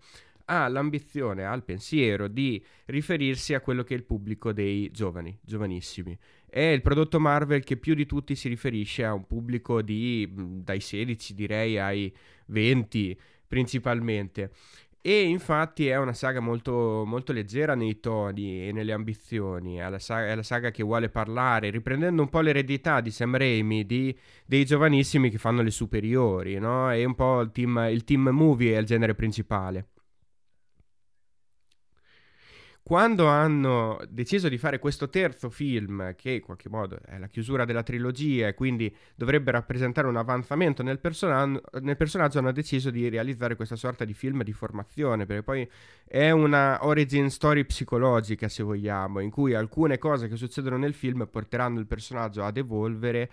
ha 0.50 0.66
l'ambizione, 0.68 1.44
ha 1.44 1.54
il 1.54 1.62
pensiero 1.62 2.26
di 2.26 2.62
riferirsi 2.86 3.54
a 3.54 3.60
quello 3.60 3.84
che 3.84 3.94
è 3.94 3.96
il 3.96 4.04
pubblico 4.04 4.52
dei 4.52 4.90
giovani, 4.90 5.38
giovanissimi. 5.42 6.16
È 6.48 6.60
il 6.60 6.80
prodotto 6.80 7.20
Marvel 7.20 7.62
che 7.62 7.76
più 7.76 7.94
di 7.94 8.06
tutti 8.06 8.34
si 8.34 8.48
riferisce 8.48 9.04
a 9.04 9.12
un 9.12 9.26
pubblico 9.26 9.82
di 9.82 10.28
dai 10.32 10.80
16 10.80 11.34
direi 11.34 11.78
ai 11.78 12.14
20 12.46 13.18
principalmente. 13.46 14.52
E 15.00 15.22
infatti 15.22 15.86
è 15.86 15.96
una 15.96 16.12
saga 16.12 16.40
molto, 16.40 17.04
molto 17.06 17.32
leggera 17.32 17.74
nei 17.74 18.00
toni 18.00 18.68
e 18.68 18.72
nelle 18.72 18.92
ambizioni. 18.92 19.76
È 19.76 19.88
la, 19.88 19.98
saga, 19.98 20.26
è 20.28 20.34
la, 20.34 20.42
saga, 20.42 20.70
che 20.70 20.82
vuole 20.82 21.08
parlare, 21.08 21.70
riprendendo 21.70 22.22
un 22.22 22.28
po' 22.28 22.40
l'eredità 22.40 23.00
di 23.00 23.10
Sam 23.10 23.36
Raimi, 23.36 23.86
di, 23.86 24.16
dei 24.44 24.64
giovanissimi 24.64 25.30
che 25.30 25.38
fanno 25.38 25.62
le 25.62 25.70
superiori, 25.70 26.58
no? 26.58 26.92
E 26.92 27.04
un 27.04 27.14
po' 27.14 27.40
il 27.40 27.52
team, 27.52 27.88
il 27.90 28.04
team 28.04 28.28
movie 28.30 28.74
è 28.74 28.78
il 28.78 28.86
genere 28.86 29.14
principale. 29.14 29.88
Quando 32.88 33.26
hanno 33.26 34.00
deciso 34.08 34.48
di 34.48 34.56
fare 34.56 34.78
questo 34.78 35.10
terzo 35.10 35.50
film, 35.50 36.14
che 36.16 36.30
in 36.30 36.40
qualche 36.40 36.70
modo 36.70 36.98
è 37.04 37.18
la 37.18 37.26
chiusura 37.26 37.66
della 37.66 37.82
trilogia 37.82 38.48
e 38.48 38.54
quindi 38.54 38.90
dovrebbe 39.14 39.50
rappresentare 39.50 40.06
un 40.06 40.16
avanzamento 40.16 40.82
nel, 40.82 40.98
person- 40.98 41.60
nel, 41.82 41.96
personaggio, 41.98 42.38
hanno 42.38 42.50
deciso 42.50 42.88
di 42.88 43.10
realizzare 43.10 43.56
questa 43.56 43.76
sorta 43.76 44.06
di 44.06 44.14
film 44.14 44.42
di 44.42 44.54
formazione, 44.54 45.26
perché 45.26 45.42
poi 45.42 45.70
è 46.06 46.30
una 46.30 46.78
origin 46.86 47.28
story 47.28 47.66
psicologica, 47.66 48.48
se 48.48 48.62
vogliamo, 48.62 49.20
in 49.20 49.28
cui 49.28 49.52
alcune 49.52 49.98
cose 49.98 50.26
che 50.26 50.36
succedono 50.36 50.78
nel 50.78 50.94
film 50.94 51.28
porteranno 51.30 51.80
il 51.80 51.86
personaggio 51.86 52.42
ad 52.42 52.56
evolvere. 52.56 53.30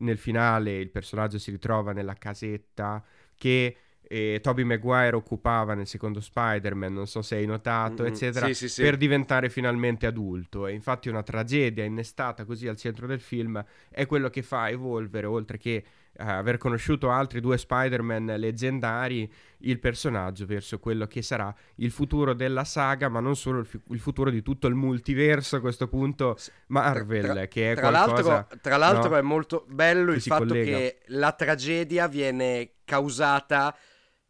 Nel 0.00 0.18
finale 0.18 0.76
il 0.76 0.90
personaggio 0.90 1.38
si 1.38 1.50
ritrova 1.50 1.94
nella 1.94 2.12
casetta 2.12 3.02
che 3.34 3.74
e 4.10 4.40
Toby 4.42 4.64
Maguire 4.64 5.14
occupava 5.14 5.74
nel 5.74 5.86
secondo 5.86 6.20
Spider-Man, 6.20 6.94
non 6.94 7.06
so 7.06 7.20
se 7.20 7.36
hai 7.36 7.44
notato, 7.44 8.02
mm-hmm. 8.02 8.12
eccetera, 8.12 8.46
sì, 8.46 8.54
sì, 8.54 8.68
sì. 8.70 8.82
per 8.82 8.96
diventare 8.96 9.50
finalmente 9.50 10.06
adulto. 10.06 10.66
E 10.66 10.72
infatti 10.72 11.10
una 11.10 11.22
tragedia 11.22 11.84
innestata 11.84 12.46
così 12.46 12.66
al 12.66 12.76
centro 12.76 13.06
del 13.06 13.20
film 13.20 13.62
è 13.90 14.06
quello 14.06 14.30
che 14.30 14.42
fa 14.42 14.70
evolvere, 14.70 15.26
oltre 15.26 15.58
che 15.58 15.84
uh, 16.12 16.22
aver 16.22 16.56
conosciuto 16.56 17.10
altri 17.10 17.40
due 17.40 17.58
Spider-Man 17.58 18.34
leggendari, 18.38 19.30
il 19.58 19.78
personaggio 19.78 20.46
verso 20.46 20.78
quello 20.78 21.06
che 21.06 21.20
sarà 21.20 21.54
il 21.76 21.90
futuro 21.90 22.32
della 22.32 22.64
saga, 22.64 23.10
ma 23.10 23.20
non 23.20 23.36
solo 23.36 23.58
il, 23.58 23.66
fi- 23.66 23.80
il 23.90 24.00
futuro 24.00 24.30
di 24.30 24.40
tutto 24.40 24.68
il 24.68 24.74
multiverso 24.74 25.56
a 25.56 25.60
questo 25.60 25.86
punto 25.86 26.38
Marvel, 26.68 27.24
tra, 27.24 27.32
tra, 27.34 27.46
che 27.46 27.72
è 27.72 27.74
tra 27.74 27.90
qualcosa... 27.90 28.32
L'altro, 28.32 28.58
tra 28.62 28.76
l'altro 28.78 29.10
no? 29.10 29.16
è 29.18 29.22
molto 29.22 29.66
bello 29.68 30.12
il 30.12 30.22
fatto 30.22 30.46
collega. 30.46 30.78
che 30.78 30.98
la 31.08 31.32
tragedia 31.32 32.08
viene 32.08 32.70
causata 32.86 33.76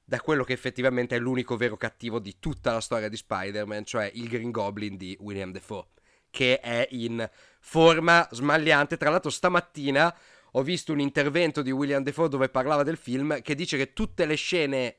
da 0.08 0.22
quello 0.22 0.42
che 0.42 0.54
effettivamente 0.54 1.16
è 1.16 1.18
l'unico 1.18 1.58
vero 1.58 1.76
cattivo 1.76 2.18
di 2.18 2.36
tutta 2.38 2.72
la 2.72 2.80
storia 2.80 3.10
di 3.10 3.16
Spider-Man, 3.16 3.84
cioè 3.84 4.10
il 4.14 4.26
Green 4.26 4.50
Goblin 4.50 4.96
di 4.96 5.14
William 5.20 5.52
Defoe, 5.52 5.84
che 6.30 6.60
è 6.60 6.88
in 6.92 7.28
forma 7.60 8.26
smagliante. 8.30 8.96
Tra 8.96 9.10
l'altro 9.10 9.28
stamattina 9.28 10.16
ho 10.52 10.62
visto 10.62 10.92
un 10.92 11.00
intervento 11.00 11.60
di 11.60 11.70
William 11.70 12.02
Defoe 12.02 12.30
dove 12.30 12.48
parlava 12.48 12.84
del 12.84 12.96
film 12.96 13.42
che 13.42 13.54
dice 13.54 13.76
che 13.76 13.92
tutte 13.92 14.24
le 14.24 14.36
scene 14.36 14.96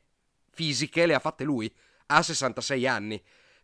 fisiche 0.51 1.07
le 1.07 1.15
ha 1.15 1.19
fatte 1.19 1.43
lui, 1.43 1.73
a 2.05 2.21
66 2.21 2.85
anni 2.85 3.19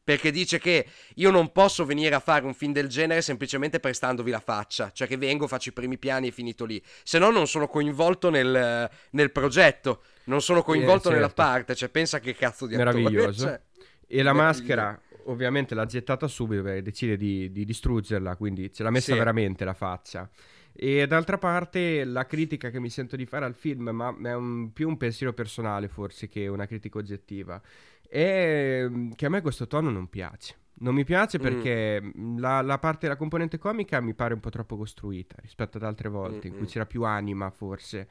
perché 0.06 0.30
dice 0.30 0.60
che 0.60 0.86
io 1.16 1.32
non 1.32 1.52
posso 1.52 1.84
venire 1.84 2.14
a 2.14 2.20
fare 2.20 2.46
un 2.46 2.54
film 2.54 2.72
del 2.72 2.88
genere 2.88 3.24
semplicemente 3.24 3.80
prestandovi 3.80 4.30
la 4.30 4.40
faccia, 4.40 4.92
cioè 4.94 5.08
che 5.08 5.18
vengo, 5.18 5.48
faccio 5.48 5.70
i 5.70 5.74
primi 5.74 5.98
piani 5.98 6.28
e 6.28 6.32
finito 6.32 6.64
lì, 6.64 6.82
se 7.04 7.18
no 7.18 7.32
non 7.32 7.48
sono 7.48 7.68
coinvolto 7.68 8.30
nel, 8.30 8.88
nel 9.10 9.32
progetto, 9.32 10.04
non 10.26 10.42
sono 10.42 10.62
coinvolto 10.62 11.10
eh, 11.10 11.14
certo. 11.14 11.16
nella 11.16 11.34
parte, 11.34 11.74
cioè 11.74 11.90
pensa 11.90 12.20
che 12.20 12.36
cazzo 12.36 12.68
di 12.68 12.78
Meraviglioso. 12.78 13.24
Cioè, 13.46 13.60
e 14.08 14.22
la 14.22 14.34
maschera 14.34 15.02
ovviamente 15.24 15.74
l'ha 15.74 15.86
gettata 15.86 16.28
subito 16.28 16.62
perché 16.62 16.84
decide 16.84 17.18
di, 17.18 17.52
di 17.52 17.66
distruggerla, 17.66 18.36
quindi 18.36 18.72
ce 18.72 18.84
l'ha 18.84 18.92
messa 18.92 19.14
sì. 19.14 19.18
veramente 19.18 19.66
la 19.66 19.74
faccia. 19.74 20.30
E 20.78 21.08
d'altra 21.08 21.38
parte 21.38 22.04
la 22.04 22.26
critica 22.26 22.70
che 22.70 22.82
mi 22.82 22.90
sento 22.90 23.16
di 23.16 23.26
fare 23.26 23.46
al 23.46 23.56
film, 23.56 23.90
ma 23.90 24.14
è 24.22 24.34
un, 24.34 24.74
più 24.74 24.90
un 24.90 24.98
pensiero 24.98 25.32
personale 25.32 25.88
forse 25.88 26.28
che 26.28 26.48
una 26.48 26.66
critica 26.66 26.98
oggettiva, 26.98 27.62
è 28.08 28.86
mm, 28.88 29.12
che 29.12 29.26
a 29.26 29.30
me 29.30 29.42
questo 29.42 29.68
tono 29.68 29.90
non 29.90 30.08
piace. 30.08 30.56
Non 30.78 30.94
mi 30.94 31.04
piace 31.04 31.40
mm. 31.40 31.42
perché 31.42 32.02
mm. 32.02 32.38
la, 32.40 32.62
la, 32.62 32.80
parte 32.80 33.08
della 33.08 33.18
componente 33.18 33.58
comica 33.58 34.02
mi 34.02 34.14
pare 34.14 34.34
un 34.34 34.40
po' 34.40 34.50
troppo 34.50 34.78
costruita 34.78 35.36
rispetto 35.42 35.78
ad 35.78 35.84
altre 35.84 36.10
volte, 36.10 36.48
mm-hmm. 36.48 36.54
in 36.54 36.58
cui 36.58 36.68
c'era 36.68 36.86
più 36.86 37.04
anima 37.04 37.50
forse. 37.50 38.08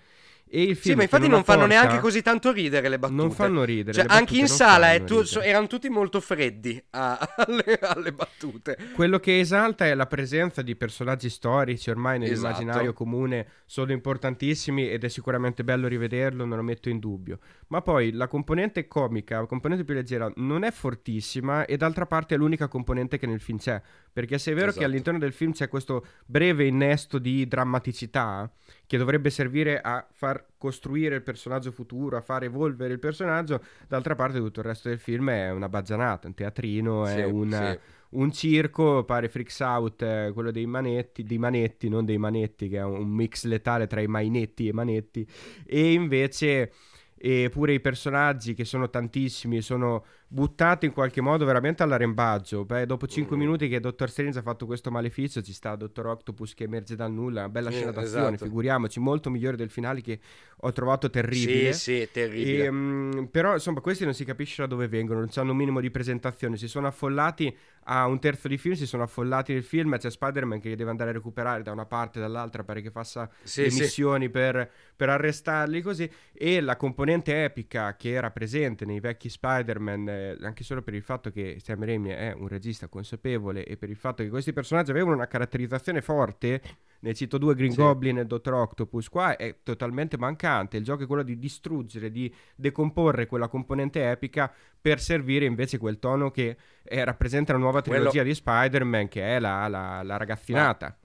E 0.48 0.62
il 0.62 0.76
film 0.76 0.92
sì, 0.92 0.94
ma 0.94 1.02
infatti 1.02 1.26
non 1.26 1.42
fanno 1.42 1.66
porta... 1.66 1.74
neanche 1.74 2.00
così 2.00 2.22
tanto 2.22 2.52
ridere 2.52 2.88
le 2.88 2.98
battute. 2.98 3.20
Non 3.20 3.30
fanno 3.32 3.64
ridere. 3.64 3.92
Cioè, 3.92 4.06
anche 4.08 4.38
in 4.38 4.46
sala 4.46 4.98
tu, 5.00 5.22
so, 5.24 5.40
erano 5.40 5.66
tutti 5.66 5.88
molto 5.88 6.20
freddi 6.20 6.80
a, 6.90 7.18
alle, 7.36 7.78
alle, 7.80 8.12
battute. 8.12 8.76
Quello 8.94 9.18
che 9.18 9.40
esalta 9.40 9.86
è 9.86 9.94
la 9.94 10.06
presenza 10.06 10.62
di 10.62 10.76
personaggi 10.76 11.28
storici 11.28 11.90
ormai 11.90 12.18
nell'immaginario 12.18 12.82
esatto. 12.82 12.92
comune, 12.92 13.48
sono 13.66 13.92
importantissimi 13.92 14.88
ed 14.88 15.02
è 15.02 15.08
sicuramente 15.08 15.64
bello 15.64 15.88
rivederlo, 15.88 16.44
non 16.44 16.56
lo 16.56 16.62
metto 16.62 16.88
in 16.88 16.98
dubbio. 16.98 17.38
Ma 17.68 17.82
poi 17.82 18.12
la 18.12 18.28
componente 18.28 18.86
comica, 18.86 19.40
la 19.40 19.46
componente 19.46 19.84
più 19.84 19.94
leggera, 19.94 20.30
non 20.36 20.62
è 20.62 20.70
fortissima 20.70 21.64
e 21.64 21.76
d'altra 21.76 22.06
parte 22.06 22.34
è 22.34 22.38
l'unica 22.38 22.68
componente 22.68 23.18
che 23.18 23.26
nel 23.26 23.40
film 23.40 23.58
c'è. 23.58 23.80
Perché 24.14 24.38
se 24.38 24.52
è 24.52 24.54
vero 24.54 24.68
esatto. 24.68 24.78
che 24.78 24.90
all'interno 24.90 25.18
del 25.18 25.32
film 25.32 25.50
c'è 25.50 25.66
questo 25.66 26.06
breve 26.24 26.66
innesto 26.66 27.18
di 27.18 27.48
drammaticità 27.48 28.48
che 28.86 28.96
dovrebbe 28.96 29.28
servire 29.28 29.80
a 29.80 30.06
far 30.08 30.46
costruire 30.56 31.16
il 31.16 31.22
personaggio 31.22 31.72
futuro, 31.72 32.16
a 32.16 32.20
far 32.20 32.44
evolvere 32.44 32.92
il 32.92 33.00
personaggio, 33.00 33.60
d'altra 33.88 34.14
parte 34.14 34.38
tutto 34.38 34.60
il 34.60 34.66
resto 34.66 34.88
del 34.88 35.00
film 35.00 35.30
è 35.30 35.50
una 35.50 35.68
baggianata, 35.68 36.28
un 36.28 36.34
teatrino, 36.34 37.06
sì, 37.06 37.18
è 37.18 37.24
una, 37.24 37.72
sì. 37.72 37.78
un 38.10 38.30
circo, 38.30 39.02
pare 39.02 39.28
Freaks 39.28 39.58
Out, 39.58 40.02
eh, 40.02 40.30
quello 40.32 40.52
dei 40.52 40.66
manetti, 40.66 41.24
dei 41.24 41.38
manetti, 41.38 41.88
non 41.88 42.04
dei 42.04 42.18
manetti, 42.18 42.68
che 42.68 42.76
è 42.78 42.84
un 42.84 43.08
mix 43.08 43.46
letale 43.46 43.88
tra 43.88 44.00
i 44.00 44.06
mainetti 44.06 44.66
e 44.66 44.68
i 44.68 44.72
manetti, 44.72 45.28
e 45.66 45.92
invece... 45.92 46.72
E 47.16 47.48
pure 47.50 47.72
i 47.72 47.80
personaggi 47.80 48.52
che 48.52 48.66
sono 48.66 48.90
tantissimi 48.90 49.62
sono 49.62 50.04
buttato 50.26 50.84
in 50.84 50.92
qualche 50.92 51.20
modo 51.20 51.44
veramente 51.44 51.82
all'arembaggio. 51.82 52.64
Beh, 52.64 52.86
dopo 52.86 53.06
5 53.06 53.36
mm. 53.36 53.38
minuti 53.38 53.68
che 53.68 53.80
Dottor 53.80 54.10
Strange 54.10 54.38
ha 54.38 54.42
fatto 54.42 54.66
questo 54.66 54.90
maleficio, 54.90 55.42
ci 55.42 55.52
sta 55.52 55.76
Dottor 55.76 56.06
Octopus 56.06 56.54
che 56.54 56.64
emerge 56.64 56.96
dal 56.96 57.12
nulla, 57.12 57.40
una 57.40 57.48
bella 57.48 57.70
scena 57.70 57.92
d'azione, 57.92 58.34
esatto. 58.34 58.44
figuriamoci, 58.44 59.00
molto 59.00 59.30
migliore 59.30 59.56
del 59.56 59.70
finale 59.70 60.00
che 60.00 60.18
ho 60.56 60.72
trovato 60.72 61.10
terribile. 61.10 61.72
Sì, 61.72 62.00
sì, 62.00 62.08
terribile. 62.10 62.64
E, 62.64 62.68
um, 62.68 63.28
però, 63.30 63.52
insomma, 63.52 63.80
questi 63.80 64.04
non 64.04 64.14
si 64.14 64.24
capisce 64.24 64.62
da 64.62 64.68
dove 64.68 64.88
vengono, 64.88 65.20
non 65.20 65.28
hanno 65.34 65.50
un 65.52 65.56
minimo 65.56 65.80
di 65.80 65.90
presentazione, 65.90 66.56
si 66.56 66.68
sono 66.68 66.86
affollati 66.86 67.56
a 67.84 68.06
un 68.06 68.18
terzo 68.18 68.48
di 68.48 68.56
film, 68.56 68.74
si 68.74 68.86
sono 68.86 69.02
affollati 69.02 69.52
nel 69.52 69.62
film, 69.62 69.96
c'è 69.98 70.10
Spider-Man 70.10 70.60
che 70.60 70.74
deve 70.74 70.90
andare 70.90 71.10
a 71.10 71.12
recuperare 71.12 71.62
da 71.62 71.72
una 71.72 71.84
parte 71.84 72.18
e 72.18 72.22
dall'altra, 72.22 72.64
pare 72.64 72.80
che 72.80 72.90
faccia 72.90 73.28
sì, 73.42 73.62
le 73.62 73.70
sì. 73.70 73.80
missioni 73.82 74.30
per, 74.30 74.70
per 74.96 75.10
arrestarli 75.10 75.82
così, 75.82 76.10
e 76.32 76.60
la 76.60 76.76
componente 76.76 77.44
epica 77.44 77.94
che 77.96 78.12
era 78.12 78.30
presente 78.30 78.84
nei 78.84 79.00
vecchi 79.00 79.28
Spider-Man 79.28 80.08
eh, 80.14 80.36
anche 80.42 80.64
solo 80.64 80.82
per 80.82 80.94
il 80.94 81.02
fatto 81.02 81.30
che 81.30 81.58
Sam 81.60 81.84
Raimi 81.84 82.10
è 82.10 82.32
un 82.36 82.48
regista 82.48 82.88
consapevole 82.88 83.64
e 83.64 83.76
per 83.76 83.90
il 83.90 83.96
fatto 83.96 84.22
che 84.22 84.28
questi 84.28 84.52
personaggi 84.52 84.90
avevano 84.90 85.14
una 85.14 85.26
caratterizzazione 85.26 86.00
forte, 86.00 86.62
ne 87.00 87.14
cito 87.14 87.38
due, 87.38 87.54
Green 87.54 87.72
sì. 87.72 87.76
Goblin 87.76 88.18
e 88.18 88.26
Dottor 88.26 88.54
Octopus, 88.54 89.08
qua 89.08 89.36
è 89.36 89.56
totalmente 89.62 90.16
mancante, 90.16 90.76
il 90.76 90.84
gioco 90.84 91.02
è 91.02 91.06
quello 91.06 91.22
di 91.22 91.38
distruggere, 91.38 92.10
di 92.10 92.32
decomporre 92.54 93.26
quella 93.26 93.48
componente 93.48 94.08
epica 94.10 94.52
per 94.80 95.00
servire 95.00 95.44
invece 95.44 95.78
quel 95.78 95.98
tono 95.98 96.30
che 96.30 96.56
eh, 96.82 97.04
rappresenta 97.04 97.52
la 97.52 97.58
nuova 97.58 97.82
trilogia 97.82 98.10
quello... 98.10 98.24
di 98.24 98.34
Spider-Man 98.34 99.08
che 99.08 99.36
è 99.36 99.38
la, 99.38 99.68
la, 99.68 100.02
la 100.02 100.16
ragazzinata. 100.16 100.86
Ma 100.86 101.03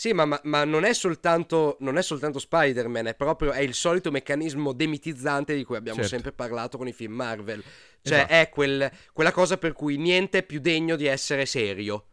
sì, 0.00 0.14
ma, 0.14 0.24
ma, 0.24 0.40
ma 0.44 0.64
non, 0.64 0.84
è 0.84 0.94
soltanto, 0.94 1.76
non, 1.80 1.98
è 1.98 2.02
soltanto, 2.02 2.38
Spider-Man, 2.38 3.08
è 3.08 3.14
proprio 3.14 3.52
è 3.52 3.60
il 3.60 3.74
solito 3.74 4.10
meccanismo 4.10 4.72
demitizzante 4.72 5.54
di 5.54 5.62
cui 5.62 5.76
abbiamo 5.76 5.98
certo. 5.98 6.14
sempre 6.14 6.32
parlato 6.32 6.78
con 6.78 6.88
i 6.88 6.92
film 6.94 7.12
Marvel. 7.12 7.62
Cioè, 8.00 8.16
esatto. 8.16 8.32
è 8.32 8.48
quel, 8.48 8.90
quella 9.12 9.30
cosa 9.30 9.58
per 9.58 9.74
cui 9.74 9.98
niente 9.98 10.38
è 10.38 10.42
più 10.42 10.58
degno 10.58 10.96
di 10.96 11.04
essere 11.04 11.44
serio. 11.44 12.06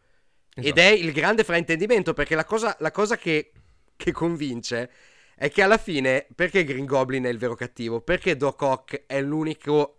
Esatto. 0.54 0.68
Ed 0.68 0.76
è 0.76 0.90
il 0.90 1.12
grande 1.12 1.44
fraintendimento, 1.44 2.12
perché 2.12 2.34
la 2.34 2.44
cosa, 2.44 2.76
la 2.80 2.90
cosa 2.90 3.16
che, 3.16 3.52
che 3.96 4.12
convince 4.12 4.90
è 5.34 5.50
che 5.50 5.62
alla 5.62 5.78
fine, 5.78 6.26
perché 6.34 6.64
Green 6.64 6.84
Goblin 6.84 7.24
è 7.24 7.30
il 7.30 7.38
vero 7.38 7.54
cattivo? 7.54 8.02
Perché 8.02 8.36
Doc 8.36 8.60
Ock 8.60 9.04
è 9.06 9.18
l'unico 9.22 9.96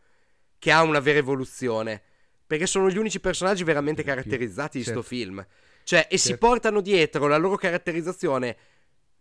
che 0.59 0.71
ha 0.71 0.83
una 0.83 0.99
vera 0.99 1.17
evoluzione? 1.17 2.03
Perché 2.45 2.67
sono 2.67 2.87
gli 2.87 2.99
unici 2.99 3.19
personaggi 3.19 3.63
veramente 3.63 4.03
caratterizzati 4.03 4.77
di 4.77 4.83
certo. 4.83 5.01
sto 5.01 5.09
film. 5.09 5.43
Cioè, 5.89 6.05
e 6.07 6.17
certo. 6.17 6.17
si 6.17 6.37
portano 6.37 6.81
dietro 6.81 7.25
la 7.25 7.37
loro 7.37 7.55
caratterizzazione 7.55 8.57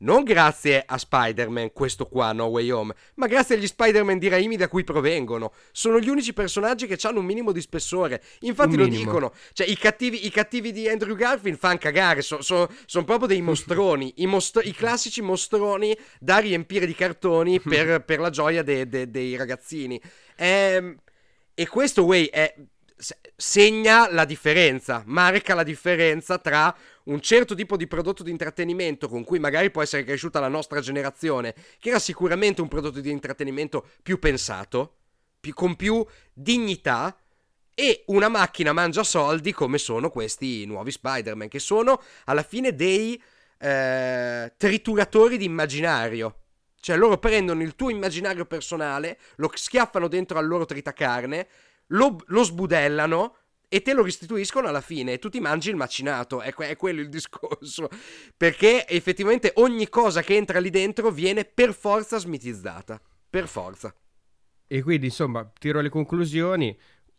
non 0.01 0.23
grazie 0.23 0.85
a 0.87 0.99
Spider-Man, 0.99 1.73
questo 1.73 2.05
qua, 2.05 2.33
No 2.33 2.45
Way 2.45 2.71
Home, 2.71 2.95
ma 3.15 3.27
grazie 3.27 3.57
agli 3.57 3.67
Spider-Man 3.67 4.19
di 4.19 4.29
Raimi 4.29 4.57
da 4.57 4.69
cui 4.69 4.85
provengono. 4.85 5.55
Sono 5.73 5.99
gli 5.99 6.11
unici 6.11 6.35
personaggi 6.35 6.87
che 6.87 6.99
hanno 7.07 7.21
un 7.21 7.25
minimo 7.25 7.53
di 7.53 7.63
spessore. 7.63 8.23
Infatti 8.41 8.75
un 8.75 8.83
lo 8.83 8.85
minimo. 8.85 9.05
dicono. 9.05 9.33
Cioè, 9.55 9.67
i 9.67 9.79
cattivi, 9.79 10.27
i 10.27 10.31
cattivi, 10.31 10.71
di 10.71 10.87
Andrew 10.91 11.17
Garfield 11.17 11.57
fanno 11.57 11.79
cagare. 11.79 12.21
Sono 12.21 12.43
so, 12.43 12.71
so 12.85 13.03
proprio 13.03 13.29
dei 13.29 13.41
mostroni. 13.41 14.13
I, 14.17 14.27
mostro- 14.27 14.61
I, 14.61 14.73
classici 14.73 15.23
mostroni 15.23 15.97
da 16.21 16.37
riempire 16.37 16.85
di 16.85 16.95
cartoni 16.95 17.59
per, 17.61 18.05
per 18.05 18.21
la 18.21 18.29
gioia 18.29 18.63
de- 18.63 18.87
de- 18.87 19.11
dei 19.11 19.37
ragazzini. 19.37 19.99
Ehm, 20.37 20.97
e 21.55 21.67
questo, 21.67 22.05
way, 22.05 22.27
è 22.27 22.55
segna 23.37 24.11
la 24.11 24.25
differenza, 24.25 25.03
marca 25.07 25.55
la 25.55 25.63
differenza 25.63 26.39
tra 26.39 26.75
un 27.05 27.21
certo 27.21 27.55
tipo 27.55 27.77
di 27.77 27.87
prodotto 27.87 28.23
di 28.23 28.31
intrattenimento 28.31 29.09
con 29.09 29.25
cui 29.25 29.39
magari 29.39 29.71
può 29.71 29.83
essere 29.83 30.05
cresciuta 30.05 30.41
la 30.41 30.49
nostra 30.49 30.81
generazione, 30.81 31.55
che 31.79 31.91
era 31.91 31.99
sicuramente 31.99 32.61
un 32.61 32.69
prodotto 32.69 33.01
di 33.01 33.11
intrattenimento 33.11 33.87
più 34.03 34.19
pensato, 34.19 34.97
più, 35.41 35.55
con 35.55 35.77
più 35.77 36.05
dignità 36.33 37.17
e 37.75 38.03
una 38.07 38.29
macchina 38.29 38.73
mangia 38.73 39.05
soldi 39.05 39.53
come 39.53 39.79
sono 39.79 40.11
questi 40.11 40.67
nuovi 40.67 40.91
Spider-Man, 40.91 41.49
che 41.49 41.61
sono 41.61 42.03
alla 42.25 42.43
fine 42.43 42.75
dei 42.75 43.23
eh, 43.59 44.53
trituratori 44.57 45.37
di 45.37 45.45
immaginario. 45.45 46.35
Cioè 46.81 46.97
loro 46.97 47.19
prendono 47.19 47.63
il 47.63 47.75
tuo 47.75 47.91
immaginario 47.91 48.47
personale, 48.47 49.19
lo 49.37 49.51
schiaffano 49.53 50.09
dentro 50.09 50.39
al 50.39 50.47
loro 50.47 50.65
tritacarne, 50.65 51.49
lo, 51.89 52.17
lo 52.27 52.43
sbudellano 52.43 53.37
e 53.69 53.83
te 53.83 53.93
lo 53.93 54.03
restituiscono 54.03 54.69
alla 54.69 54.81
fine 54.81 55.13
e 55.13 55.19
tu 55.19 55.29
ti 55.29 55.41
mangi 55.41 55.69
il 55.69 55.77
macinato, 55.77 56.41
è, 56.41 56.55
è, 56.55 56.77
quello 56.77 57.01
il 57.01 57.09
discorso, 57.09 57.89
perché 58.37 58.87
effettivamente 58.89 59.53
ogni 59.57 59.89
cosa 59.89 60.23
che 60.23 60.37
entra 60.37 60.59
lì 60.59 60.71
dentro 60.71 61.11
viene 61.11 61.45
per 61.45 61.75
forza 61.75 62.19
smitizzata, 62.19 63.01
per 63.29 63.47
forza. 63.47 63.95
E 64.67 64.83
quindi 64.83 65.07
insomma 65.07 65.51
tiro 65.59 65.81
le 65.81 65.91
conclusioni, 65.91 66.77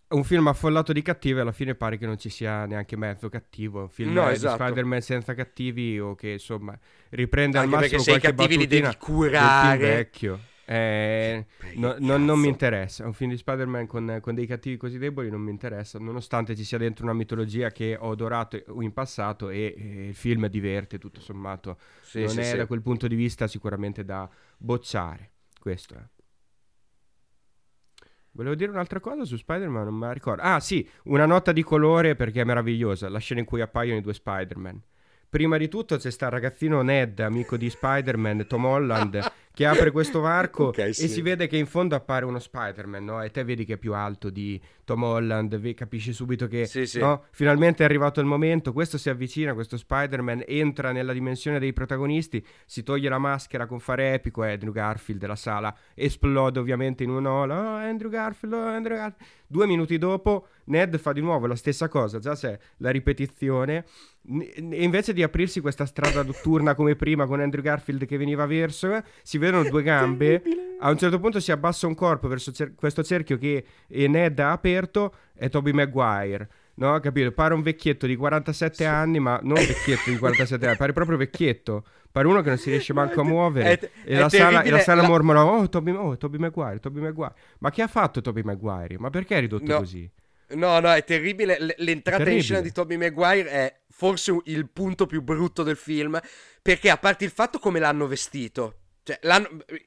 un 0.10 0.24
film 0.24 0.48
affollato 0.48 0.92
di 0.92 1.04
cattivi 1.04 1.40
alla 1.40 1.52
fine 1.52 1.76
pare 1.76 1.98
che 1.98 2.08
non 2.08 2.18
ci 2.18 2.30
sia 2.30 2.66
neanche 2.66 2.96
mezzo 2.96 3.30
cattivo, 3.30 3.82
un 3.82 3.90
film 3.90 4.14
no, 4.14 4.28
esatto. 4.30 4.58
di 4.58 4.64
Spider-Man 4.64 5.02
senza 5.02 5.36
cattivi 5.36 6.00
o 6.00 6.16
che 6.16 6.32
insomma 6.32 6.78
riprende 7.10 7.60
Anche 7.60 7.76
al 7.76 7.82
massimo 7.82 8.04
perché 8.04 8.22
se 8.22 8.28
i 8.28 8.32
cattivi 8.32 8.58
li 8.58 8.68
devi 8.68 8.96
curare. 8.98 9.78
vecchio. 9.78 10.40
Eh, 10.72 11.48
no, 11.78 11.96
non, 11.98 12.24
non, 12.24 12.40
mi 12.40 12.48
interessa. 12.48 13.04
Un 13.04 13.14
film 13.14 13.32
di 13.32 13.38
Spider-Man 13.38 13.88
con, 13.88 14.20
con, 14.22 14.36
dei 14.36 14.46
cattivi 14.46 14.78
così 14.78 15.00
deboli 15.00 15.32
non 15.32 15.42
mi 15.42 15.50
interessa, 15.50 15.98
nonostante 15.98 16.56
ci 16.56 16.64
sia 16.64 16.78
dentro 16.78 17.06
una 17.06 17.14
mitologia 17.14 17.72
che 17.72 17.98
ho 18.00 18.12
adorato 18.12 18.64
in 18.80 18.94
passato 18.94 19.50
e, 19.50 19.74
e 19.76 20.08
il 20.10 20.14
film 20.14 20.46
diverte 20.46 21.00
tutto 21.00 21.22
sommato. 21.22 21.80
Sì, 22.02 22.20
non 22.20 22.30
sì, 22.30 22.40
è 22.42 22.44
sì. 22.44 22.58
da 22.58 22.68
quel 22.68 22.84
punto 22.84 23.08
di 23.08 23.16
vista 23.16 23.48
sicuramente 23.48 24.06
da 24.06 24.30
bocciare. 24.58 25.32
Questo 25.60 25.96
è. 25.96 26.04
Volevo 28.34 28.54
dire 28.54 28.70
un'altra 28.70 29.00
cosa 29.00 29.26
su 29.26 29.38
Spider-Man, 29.38 29.86
non 29.86 29.96
me 29.96 30.06
la 30.06 30.14
ricordo. 30.14 30.44
Ah, 30.44 30.60
sì, 30.60 30.88
una 31.06 31.26
nota 31.26 31.52
di 31.52 31.64
colore 31.64 32.16
perché 32.16 32.42
è 32.42 32.44
meravigliosa, 32.44 33.10
la 33.10 33.18
scena 33.18 33.40
in 33.40 33.48
cui 33.48 33.62
appaiono 33.62 33.98
i 33.98 34.02
due 34.02 34.14
Spider-Man. 34.14 34.80
Prima 35.30 35.58
di 35.58 35.68
tutto 35.68 35.98
c'è 35.98 36.10
sta 36.10 36.28
ragazzino 36.28 36.82
Ned, 36.82 37.20
amico 37.20 37.56
di 37.56 37.70
Spider-Man, 37.70 38.48
Tom 38.48 38.66
Holland, 38.66 39.32
che 39.60 39.66
apre 39.66 39.92
questo 39.92 40.22
varco 40.22 40.68
okay, 40.72 40.94
sì. 40.94 41.04
e 41.04 41.08
si 41.10 41.22
vede 41.22 41.48
che 41.48 41.58
in 41.58 41.66
fondo 41.66 41.94
appare 41.94 42.24
uno 42.24 42.40
Spider-Man, 42.40 43.04
no? 43.04 43.22
E 43.22 43.30
te 43.30 43.44
vedi 43.44 43.66
che 43.66 43.74
è 43.74 43.78
più 43.78 43.94
alto 43.94 44.30
di 44.30 44.60
Tom 44.86 45.04
Holland, 45.04 45.74
capisci 45.74 46.14
subito 46.14 46.48
che 46.48 46.66
sì, 46.66 46.86
sì. 46.86 47.00
No? 47.00 47.26
finalmente 47.32 47.84
è 47.84 47.86
arrivato 47.86 48.22
il 48.22 48.26
momento, 48.26 48.72
questo 48.72 48.98
si 48.98 49.10
avvicina, 49.10 49.54
questo 49.54 49.76
Spider-Man 49.76 50.46
entra 50.48 50.94
nella 50.94 51.12
dimensione 51.12 51.60
dei 51.60 51.74
protagonisti, 51.74 52.44
si 52.66 52.84
toglie 52.84 53.10
la 53.10 53.18
maschera 53.18 53.66
con 53.66 53.82
fare 53.82 54.14
epico, 54.14 54.46
è 54.46 54.54
Andrew 54.54 54.72
Garfield 54.72 55.20
della 55.20 55.36
sala 55.36 55.76
esplode 55.94 56.58
ovviamente 56.58 57.04
in 57.04 57.10
un'ola, 57.10 57.60
oh 57.60 57.76
Andrew 57.76 58.10
Garfield, 58.10 58.54
oh 58.54 58.66
Andrew 58.66 58.96
Garfield. 58.96 59.30
Due 59.46 59.66
minuti 59.66 59.98
dopo 59.98 60.48
Ned 60.66 60.98
fa 61.00 61.12
di 61.12 61.22
nuovo 61.22 61.48
la 61.48 61.56
stessa 61.56 61.90
cosa, 61.90 62.20
già 62.20 62.36
c'è 62.36 62.58
la 62.78 62.92
ripetizione, 62.92 63.84
e 64.30 64.84
invece 64.84 65.14
di 65.14 65.24
aprirsi 65.24 65.60
questa 65.60 65.86
strada 65.86 66.22
notturna 66.24 66.76
come 66.76 66.96
prima 66.96 67.26
con 67.26 67.40
Andrew 67.40 67.64
Garfield 67.64 68.06
che 68.06 68.18
veniva 68.18 68.46
verso, 68.46 69.02
si 69.24 69.38
vedono 69.40 69.68
due 69.68 69.82
gambe. 69.82 70.42
A 70.80 70.90
un 70.90 70.98
certo 70.98 71.20
punto 71.20 71.40
si 71.40 71.52
abbassa 71.52 71.88
un 71.88 71.96
corpo 71.96 72.28
verso 72.28 72.52
cer- 72.52 72.76
questo 72.76 73.04
cerchio 73.04 73.38
che 73.38 73.66
Ned 73.88 74.40
ha 74.40 74.52
aperto. 74.52 75.14
È 75.34 75.50
Toby 75.50 75.72
Maguire. 75.72 76.48
No, 76.76 76.98
capito? 77.02 77.32
Pare 77.32 77.54
un 77.54 77.62
vecchietto 77.62 78.06
di 78.06 78.16
47 78.16 78.76
sì. 78.76 78.86
anni, 78.86 79.20
ma 79.20 79.40
non 79.44 79.58
un 79.58 79.66
vecchietto 79.66 80.10
di 80.10 80.18
47 80.18 80.66
anni, 80.66 80.78
pare 80.78 80.94
proprio 80.94 81.18
vecchietto. 81.18 81.84
Pare 82.10 82.28
uno 82.28 82.42
che 82.42 82.48
non 82.50 82.58
si 82.58 82.70
riesce 82.70 82.94
manco 82.94 83.22
a 83.22 83.24
muovere. 83.26 83.78
È, 83.78 83.90
e, 84.06 84.16
è 84.16 84.20
la 84.20 84.30
sala, 84.30 84.62
e, 84.62 84.70
la 84.70 84.80
sala, 84.80 85.02
la... 85.02 85.08
mormora: 85.08 85.44
Oh, 85.46 85.68
Toby, 85.68 85.92
oh, 85.92 86.18
Toby 86.18 86.38
Maguire, 86.38 86.80
Toby 86.80 87.02
Maguire. 87.02 87.34
Ma 87.60 87.70
che 87.70 87.82
ha 87.82 87.88
fatto 87.88 88.22
Toby 88.22 88.44
Maguire? 88.44 88.98
Ma 88.98 89.10
perché 89.10 89.36
è 89.36 89.40
ridotto 89.42 89.72
no. 89.74 89.80
così? 89.80 90.10
No, 90.52 90.80
no, 90.80 90.92
è 90.92 91.04
terribile. 91.04 91.60
L- 91.60 91.76
l'entrata 91.78 92.18
terribile. 92.18 92.38
in 92.38 92.44
scena 92.44 92.62
di 92.62 92.72
Toby 92.72 92.98
Maguire 92.98 93.50
è 93.50 93.80
forse 93.90 94.38
il 94.46 94.70
punto 94.70 95.06
più 95.06 95.22
brutto 95.22 95.64
del 95.64 95.78
film. 95.78 96.20
Perché 96.62 96.90
a 96.90 96.98
parte 96.98 97.26
il 97.26 97.32
fatto 97.32 97.60
come 97.60 97.80
l'hanno 97.80 98.08
vestito. 98.08 98.79
Cioè, 99.10 99.20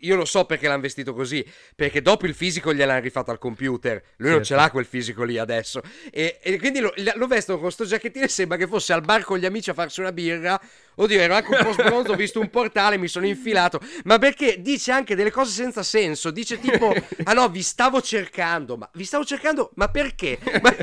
io 0.01 0.16
lo 0.16 0.25
so 0.25 0.45
perché 0.45 0.66
l'hanno 0.66 0.81
vestito 0.81 1.14
così, 1.14 1.47
perché 1.77 2.03
dopo 2.03 2.27
il 2.27 2.35
fisico 2.35 2.75
gliel'hanno 2.75 3.01
rifatto 3.01 3.31
al 3.31 3.39
computer, 3.39 3.93
lui 3.93 4.03
certo. 4.16 4.35
non 4.35 4.45
ce 4.45 4.55
l'ha 4.57 4.70
quel 4.70 4.85
fisico 4.85 5.23
lì 5.23 5.39
adesso, 5.39 5.81
e, 6.11 6.41
e 6.43 6.59
quindi 6.59 6.81
lo, 6.81 6.93
lo, 7.14 7.27
vestono 7.29 7.59
con 7.59 7.70
sto 7.70 7.85
giacchettino 7.85 8.25
e 8.25 8.29
sembra 8.29 8.57
che 8.57 8.66
fosse 8.66 8.93
al 8.93 9.03
bar 9.03 9.23
con 9.23 9.39
gli 9.39 9.45
amici 9.45 9.70
a 9.70 9.75
farsi 9.75 10.01
una 10.01 10.11
birra, 10.11 10.61
oddio 10.97 11.20
ero 11.20 11.35
anche 11.35 11.55
un 11.55 11.64
po' 11.64 11.73
sbronzo, 11.73 12.12
ho 12.12 12.16
visto 12.16 12.41
un 12.41 12.51
portale, 12.51 12.99
mi 12.99 13.07
sono 13.07 13.27
infilato, 13.27 13.81
ma 14.05 14.18
perché 14.18 14.61
dice 14.61 14.91
anche 14.91 15.14
delle 15.14 15.31
cose 15.31 15.53
senza 15.53 15.85
senso, 15.85 16.31
dice 16.31 16.59
tipo, 16.59 16.93
ah 17.25 17.33
no, 17.33 17.49
vi 17.49 17.62
stavo 17.62 18.01
cercando, 18.01 18.77
ma 18.77 18.91
vi 18.95 19.05
stavo 19.05 19.25
cercando, 19.25 19.70
ma 19.75 19.89
perché? 19.89 20.39
Ma, 20.61 20.75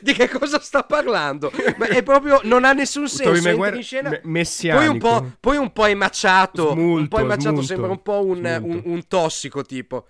di 0.00 0.12
che 0.12 0.28
cosa 0.28 0.60
sta 0.60 0.84
parlando? 0.84 1.50
Ma 1.76 1.86
è 1.86 2.02
proprio, 2.02 2.40
non 2.44 2.64
ha 2.64 2.72
nessun 2.72 3.08
senso, 3.08 3.48
entra 3.48 3.74
in 3.74 3.82
scena, 3.82 4.20
me- 4.22 4.44
poi 4.72 4.86
un 4.86 4.98
po', 4.98 5.32
poi 5.40 5.56
un 5.56 5.72
po' 5.72 5.86
emaciato, 5.86 6.70
Smulto, 6.70 7.00
un 7.00 7.08
po' 7.08 7.18
emaciato 7.48 7.62
smunto, 7.62 7.62
sembra 7.62 7.90
un 7.90 8.02
po' 8.02 8.24
un, 8.24 8.60
un, 8.62 8.82
un, 8.84 9.06
tossico 9.06 9.62
tipo. 9.62 10.06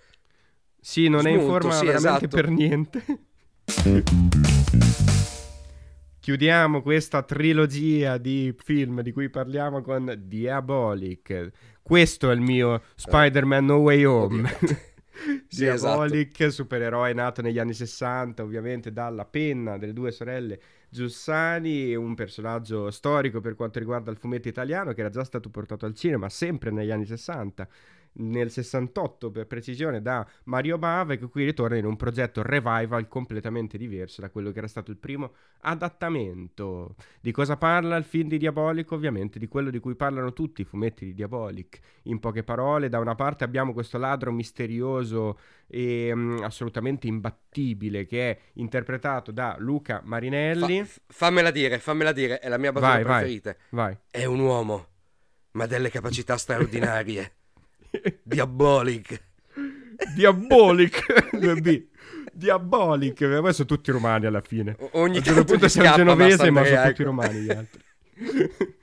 Sì, 0.79 1.07
non 1.07 1.21
smunto, 1.21 1.37
è 1.37 1.41
in 1.41 1.47
forma 1.47 1.71
sì, 1.73 1.85
veramente 1.85 2.25
esatto. 2.25 2.35
per 2.35 2.49
niente. 2.49 3.03
Chiudiamo 6.19 6.81
questa 6.83 7.23
trilogia 7.23 8.17
di 8.17 8.55
film 8.63 9.01
di 9.01 9.11
cui 9.11 9.29
parliamo 9.29 9.81
con 9.81 10.13
Diabolic. 10.19 11.49
Questo 11.81 12.29
è 12.29 12.33
il 12.33 12.41
mio 12.41 12.83
Spider-Man 12.95 13.65
No 13.65 13.77
Way 13.77 14.03
Home. 14.03 14.47
sì, 15.47 15.63
Diabolic, 15.63 16.39
esatto. 16.39 16.51
supereroe 16.51 17.13
nato 17.13 17.41
negli 17.41 17.57
anni 17.57 17.73
60, 17.73 18.43
ovviamente 18.43 18.91
dalla 18.91 19.25
penna 19.25 19.77
delle 19.77 19.93
due 19.93 20.11
sorelle 20.11 20.59
Giussani, 20.93 21.95
un 21.95 22.15
personaggio 22.15 22.91
storico 22.91 23.39
per 23.39 23.55
quanto 23.55 23.79
riguarda 23.79 24.11
il 24.11 24.17
fumetto 24.17 24.49
italiano 24.49 24.91
che 24.91 24.99
era 24.99 25.09
già 25.09 25.23
stato 25.23 25.49
portato 25.49 25.85
al 25.85 25.95
cinema 25.95 26.27
sempre 26.27 26.69
negli 26.69 26.91
anni 26.91 27.05
60 27.05 27.65
nel 28.13 28.51
68 28.51 29.31
per 29.31 29.47
precisione 29.47 30.01
da 30.01 30.27
Mario 30.45 30.77
Bava 30.77 31.15
che 31.15 31.27
qui 31.27 31.45
ritorna 31.45 31.77
in 31.77 31.85
un 31.85 31.95
progetto 31.95 32.41
revival 32.41 33.07
completamente 33.07 33.77
diverso 33.77 34.21
da 34.21 34.29
quello 34.29 34.51
che 34.51 34.57
era 34.57 34.67
stato 34.67 34.91
il 34.91 34.97
primo 34.97 35.33
adattamento. 35.61 36.95
Di 37.21 37.31
cosa 37.31 37.55
parla 37.57 37.95
il 37.95 38.03
film 38.03 38.27
di 38.27 38.37
Diabolic? 38.37 38.91
Ovviamente 38.91 39.39
di 39.39 39.47
quello 39.47 39.69
di 39.69 39.79
cui 39.79 39.95
parlano 39.95 40.33
tutti 40.33 40.61
i 40.61 40.65
fumetti 40.65 41.05
di 41.05 41.13
Diabolic. 41.13 41.79
In 42.03 42.19
poche 42.19 42.43
parole, 42.43 42.89
da 42.89 42.99
una 42.99 43.15
parte 43.15 43.43
abbiamo 43.43 43.73
questo 43.73 43.97
ladro 43.97 44.31
misterioso 44.31 45.39
e 45.67 46.11
um, 46.11 46.39
assolutamente 46.43 47.07
imbattibile 47.07 48.05
che 48.05 48.31
è 48.31 48.37
interpretato 48.53 49.31
da 49.31 49.55
Luca 49.59 50.01
Marinelli. 50.03 50.83
Fa- 50.83 51.01
fammela 51.07 51.51
dire, 51.51 51.79
fammela 51.79 52.11
dire, 52.11 52.39
è 52.39 52.49
la 52.49 52.57
mia 52.57 52.71
battuta 52.71 52.99
preferita. 52.99 53.55
Vai. 53.69 53.97
È 54.09 54.25
un 54.25 54.39
uomo, 54.39 54.87
ma 55.51 55.65
delle 55.65 55.89
capacità 55.89 56.37
straordinarie. 56.37 57.35
Diabolic. 58.23 59.21
Diabolic. 60.15 61.05
Diabolic. 62.33 63.39
Poi 63.39 63.53
sono 63.53 63.67
tutti 63.67 63.91
romani 63.91 64.25
alla 64.25 64.41
fine. 64.41 64.75
Ogni 64.91 65.17
A 65.17 65.19
un 65.19 65.23
certo 65.25 65.43
punto 65.43 65.67
siamo 65.67 65.95
genovesi, 65.95 66.49
ma 66.49 66.65
sono 66.65 66.87
tutti 66.87 67.03
romani 67.03 67.39
gli 67.41 67.49
altri. 67.49 67.81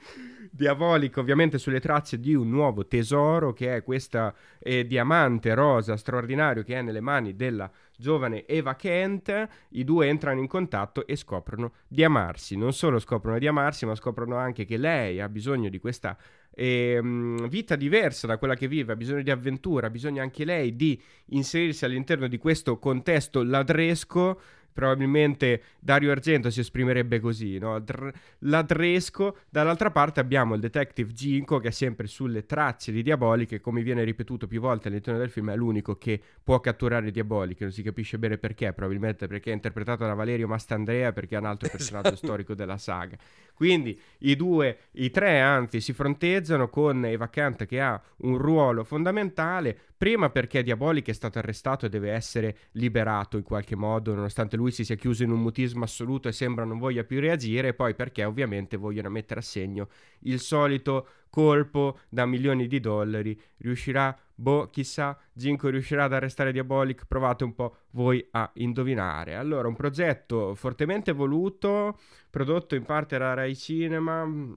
Diabolic 0.58 1.16
ovviamente 1.18 1.56
sulle 1.56 1.78
tracce 1.78 2.18
di 2.18 2.34
un 2.34 2.50
nuovo 2.50 2.84
tesoro 2.88 3.52
che 3.52 3.76
è 3.76 3.84
questo 3.84 4.34
eh, 4.58 4.84
diamante 4.84 5.54
rosa 5.54 5.96
straordinario 5.96 6.64
che 6.64 6.74
è 6.74 6.82
nelle 6.82 7.00
mani 7.00 7.36
della 7.36 7.70
giovane 7.96 8.44
Eva 8.44 8.74
Kent, 8.74 9.48
i 9.70 9.84
due 9.84 10.08
entrano 10.08 10.40
in 10.40 10.48
contatto 10.48 11.06
e 11.06 11.14
scoprono 11.14 11.74
di 11.86 12.02
amarsi. 12.02 12.56
Non 12.56 12.72
solo 12.72 12.98
scoprono 12.98 13.38
di 13.38 13.46
amarsi, 13.46 13.86
ma 13.86 13.94
scoprono 13.94 14.36
anche 14.36 14.64
che 14.64 14.78
lei 14.78 15.20
ha 15.20 15.28
bisogno 15.28 15.68
di 15.68 15.78
questa 15.78 16.16
eh, 16.50 17.00
vita 17.48 17.76
diversa 17.76 18.26
da 18.26 18.36
quella 18.36 18.56
che 18.56 18.66
vive, 18.66 18.92
ha 18.92 18.96
bisogno 18.96 19.22
di 19.22 19.30
avventura, 19.30 19.86
ha 19.86 19.90
bisogno 19.90 20.22
anche 20.22 20.44
lei 20.44 20.74
di 20.74 21.00
inserirsi 21.26 21.84
all'interno 21.84 22.26
di 22.26 22.36
questo 22.36 22.80
contesto 22.80 23.44
ladresco 23.44 24.40
probabilmente 24.78 25.62
Dario 25.80 26.12
Argento 26.12 26.50
si 26.50 26.60
esprimerebbe 26.60 27.18
così, 27.18 27.58
no? 27.58 27.80
Dr- 27.80 28.12
ladresco. 28.40 29.38
Dall'altra 29.50 29.90
parte 29.90 30.20
abbiamo 30.20 30.54
il 30.54 30.60
detective 30.60 31.12
Ginko 31.12 31.58
che 31.58 31.68
è 31.68 31.70
sempre 31.72 32.06
sulle 32.06 32.46
tracce 32.46 32.92
di 32.92 33.02
Diaboliche, 33.02 33.58
come 33.58 33.82
viene 33.82 34.04
ripetuto 34.04 34.46
più 34.46 34.60
volte 34.60 34.86
all'interno 34.86 35.18
del 35.18 35.30
film, 35.30 35.50
è 35.50 35.56
l'unico 35.56 35.96
che 35.96 36.22
può 36.44 36.60
catturare 36.60 37.10
Diaboliche, 37.10 37.64
non 37.64 37.72
si 37.72 37.82
capisce 37.82 38.20
bene 38.20 38.38
perché, 38.38 38.72
probabilmente 38.72 39.26
perché 39.26 39.50
è 39.50 39.54
interpretato 39.54 40.04
da 40.04 40.14
Valerio 40.14 40.46
Mastandrea, 40.46 41.12
perché 41.12 41.34
è 41.34 41.40
un 41.40 41.46
altro 41.46 41.68
personaggio 41.68 42.14
storico 42.14 42.54
della 42.54 42.78
saga. 42.78 43.16
Quindi 43.52 44.00
i 44.18 44.36
due, 44.36 44.78
i 44.92 45.10
tre 45.10 45.40
anzi, 45.40 45.80
si 45.80 45.92
fronteggiano 45.92 46.68
con 46.68 47.04
Eva 47.04 47.28
Kant 47.28 47.66
che 47.66 47.80
ha 47.80 48.00
un 48.18 48.38
ruolo 48.38 48.84
fondamentale, 48.84 49.76
prima 49.96 50.30
perché 50.30 50.62
Diabolic 50.62 51.08
è 51.08 51.12
stato 51.12 51.40
arrestato 51.40 51.84
e 51.84 51.88
deve 51.88 52.12
essere 52.12 52.56
liberato 52.72 53.36
in 53.36 53.42
qualche 53.42 53.74
modo, 53.74 54.14
nonostante 54.14 54.56
lui 54.56 54.67
si 54.70 54.84
sia 54.84 54.96
chiuso 54.96 55.22
in 55.22 55.30
un 55.30 55.40
mutismo 55.40 55.84
assoluto 55.84 56.28
e 56.28 56.32
sembra 56.32 56.64
non 56.64 56.78
voglia 56.78 57.04
più 57.04 57.20
reagire, 57.20 57.68
e 57.68 57.74
poi 57.74 57.94
perché 57.94 58.24
ovviamente 58.24 58.76
vogliono 58.76 59.08
mettere 59.10 59.40
a 59.40 59.42
segno 59.42 59.88
il 60.20 60.40
solito 60.40 61.06
colpo 61.30 62.00
da 62.08 62.26
milioni 62.26 62.66
di 62.66 62.80
dollari, 62.80 63.40
riuscirà? 63.58 64.16
Boh, 64.34 64.70
chissà, 64.70 65.18
Ginko 65.32 65.68
riuscirà 65.68 66.04
ad 66.04 66.12
arrestare 66.12 66.52
Diabolic, 66.52 67.06
provate 67.06 67.44
un 67.44 67.54
po' 67.54 67.76
voi 67.90 68.24
a 68.32 68.50
indovinare. 68.54 69.34
Allora, 69.34 69.68
un 69.68 69.74
progetto 69.74 70.54
fortemente 70.54 71.12
voluto, 71.12 71.98
prodotto 72.30 72.74
in 72.74 72.84
parte 72.84 73.18
da 73.18 73.34
Rai 73.34 73.56
Cinema, 73.56 74.24
mm, 74.24 74.52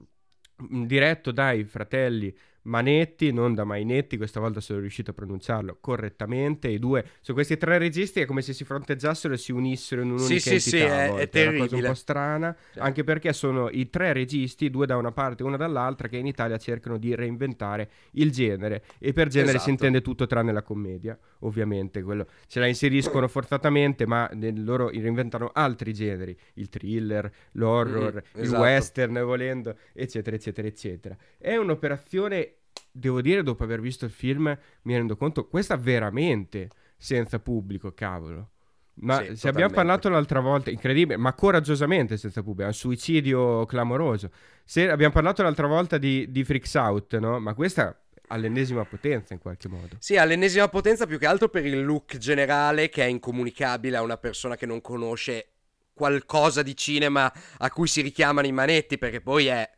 diretto 0.84 1.32
dai 1.32 1.64
fratelli 1.64 2.34
Manetti, 2.64 3.32
non 3.32 3.54
da 3.54 3.64
Mainetti, 3.64 4.16
questa 4.16 4.38
volta 4.38 4.60
sono 4.60 4.78
riuscito 4.78 5.10
a 5.10 5.14
pronunciarlo 5.14 5.78
correttamente. 5.80 6.68
I 6.68 6.78
due, 6.78 7.04
su 7.20 7.32
questi 7.32 7.56
tre 7.56 7.78
registi 7.78 8.20
è 8.20 8.24
come 8.24 8.42
se 8.42 8.52
si 8.52 8.64
fronteggiassero 8.64 9.34
e 9.34 9.36
si 9.36 9.50
unissero 9.50 10.02
in 10.02 10.10
un'unica 10.10 10.38
sì, 10.38 10.50
entità. 10.50 10.60
Sì, 10.60 10.68
sì, 10.68 10.78
è, 10.78 11.14
è, 11.14 11.28
terribile. 11.28 11.42
È 11.42 11.48
una 11.48 11.68
cosa 11.68 11.76
un 11.76 11.82
po' 11.82 11.94
strana, 11.94 12.56
cioè. 12.74 12.82
anche 12.84 13.04
perché 13.04 13.32
sono 13.32 13.68
i 13.70 13.90
tre 13.90 14.12
registi, 14.12 14.70
due 14.70 14.86
da 14.86 14.96
una 14.96 15.10
parte 15.10 15.42
e 15.42 15.46
uno 15.46 15.56
dall'altra, 15.56 16.06
che 16.08 16.18
in 16.18 16.26
Italia 16.26 16.56
cercano 16.56 16.98
di 16.98 17.14
reinventare 17.14 17.90
il 18.12 18.30
genere. 18.30 18.84
E 18.98 19.12
per 19.12 19.28
genere 19.28 19.56
esatto. 19.56 19.64
si 19.64 19.70
intende 19.70 20.00
tutto 20.00 20.26
tranne 20.26 20.52
la 20.52 20.62
commedia, 20.62 21.18
ovviamente. 21.40 22.02
Quello, 22.02 22.26
ce 22.46 22.60
la 22.60 22.66
inseriscono 22.66 23.26
forzatamente, 23.26 24.06
ma 24.06 24.30
loro 24.56 24.88
reinventano 24.88 25.50
altri 25.52 25.92
generi, 25.92 26.36
il 26.54 26.68
thriller, 26.68 27.30
l'horror, 27.52 28.14
mm, 28.14 28.40
il 28.40 28.42
esatto. 28.42 28.62
western, 28.62 29.24
volendo, 29.24 29.76
eccetera, 29.92 30.36
eccetera, 30.36 30.68
eccetera. 30.68 31.16
È 31.38 31.56
un'operazione 31.56 32.51
devo 32.90 33.20
dire, 33.20 33.42
dopo 33.42 33.64
aver 33.64 33.80
visto 33.80 34.04
il 34.04 34.10
film, 34.10 34.56
mi 34.82 34.94
rendo 34.94 35.16
conto, 35.16 35.46
questa 35.48 35.76
veramente 35.76 36.68
senza 36.96 37.38
pubblico, 37.38 37.92
cavolo. 37.92 38.50
Ma 38.94 39.24
sì, 39.24 39.36
se 39.36 39.48
abbiamo 39.48 39.72
parlato 39.72 40.08
l'altra 40.08 40.40
volta, 40.40 40.70
incredibile, 40.70 41.16
ma 41.16 41.32
coraggiosamente 41.32 42.16
senza 42.16 42.42
pubblico, 42.42 42.64
è 42.64 42.66
un 42.66 42.74
suicidio 42.74 43.64
clamoroso. 43.64 44.30
Se 44.64 44.88
abbiamo 44.88 45.12
parlato 45.12 45.42
l'altra 45.42 45.66
volta 45.66 45.96
di, 45.98 46.30
di 46.30 46.44
Freaks 46.44 46.74
Out, 46.74 47.16
no? 47.18 47.40
Ma 47.40 47.54
questa 47.54 47.98
all'ennesima 48.28 48.84
potenza 48.84 49.34
in 49.34 49.40
qualche 49.40 49.68
modo. 49.68 49.96
Sì, 49.98 50.16
all'ennesima 50.16 50.68
potenza 50.68 51.06
più 51.06 51.18
che 51.18 51.26
altro 51.26 51.48
per 51.48 51.64
il 51.66 51.82
look 51.84 52.16
generale 52.18 52.88
che 52.88 53.02
è 53.02 53.06
incomunicabile 53.06 53.96
a 53.96 54.02
una 54.02 54.16
persona 54.16 54.56
che 54.56 54.66
non 54.66 54.80
conosce 54.80 55.48
qualcosa 55.94 56.62
di 56.62 56.76
cinema 56.76 57.32
a 57.58 57.70
cui 57.70 57.86
si 57.86 58.00
richiamano 58.00 58.46
i 58.46 58.52
manetti, 58.52 58.98
perché 58.98 59.20
poi 59.20 59.46
è... 59.46 59.70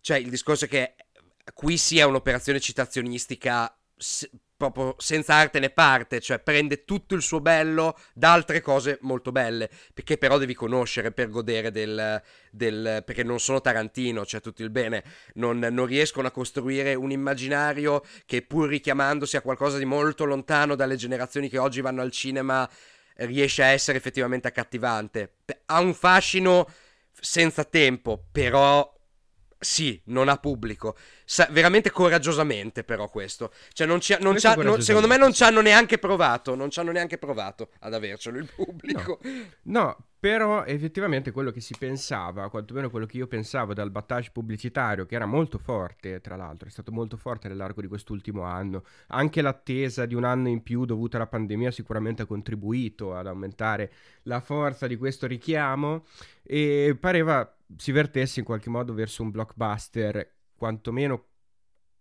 Cioè, 0.00 0.18
il 0.18 0.30
discorso 0.30 0.66
è 0.66 0.68
che 0.68 0.94
qui 1.52 1.76
sia 1.76 2.06
un'operazione 2.06 2.60
citazionistica 2.60 3.74
se, 3.96 4.30
proprio 4.58 4.96
senza 4.98 5.34
arte 5.34 5.60
né 5.60 5.70
parte, 5.70 6.20
cioè 6.20 6.40
prende 6.40 6.84
tutto 6.84 7.14
il 7.14 7.22
suo 7.22 7.40
bello 7.40 7.96
da 8.12 8.32
altre 8.32 8.60
cose 8.60 8.98
molto 9.02 9.30
belle, 9.30 9.70
perché 9.94 10.18
però 10.18 10.36
devi 10.36 10.52
conoscere 10.52 11.12
per 11.12 11.30
godere 11.30 11.70
del... 11.70 12.20
del 12.50 13.02
perché 13.06 13.22
non 13.22 13.38
sono 13.38 13.60
Tarantino, 13.60 14.26
cioè 14.26 14.40
tutto 14.40 14.64
il 14.64 14.70
bene, 14.70 15.04
non, 15.34 15.58
non, 15.58 15.86
riescono 15.86 16.26
a 16.26 16.32
costruire 16.32 16.94
un 16.94 17.12
immaginario 17.12 18.04
che 18.26 18.42
pur 18.42 18.68
richiamandosi 18.68 19.36
a 19.36 19.42
qualcosa 19.42 19.78
di 19.78 19.84
molto 19.84 20.24
lontano 20.24 20.74
dalle 20.74 20.96
generazioni 20.96 21.48
che 21.48 21.58
oggi 21.58 21.80
vanno 21.80 22.02
al 22.02 22.10
cinema 22.10 22.68
riesce 23.18 23.62
a 23.62 23.66
essere 23.66 23.98
effettivamente 23.98 24.48
accattivante. 24.48 25.34
Ha 25.66 25.78
un 25.80 25.94
fascino 25.94 26.68
senza 27.12 27.62
tempo, 27.62 28.24
però 28.32 28.92
sì, 29.58 30.00
non 30.04 30.28
ha 30.28 30.36
pubblico. 30.36 30.96
Sa- 31.24 31.48
veramente 31.50 31.90
coraggiosamente, 31.90 32.84
però, 32.84 33.08
questo. 33.08 33.52
Cioè, 33.72 33.86
non 33.86 34.00
ci 34.00 34.12
ha, 34.12 34.18
non 34.20 34.36
c'ha, 34.36 34.54
non, 34.54 34.80
secondo 34.80 35.08
me 35.08 35.16
non 35.16 35.32
ci 35.32 35.42
hanno 35.42 35.60
neanche 35.60 35.98
provato. 35.98 36.54
Non 36.54 36.70
ci 36.70 36.78
hanno 36.78 36.92
neanche 36.92 37.18
provato 37.18 37.70
ad 37.80 37.92
avercelo 37.92 38.38
il 38.38 38.48
pubblico. 38.54 39.18
No. 39.62 39.80
no. 39.80 39.96
però 40.20 40.64
effettivamente 40.64 41.32
quello 41.32 41.50
che 41.50 41.60
si 41.60 41.74
pensava, 41.76 42.48
quantomeno 42.50 42.88
quello 42.88 43.06
che 43.06 43.16
io 43.16 43.26
pensavo 43.26 43.74
dal 43.74 43.90
battage 43.90 44.30
pubblicitario, 44.32 45.06
che 45.06 45.16
era 45.16 45.26
molto 45.26 45.58
forte, 45.58 46.20
tra 46.20 46.36
l'altro, 46.36 46.68
è 46.68 46.70
stato 46.70 46.92
molto 46.92 47.16
forte 47.16 47.48
nell'arco 47.48 47.80
di 47.80 47.88
quest'ultimo 47.88 48.42
anno. 48.42 48.84
Anche 49.08 49.42
l'attesa 49.42 50.06
di 50.06 50.14
un 50.14 50.22
anno 50.22 50.48
in 50.48 50.62
più 50.62 50.84
dovuta 50.84 51.16
alla 51.16 51.26
pandemia 51.26 51.72
sicuramente 51.72 52.22
ha 52.22 52.26
contribuito 52.26 53.16
ad 53.16 53.26
aumentare 53.26 53.92
la 54.22 54.40
forza 54.40 54.86
di 54.86 54.96
questo 54.96 55.26
richiamo. 55.26 56.04
E 56.42 56.96
pareva 56.98 57.52
si 57.76 57.92
vertesse 57.92 58.40
in 58.40 58.46
qualche 58.46 58.70
modo 58.70 58.94
verso 58.94 59.22
un 59.22 59.30
blockbuster 59.30 60.36
quantomeno 60.56 61.26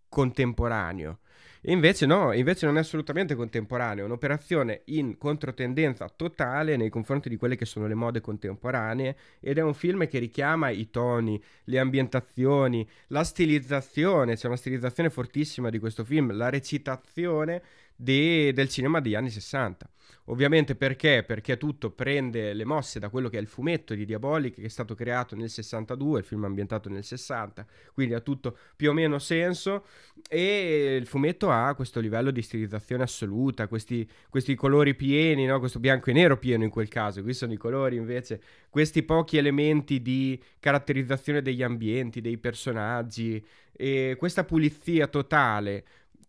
contemporaneo. 0.10 1.20
E 1.62 1.72
invece 1.72 2.06
no, 2.06 2.32
invece 2.34 2.66
non 2.66 2.78
è 2.78 2.80
assolutamente 2.80 3.36
contemporaneo, 3.36 4.04
è 4.04 4.08
un'operazione 4.08 4.84
in 4.86 5.18
controtendenza 5.18 6.08
totale 6.08 6.78
nei 6.78 6.90
confronti 6.90 7.30
di 7.30 7.36
quelle 7.36 7.56
che 7.56 7.66
sono 7.66 7.88
le 7.88 7.96
mode 7.96 8.22
contemporanee 8.22 9.18
ed 9.40 9.58
è 9.58 9.62
un 9.62 9.74
film 9.74 10.08
che 10.08 10.20
richiama 10.20 10.70
i 10.70 10.90
toni, 10.90 11.42
le 11.66 11.80
ambientazioni, 11.80 12.88
la 13.08 13.24
stilizzazione, 13.24 14.36
c'è 14.36 14.48
una 14.48 14.56
stilizzazione 14.56 15.10
fortissima 15.10 15.70
di 15.70 15.80
questo 15.80 16.06
film, 16.06 16.34
la 16.34 16.50
recitazione 16.50 17.62
de- 17.96 18.54
del 18.54 18.70
cinema 18.70 19.02
degli 19.02 19.16
anni 19.16 19.30
60. 19.30 19.90
Ovviamente 20.30 20.76
perché? 20.76 21.24
Perché 21.26 21.58
tutto 21.58 21.92
prende 21.92 22.54
le 22.54 22.66
mosse 22.66 23.00
da 23.00 23.08
quello 23.08 23.30
che 23.30 23.38
è 23.38 23.42
il 23.42 23.48
fumetto 23.48 23.94
di 23.94 24.04
Diabolic 24.04 24.56
che 24.56 24.66
è 24.66 24.70
stato 24.70 24.94
creato 24.94 25.36
nel 25.36 25.50
62, 25.50 26.20
il 26.20 26.26
film 26.26 26.44
ambientato 26.44 26.90
nel 26.90 27.04
60, 27.04 27.66
quindi 27.94 28.14
ha 28.14 28.20
tutto 28.20 28.58
più 28.76 28.90
o 28.90 28.94
meno 28.94 29.20
senso 29.20 29.86
e 30.28 30.98
il 31.00 31.08
fumetto 31.08 31.50
ha 31.50 31.74
questo 31.76 32.02
livello 32.02 32.32
di 32.32 32.42
stilizzazione 32.42 33.04
assoluta, 33.04 33.68
questi, 33.68 34.10
questi 34.30 34.54
colori 34.56 34.96
pieni, 34.96 35.46
no? 35.46 35.60
questo 35.60 35.80
bianco 35.80 36.10
e 36.10 36.14
nero 36.14 36.38
pieno 36.38 36.66
in 36.66 36.70
quel 36.70 36.90
caso, 36.90 37.22
qui 37.22 37.34
sono 37.34 37.54
i 37.54 37.58
colori 37.58 37.96
invece, 37.96 38.42
questi 38.70 39.04
pochi 39.04 39.38
elementi 39.38 40.02
di 40.02 40.42
caratterizzazione 40.60 41.42
degli 41.42 41.64
ambienti, 41.64 42.20
dei 42.20 42.38
personaggi 42.38 43.42
e 43.72 44.16
questa 44.18 44.44
pulizia 44.44 45.08
totale 45.08 45.86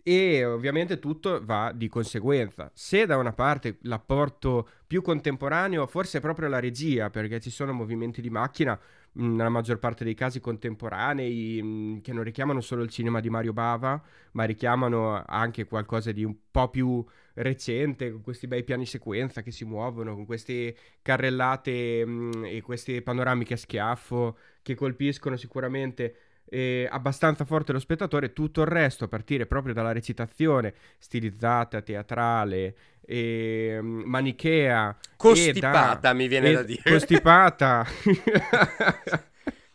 e 0.08 0.42
ovviamente 0.42 0.98
tutto 0.98 1.44
va 1.44 1.70
di 1.74 1.86
conseguenza. 1.86 2.70
Se 2.72 3.04
da 3.04 3.18
una 3.18 3.34
parte 3.34 3.76
l'apporto 3.82 4.66
più 4.86 5.02
contemporaneo, 5.02 5.86
forse 5.86 6.16
è 6.16 6.20
proprio 6.22 6.48
la 6.48 6.60
regia, 6.60 7.10
perché 7.10 7.40
ci 7.40 7.50
sono 7.50 7.74
movimenti 7.74 8.22
di 8.22 8.30
macchina 8.30 8.80
nella 9.12 9.50
maggior 9.50 9.78
parte 9.78 10.04
dei 10.04 10.14
casi 10.14 10.40
contemporanei 10.40 12.00
che 12.02 12.12
non 12.14 12.22
richiamano 12.22 12.62
solo 12.62 12.82
il 12.84 12.88
cinema 12.88 13.20
di 13.20 13.28
Mario 13.28 13.52
Bava, 13.52 14.00
ma 14.32 14.44
richiamano 14.44 15.22
anche 15.26 15.66
qualcosa 15.66 16.10
di 16.10 16.24
un 16.24 16.34
po' 16.50 16.70
più 16.70 17.04
recente, 17.34 18.10
con 18.10 18.22
questi 18.22 18.46
bei 18.46 18.64
piani 18.64 18.86
sequenza 18.86 19.42
che 19.42 19.50
si 19.50 19.66
muovono, 19.66 20.14
con 20.14 20.24
queste 20.24 20.74
carrellate 21.02 22.06
mh, 22.06 22.44
e 22.46 22.62
queste 22.62 23.02
panoramiche 23.02 23.52
a 23.54 23.58
schiaffo 23.58 24.38
che 24.62 24.74
colpiscono 24.74 25.36
sicuramente 25.36 26.14
eh, 26.48 26.88
abbastanza 26.90 27.44
forte 27.44 27.72
lo 27.72 27.78
spettatore, 27.78 28.32
tutto 28.32 28.62
il 28.62 28.66
resto 28.66 29.04
a 29.04 29.08
partire 29.08 29.46
proprio 29.46 29.74
dalla 29.74 29.92
recitazione 29.92 30.74
stilizzata, 30.98 31.80
teatrale, 31.80 32.74
eh, 33.06 33.78
manichea, 33.82 34.96
costipata 35.16 35.98
da, 36.00 36.12
mi 36.12 36.28
viene 36.28 36.52
da 36.52 36.62
dire. 36.62 36.82
Costipata. 36.84 37.86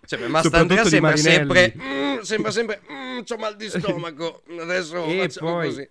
Cioè, 0.06 0.28
Mastandrea 0.28 0.84
sembra 0.84 1.16
sempre, 1.16 1.74
mm, 1.78 2.20
sembra 2.20 2.52
sempre, 2.52 2.82
mm, 2.92 3.22
c'ho 3.22 3.38
mal 3.38 3.56
di 3.56 3.70
stomaco, 3.70 4.44
adesso 4.60 5.06
e 5.06 5.32
poi, 5.40 5.68
così 5.68 5.90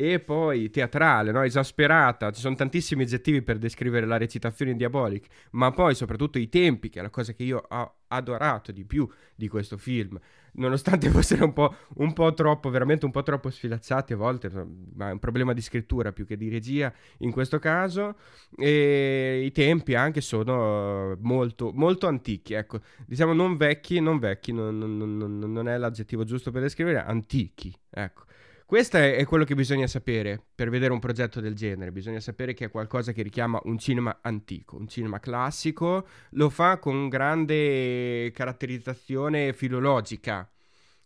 e 0.00 0.20
poi 0.20 0.70
teatrale, 0.70 1.32
no? 1.32 1.42
esasperata, 1.42 2.30
ci 2.30 2.40
sono 2.40 2.54
tantissimi 2.54 3.02
aggettivi 3.02 3.42
per 3.42 3.58
descrivere 3.58 4.06
la 4.06 4.16
recitazione 4.16 4.70
in 4.70 4.76
Diabolic, 4.76 5.26
ma 5.50 5.72
poi 5.72 5.96
soprattutto 5.96 6.38
i 6.38 6.48
tempi, 6.48 6.88
che 6.88 7.00
è 7.00 7.02
la 7.02 7.10
cosa 7.10 7.32
che 7.32 7.42
io 7.42 7.66
ho 7.68 7.94
adorato 8.06 8.70
di 8.70 8.84
più 8.84 9.10
di 9.34 9.48
questo 9.48 9.76
film, 9.76 10.16
nonostante 10.52 11.10
fossero 11.10 11.46
un 11.46 11.52
po', 11.52 11.74
un 11.96 12.12
po 12.12 12.32
troppo, 12.32 12.70
veramente 12.70 13.06
un 13.06 13.10
po' 13.10 13.24
troppo 13.24 13.50
sfilazzati 13.50 14.12
a 14.12 14.16
volte, 14.16 14.48
ma 14.94 15.08
è 15.08 15.12
un 15.12 15.18
problema 15.18 15.52
di 15.52 15.60
scrittura 15.60 16.12
più 16.12 16.24
che 16.24 16.36
di 16.36 16.48
regia 16.48 16.94
in 17.18 17.32
questo 17.32 17.58
caso, 17.58 18.18
e 18.56 19.42
i 19.44 19.50
tempi 19.50 19.96
anche 19.96 20.20
sono 20.20 21.16
molto, 21.22 21.72
molto 21.74 22.06
antichi, 22.06 22.52
ecco, 22.52 22.78
diciamo 23.04 23.32
non 23.32 23.56
vecchi, 23.56 23.98
non 23.98 24.20
vecchi, 24.20 24.52
non, 24.52 24.78
non, 24.78 25.38
non 25.40 25.68
è 25.68 25.76
l'aggettivo 25.76 26.22
giusto 26.22 26.52
per 26.52 26.62
descrivere, 26.62 27.02
antichi, 27.02 27.74
ecco. 27.90 28.26
Questo 28.68 28.98
è, 28.98 29.24
quello 29.24 29.44
che 29.44 29.54
bisogna 29.54 29.86
sapere 29.86 30.38
per 30.54 30.68
vedere 30.68 30.92
un 30.92 30.98
progetto 30.98 31.40
del 31.40 31.54
genere. 31.54 31.90
Bisogna 31.90 32.20
sapere 32.20 32.52
che 32.52 32.66
è 32.66 32.70
qualcosa 32.70 33.12
che 33.12 33.22
richiama 33.22 33.58
un 33.64 33.78
cinema 33.78 34.18
antico, 34.20 34.76
un 34.76 34.86
cinema 34.86 35.20
classico. 35.20 36.06
Lo 36.32 36.50
fa 36.50 36.76
con 36.76 37.08
grande 37.08 38.30
caratterizzazione 38.30 39.54
filologica, 39.54 40.46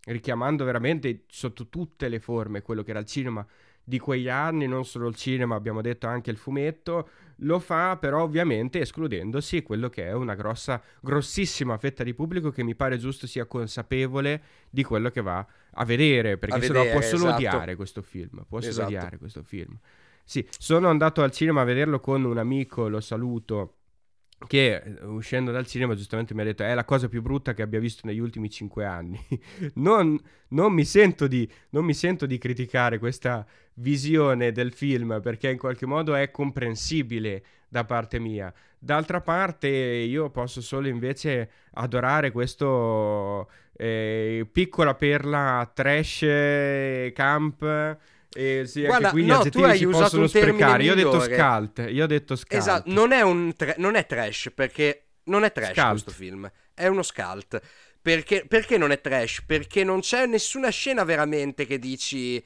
richiamando 0.07 0.65
veramente 0.65 1.23
sotto 1.29 1.69
tutte 1.69 2.09
le 2.09 2.19
forme 2.19 2.63
quello 2.63 2.83
che 2.83 2.91
era 2.91 2.99
il 2.99 3.07
cinema 3.07 3.47
di 3.85 4.01
quegli 4.01 4.29
anni, 4.29 4.67
non 4.67 4.85
solo 4.85 5.07
il 5.07 5.15
cinema, 5.15 5.55
abbiamo 5.55 5.83
detto 5.83 6.09
anche 6.09 6.33
il 6.33 6.39
fumetto, 6.39 7.09
lo 7.43 7.59
fa 7.59 7.97
però 7.97 8.23
ovviamente 8.23 8.81
escludendosi 8.81 9.63
quello 9.63 9.89
che 9.89 10.07
è 10.07 10.13
una 10.13 10.35
grossa, 10.35 10.83
grossissima 11.01 11.77
fetta 11.79 12.03
di 12.03 12.15
pubblico 12.15 12.51
che 12.51 12.63
mi 12.63 12.75
pare 12.75 12.99
giusto 12.99 13.27
sia 13.27 13.45
consapevole 13.47 14.43
di 14.71 14.83
quello 14.83 15.11
che 15.11 15.21
va 15.21 15.47
a 15.75 15.85
vedere, 15.85 16.37
perché 16.39 16.57
a 16.57 16.61
se 16.61 16.69
vedere, 16.69 16.85
no 16.87 16.93
può 16.93 17.01
solo 17.01 17.25
esatto. 17.25 17.35
odiare 17.35 17.77
questo 17.77 18.03
film, 18.03 18.45
può 18.49 18.61
solo 18.61 18.71
esatto. 18.73 18.87
odiare 18.87 19.19
questo 19.19 19.43
film. 19.43 19.79
Sì, 20.25 20.47
sono 20.57 20.89
andato 20.89 21.23
al 21.23 21.33
cinema 21.33 21.63
a 21.63 21.65
vederlo 21.65 22.01
con 22.01 22.25
un 22.25 22.39
amico, 22.39 22.89
lo 22.89 23.01
saluto, 23.01 23.77
che 24.47 24.75
eh, 24.75 25.05
uscendo 25.05 25.51
dal 25.51 25.67
cinema 25.67 25.95
giustamente 25.95 26.35
mi 26.35 26.43
ha 26.43 26.45
detto 26.45 26.63
è 26.63 26.75
la 26.75 26.85
cosa 26.85 27.09
più 27.09 27.23
brutta 27.23 27.55
che 27.55 27.63
abbia 27.63 27.81
visto 27.81 28.07
negli 28.07 28.19
ultimi 28.19 28.51
cinque 28.51 28.85
anni. 28.85 29.19
non, 29.75 30.19
non, 30.49 30.73
mi 30.73 30.85
di, 31.29 31.51
non, 31.71 31.85
mi 31.85 31.95
sento 31.95 32.27
di, 32.27 32.39
criticare 32.39 32.99
questa 32.99 33.47
visione 33.75 34.53
del 34.53 34.73
film 34.73 35.21
perché 35.23 35.51
in 35.51 35.59
qualche 35.59 35.87
modo 35.87 36.15
è 36.15 36.31
comprensibile 36.31 37.43
da 37.69 37.85
parte 37.85 38.19
mia. 38.19 38.53
D'altra 38.79 39.21
parte 39.21 39.69
io 39.69 40.31
posso 40.31 40.61
solo 40.61 40.89
invece 40.89 41.51
adorare 41.75 42.31
questo 42.33 43.49
eh, 43.77 44.47
piccola 44.51 44.95
perla 44.95 45.71
trash 45.73 46.27
camp 47.13 47.99
e 48.35 48.65
sì, 48.67 48.85
Guarda, 48.85 49.11
anche 49.11 49.21
qui 49.21 49.27
no, 49.27 49.43
tu 49.49 49.63
hai 49.63 49.85
usato 49.85 50.19
un 50.19 50.29
sprecare. 50.29 50.85
Io 50.85 50.93
ho 50.93 50.95
detto 50.95 51.21
scalt. 51.21 51.87
Io 51.89 52.05
ho 52.05 52.07
detto 52.07 52.37
scalt. 52.37 52.61
Esatto, 52.61 52.91
non 52.91 53.13
è, 53.13 53.21
un 53.23 53.55
tra- 53.55 53.75
non 53.79 53.95
è 53.95 54.07
trash 54.07 54.51
perché 54.55 55.09
non 55.25 55.45
è 55.45 55.53
trash 55.53 55.73
scalt. 55.73 55.91
questo 55.91 56.11
film. 56.11 56.51
È 56.75 56.87
uno 56.87 57.03
scalt. 57.03 57.61
Perché, 58.01 58.45
perché 58.49 58.79
non 58.79 58.91
è 58.91 59.01
trash? 59.01 59.43
Perché 59.47 59.85
non 59.85 60.01
c'è 60.01 60.27
nessuna 60.27 60.71
scena 60.71 61.05
veramente 61.05 61.67
che 61.67 61.79
dici 61.79 62.43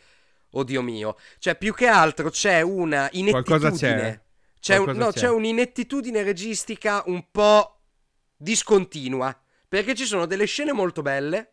oddio 0.51 0.82
mio. 0.82 1.16
Cioè, 1.39 1.57
più 1.57 1.72
che 1.74 1.87
altro 1.87 2.30
c'è 2.30 2.61
una 2.61 3.09
inettitudine. 3.12 3.30
Qualcosa 3.30 3.70
c'è. 3.70 4.20
C'è, 4.59 4.76
un, 4.76 4.97
no, 4.97 5.12
c'è. 5.12 5.20
c'è 5.20 5.28
un'inettitudine 5.28 6.22
registica 6.22 7.03
un 7.07 7.24
po' 7.30 7.80
discontinua. 8.37 9.39
Perché 9.68 9.95
ci 9.95 10.05
sono 10.05 10.26
delle 10.26 10.47
scene 10.47 10.72
molto 10.72 11.03
belle, 11.03 11.53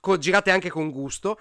co- 0.00 0.18
girate 0.18 0.50
anche 0.50 0.70
con 0.70 0.90
gusto, 0.90 1.38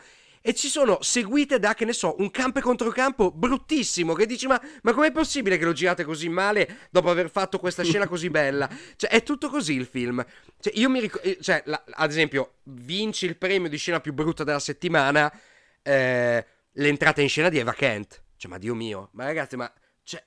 e 0.47 0.53
ci 0.53 0.69
sono 0.69 0.99
seguite 1.01 1.57
da, 1.57 1.73
che 1.73 1.85
ne 1.85 1.93
so, 1.93 2.17
un 2.19 2.29
campo 2.29 2.59
contro 2.59 2.91
campo 2.91 3.31
bruttissimo, 3.31 4.13
che 4.13 4.27
dici 4.27 4.45
ma, 4.45 4.61
ma 4.83 4.93
com'è 4.93 5.11
possibile 5.11 5.57
che 5.57 5.65
lo 5.65 5.73
girate 5.73 6.03
così 6.03 6.29
male 6.29 6.87
dopo 6.91 7.09
aver 7.09 7.31
fatto 7.31 7.57
questa 7.57 7.81
scena 7.83 8.07
così 8.07 8.29
bella? 8.29 8.69
Cioè, 8.95 9.09
è 9.09 9.23
tutto 9.23 9.49
così 9.49 9.73
il 9.73 9.87
film. 9.87 10.23
Cioè, 10.59 10.71
io 10.75 10.87
mi 10.87 10.99
ricordo, 10.99 11.27
eh, 11.27 11.39
cioè, 11.41 11.63
la, 11.65 11.83
ad 11.93 12.11
esempio, 12.11 12.57
vinci 12.65 13.25
il 13.25 13.37
premio 13.37 13.69
di 13.69 13.77
scena 13.77 13.99
più 13.99 14.13
brutta 14.13 14.43
della 14.43 14.59
settimana, 14.59 15.33
eh, 15.81 16.45
l'entrata 16.73 17.21
in 17.21 17.29
scena 17.29 17.49
di 17.49 17.57
Eva 17.57 17.73
Kent. 17.73 18.21
Cioè, 18.37 18.51
ma 18.51 18.59
Dio 18.59 18.75
mio, 18.75 19.09
ma 19.13 19.23
ragazzi, 19.23 19.55
ma... 19.55 19.73
Cioè, 20.03 20.23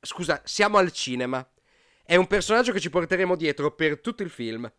scusa, 0.00 0.40
siamo 0.46 0.78
al 0.78 0.90
cinema. 0.92 1.46
È 2.02 2.16
un 2.16 2.26
personaggio 2.26 2.72
che 2.72 2.80
ci 2.80 2.88
porteremo 2.88 3.36
dietro 3.36 3.74
per 3.74 4.00
tutto 4.00 4.22
il 4.22 4.30
film. 4.30 4.72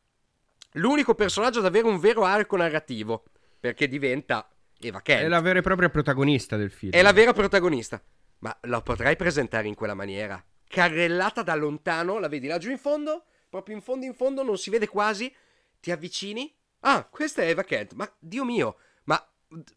L'unico 0.74 1.14
personaggio 1.14 1.60
ad 1.60 1.66
avere 1.66 1.86
un 1.86 2.00
vero 2.00 2.24
arco 2.24 2.58
narrativo, 2.58 3.26
perché 3.60 3.88
diventa 3.88 4.50
Eva 4.80 5.02
Kent. 5.02 5.24
È 5.24 5.28
la 5.28 5.42
vera 5.42 5.60
e 5.60 5.62
propria 5.62 5.90
protagonista 5.90 6.56
del 6.56 6.72
film. 6.72 6.92
È 6.92 7.02
la 7.02 7.12
vera 7.12 7.34
protagonista. 7.34 8.02
Ma 8.40 8.58
la 8.64 8.82
potrai 8.82 9.16
presentare 9.16 9.68
in 9.68 9.76
quella 9.76 9.94
maniera? 9.94 10.44
Carrellata 10.68 11.44
da 11.44 11.56
lontano, 11.56 12.20
la 12.20 12.28
vedi 12.28 12.48
laggiù 12.48 12.72
in 12.72 12.78
fondo? 12.78 13.26
Proprio 13.50 13.76
in 13.76 13.82
fondo 13.82 14.06
in 14.06 14.14
fondo, 14.14 14.44
non 14.44 14.58
si 14.58 14.70
vede 14.70 14.88
quasi. 14.88 15.34
Ti 15.80 15.92
avvicini? 15.92 16.56
Ah, 16.82 17.04
questa 17.06 17.42
è 17.42 17.50
Eva 17.50 17.64
Kent. 17.64 17.94
Ma 17.94 18.10
Dio 18.18 18.46
mio, 18.46 18.78
ma 19.06 19.22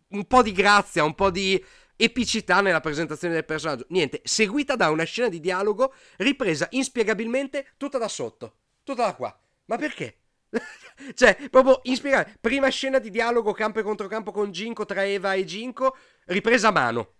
un 0.08 0.26
po' 0.26 0.42
di 0.42 0.52
grazia, 0.52 1.02
un 1.02 1.14
po' 1.14 1.30
di 1.30 1.62
epicità 1.96 2.60
nella 2.60 2.80
presentazione 2.80 3.34
del 3.34 3.44
personaggio. 3.44 3.86
Niente, 3.88 4.20
seguita 4.24 4.76
da 4.76 4.90
una 4.90 5.04
scena 5.04 5.28
di 5.28 5.40
dialogo 5.40 5.94
ripresa 6.18 6.68
inspiegabilmente 6.70 7.72
tutta 7.76 7.98
da 7.98 8.08
sotto. 8.08 8.56
Tutta 8.84 9.06
da 9.06 9.14
qua. 9.14 9.36
Ma 9.66 9.76
perché? 9.76 10.21
cioè, 11.14 11.36
proprio 11.50 11.80
inspirare. 11.84 12.36
Prima 12.40 12.68
scena 12.68 12.98
di 12.98 13.10
dialogo 13.10 13.52
campo 13.52 13.80
e 13.80 13.82
controcampo 13.82 14.30
con 14.30 14.50
Ginko 14.52 14.84
tra 14.84 15.04
Eva 15.04 15.34
e 15.34 15.44
Ginko, 15.44 15.96
ripresa 16.26 16.68
a 16.68 16.72
mano. 16.72 17.14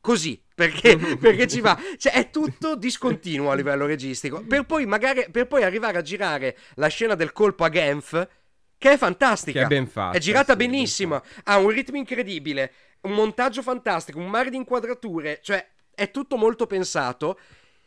Così, 0.00 0.42
perché, 0.54 0.96
perché 1.16 1.46
ci 1.46 1.60
va. 1.60 1.78
Cioè, 1.96 2.12
è 2.12 2.30
tutto 2.30 2.74
discontinuo 2.74 3.50
a 3.50 3.54
livello 3.54 3.86
registico. 3.86 4.42
Per 4.42 4.64
poi, 4.64 4.84
magari, 4.84 5.26
per 5.30 5.46
poi 5.46 5.62
arrivare 5.62 5.98
a 5.98 6.02
girare 6.02 6.56
la 6.74 6.88
scena 6.88 7.14
del 7.14 7.32
colpo 7.32 7.64
a 7.64 7.68
Genf, 7.68 8.28
che 8.76 8.92
è 8.92 8.96
fantastica. 8.96 9.60
Che 9.60 9.64
è 9.64 9.68
ben 9.68 9.86
fatta. 9.86 10.16
È 10.16 10.20
girata 10.20 10.52
sì, 10.52 10.58
benissimo. 10.58 11.22
Ha 11.44 11.56
un 11.58 11.68
ritmo 11.68 11.96
incredibile, 11.96 12.72
un 13.02 13.12
montaggio 13.12 13.62
fantastico, 13.62 14.18
un 14.18 14.28
mare 14.28 14.50
di 14.50 14.56
inquadrature. 14.56 15.38
Cioè, 15.40 15.64
è 15.94 16.10
tutto 16.10 16.36
molto 16.36 16.66
pensato. 16.66 17.38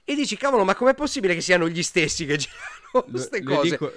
E 0.05 0.15
dici, 0.15 0.37
cavolo, 0.37 0.63
ma 0.63 0.75
com'è 0.75 0.93
possibile 0.93 1.33
che 1.33 1.41
siano 1.41 1.67
gli 1.67 1.83
stessi 1.83 2.25
che 2.25 2.37
girano 2.37 3.11
queste 3.11 3.43
cose? 3.43 3.69
Dico, 3.71 3.91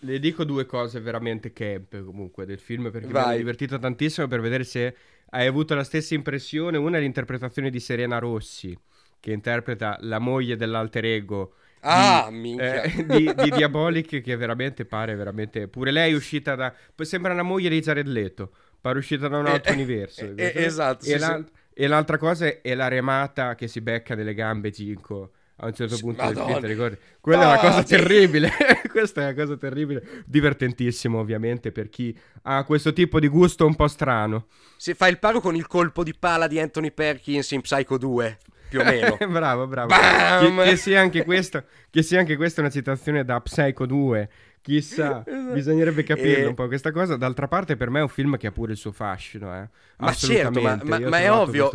le 0.00 0.18
dico 0.18 0.44
due 0.44 0.66
cose 0.66 1.00
veramente 1.00 1.52
camp 1.52 2.04
comunque 2.04 2.46
del 2.46 2.58
film 2.58 2.90
perché 2.90 3.08
Vai. 3.08 3.14
mi 3.14 3.22
sono 3.22 3.36
divertito 3.36 3.78
tantissimo 3.78 4.26
per 4.26 4.40
vedere 4.40 4.64
se 4.64 4.94
hai 5.30 5.46
avuto 5.46 5.74
la 5.74 5.84
stessa 5.84 6.14
impressione. 6.14 6.76
Una 6.76 6.98
è 6.98 7.00
l'interpretazione 7.00 7.70
di 7.70 7.80
Serena 7.80 8.18
Rossi 8.18 8.76
che 9.20 9.32
interpreta 9.32 9.96
la 10.00 10.18
moglie 10.18 10.56
dell'alter 10.56 11.04
ego. 11.04 11.54
Ah, 11.80 12.28
di, 12.30 12.56
eh, 12.56 13.04
di, 13.06 13.32
di 13.34 13.50
Diabolic 13.50 14.20
che 14.20 14.36
veramente 14.36 14.84
pare 14.84 15.14
veramente 15.14 15.68
pure 15.68 15.92
lei 15.92 16.10
è 16.10 16.16
uscita 16.16 16.56
da 16.56 16.74
sembra 17.02 17.32
la 17.34 17.44
moglie 17.44 17.68
di 17.68 17.80
Jared 17.80 18.08
Leto 18.08 18.50
pare 18.80 18.98
uscita 18.98 19.28
da 19.28 19.38
un 19.38 19.46
altro 19.46 19.70
eh, 19.70 19.74
universo 19.76 20.24
eh, 20.34 20.52
esatto 20.56 21.04
e, 21.04 21.16
sì, 21.16 21.24
sì. 21.24 21.44
e, 21.74 21.86
l'altra 21.86 22.18
cosa 22.18 22.46
è 22.60 22.74
la 22.74 22.88
remata 22.88 23.54
che 23.54 23.68
si 23.68 23.80
becca 23.80 24.16
nelle 24.16 24.34
gambe 24.34 24.70
Ginko 24.70 25.30
a 25.60 25.66
un 25.66 25.74
certo 25.74 25.96
punto 25.98 26.22
Madonna. 26.22 26.44
del 26.44 26.52
film, 26.54 26.60
ti 26.60 26.66
ricordi? 26.66 26.98
Quella 27.20 27.38
oh, 27.38 27.42
è 27.42 27.46
una 27.46 27.58
cosa 27.58 27.82
terribile. 27.82 28.50
Questa 28.88 29.22
è 29.22 29.24
una 29.24 29.34
cosa 29.34 29.56
terribile. 29.56 30.22
Divertentissimo, 30.24 31.18
ovviamente, 31.18 31.72
per 31.72 31.88
chi 31.88 32.16
ha 32.42 32.62
questo 32.64 32.92
tipo 32.92 33.18
di 33.18 33.26
gusto 33.26 33.66
un 33.66 33.74
po' 33.74 33.88
strano. 33.88 34.46
Se 34.76 34.94
fa 34.94 35.08
il 35.08 35.18
paro 35.18 35.40
con 35.40 35.56
il 35.56 35.66
colpo 35.66 36.04
di 36.04 36.14
pala 36.16 36.46
di 36.46 36.60
Anthony 36.60 36.92
Perkins 36.92 37.50
in 37.50 37.62
Psycho 37.62 37.98
2. 37.98 38.38
Più 38.68 38.80
o 38.80 38.84
meno. 38.84 39.16
bravo, 39.28 39.66
bravo. 39.66 39.92
Che, 39.94 40.62
che, 40.62 40.76
sia 40.76 41.00
anche 41.00 41.24
questo, 41.24 41.64
che 41.90 42.02
sia 42.02 42.20
anche 42.20 42.36
questa 42.36 42.60
una 42.60 42.70
citazione 42.70 43.24
da 43.24 43.40
Psycho 43.40 43.84
2. 43.84 44.30
Chissà, 44.60 45.24
esatto. 45.26 45.52
bisognerebbe 45.54 46.04
capire 46.04 46.42
e... 46.42 46.46
un 46.46 46.54
po' 46.54 46.68
questa 46.68 46.92
cosa. 46.92 47.16
D'altra 47.16 47.48
parte, 47.48 47.76
per 47.76 47.90
me 47.90 47.98
è 47.98 48.02
un 48.02 48.08
film 48.08 48.36
che 48.36 48.46
ha 48.46 48.52
pure 48.52 48.72
il 48.72 48.78
suo 48.78 48.92
fascino. 48.92 49.56
Eh. 49.56 49.68
Ma 49.96 50.12
certo, 50.12 50.60
ma, 50.60 50.78
ma, 50.84 51.00
ma 51.00 51.18
è 51.18 51.32
ovvio. 51.32 51.70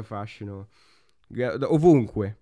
Ovunque 1.63 2.38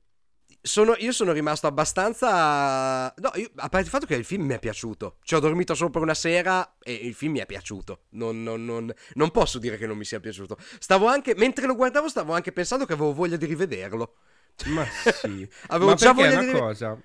sono, 0.62 0.96
io 0.98 1.12
sono 1.12 1.32
rimasto 1.32 1.68
abbastanza. 1.68 3.14
No, 3.18 3.32
io, 3.36 3.50
a 3.56 3.70
parte 3.70 3.86
il 3.86 3.88
fatto 3.88 4.06
che 4.06 4.16
il 4.16 4.26
film 4.26 4.46
mi 4.46 4.54
è 4.54 4.60
piaciuto. 4.60 5.18
Ci 5.24 5.36
ho 5.36 5.40
dormito 5.40 5.74
solo 5.74 5.90
per 5.90 6.02
una 6.02 6.14
sera 6.14 6.78
e 6.82 6.94
il 6.94 7.14
film 7.14 7.34
mi 7.34 7.40
è 7.40 7.46
piaciuto. 7.46 8.04
Non, 8.12 8.44
non, 8.44 8.64
non, 8.64 8.94
non 9.14 9.32
posso 9.32 9.60
dire 9.60 9.78
che 9.78 9.88
non 9.88 9.98
mi 9.98 10.06
sia 10.06 10.20
piaciuto. 10.20 10.58
Stavo 10.80 11.08
anche. 11.08 11.34
Mentre 11.36 11.66
lo 11.66 11.76
guardavo, 11.76 12.08
stavo 12.08 12.34
anche 12.34 12.52
pensando 12.52 12.86
che 12.86 12.94
avevo 12.94 13.14
voglia 13.14 13.38
di 13.38 13.46
rivederlo. 13.46 14.16
Ma 14.66 14.86
sì. 15.14 15.48
avevo 15.68 15.92
Ma 15.92 15.96
già 15.96 16.14
voglia 16.14 16.36
di 16.38 16.46
rivederlo. 16.46 16.60
cosa? 16.60 17.02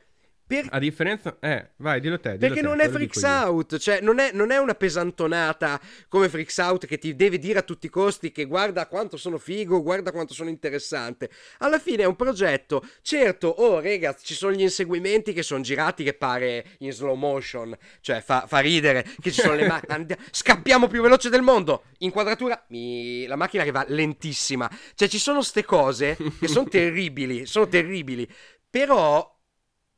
Per... 0.46 0.64
A 0.70 0.78
differenza... 0.78 1.38
Eh, 1.40 1.70
vai, 1.78 2.00
dillo 2.00 2.20
te. 2.20 2.36
Dillo 2.36 2.38
Perché 2.38 2.60
te, 2.60 2.66
non 2.66 2.80
è 2.80 2.88
Freaks 2.88 3.22
Out, 3.22 3.78
cioè 3.78 4.00
non 4.00 4.20
è, 4.20 4.30
non 4.32 4.52
è, 4.52 4.58
una 4.58 4.74
pesantonata 4.74 5.80
come 6.08 6.28
Freaks 6.28 6.58
Out 6.58 6.86
che 6.86 6.98
ti 6.98 7.16
deve 7.16 7.38
dire 7.38 7.58
a 7.58 7.62
tutti 7.62 7.86
i 7.86 7.88
costi 7.88 8.30
che 8.30 8.44
guarda 8.44 8.86
quanto 8.86 9.16
sono 9.16 9.38
figo, 9.38 9.82
guarda 9.82 10.12
quanto 10.12 10.34
sono 10.34 10.48
interessante. 10.48 11.30
Alla 11.58 11.80
fine 11.80 12.04
è 12.04 12.06
un 12.06 12.14
progetto, 12.14 12.86
certo, 13.02 13.48
oh 13.48 13.80
ragazzi, 13.80 14.24
ci 14.24 14.34
sono 14.34 14.52
gli 14.52 14.60
inseguimenti 14.60 15.32
che 15.32 15.42
sono 15.42 15.62
girati 15.62 16.04
che 16.04 16.14
pare 16.14 16.64
in 16.78 16.92
slow 16.92 17.16
motion, 17.16 17.76
cioè 18.00 18.20
fa, 18.20 18.44
fa 18.46 18.60
ridere, 18.60 19.04
che 19.20 19.32
ci 19.32 19.40
sono 19.40 19.54
le 19.54 19.66
macchine, 19.66 20.16
scappiamo 20.30 20.86
più 20.86 21.02
veloce 21.02 21.28
del 21.28 21.42
mondo, 21.42 21.86
inquadratura, 21.98 22.64
mi... 22.68 23.26
la 23.26 23.36
macchina 23.36 23.64
che 23.64 23.72
va 23.72 23.84
lentissima, 23.88 24.70
cioè 24.94 25.08
ci 25.08 25.18
sono 25.18 25.42
ste 25.42 25.64
cose 25.64 26.16
che 26.38 26.46
sono 26.46 26.68
terribili, 26.70 27.46
sono 27.46 27.66
terribili, 27.66 28.28
però 28.70 29.35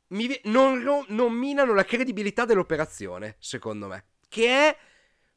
mi, 0.09 0.29
non, 0.45 0.83
non 1.09 1.33
minano 1.33 1.75
la 1.75 1.85
credibilità 1.85 2.45
dell'operazione, 2.45 3.37
secondo 3.39 3.89
me. 3.89 4.05
Che 4.29 4.47
è 4.47 4.77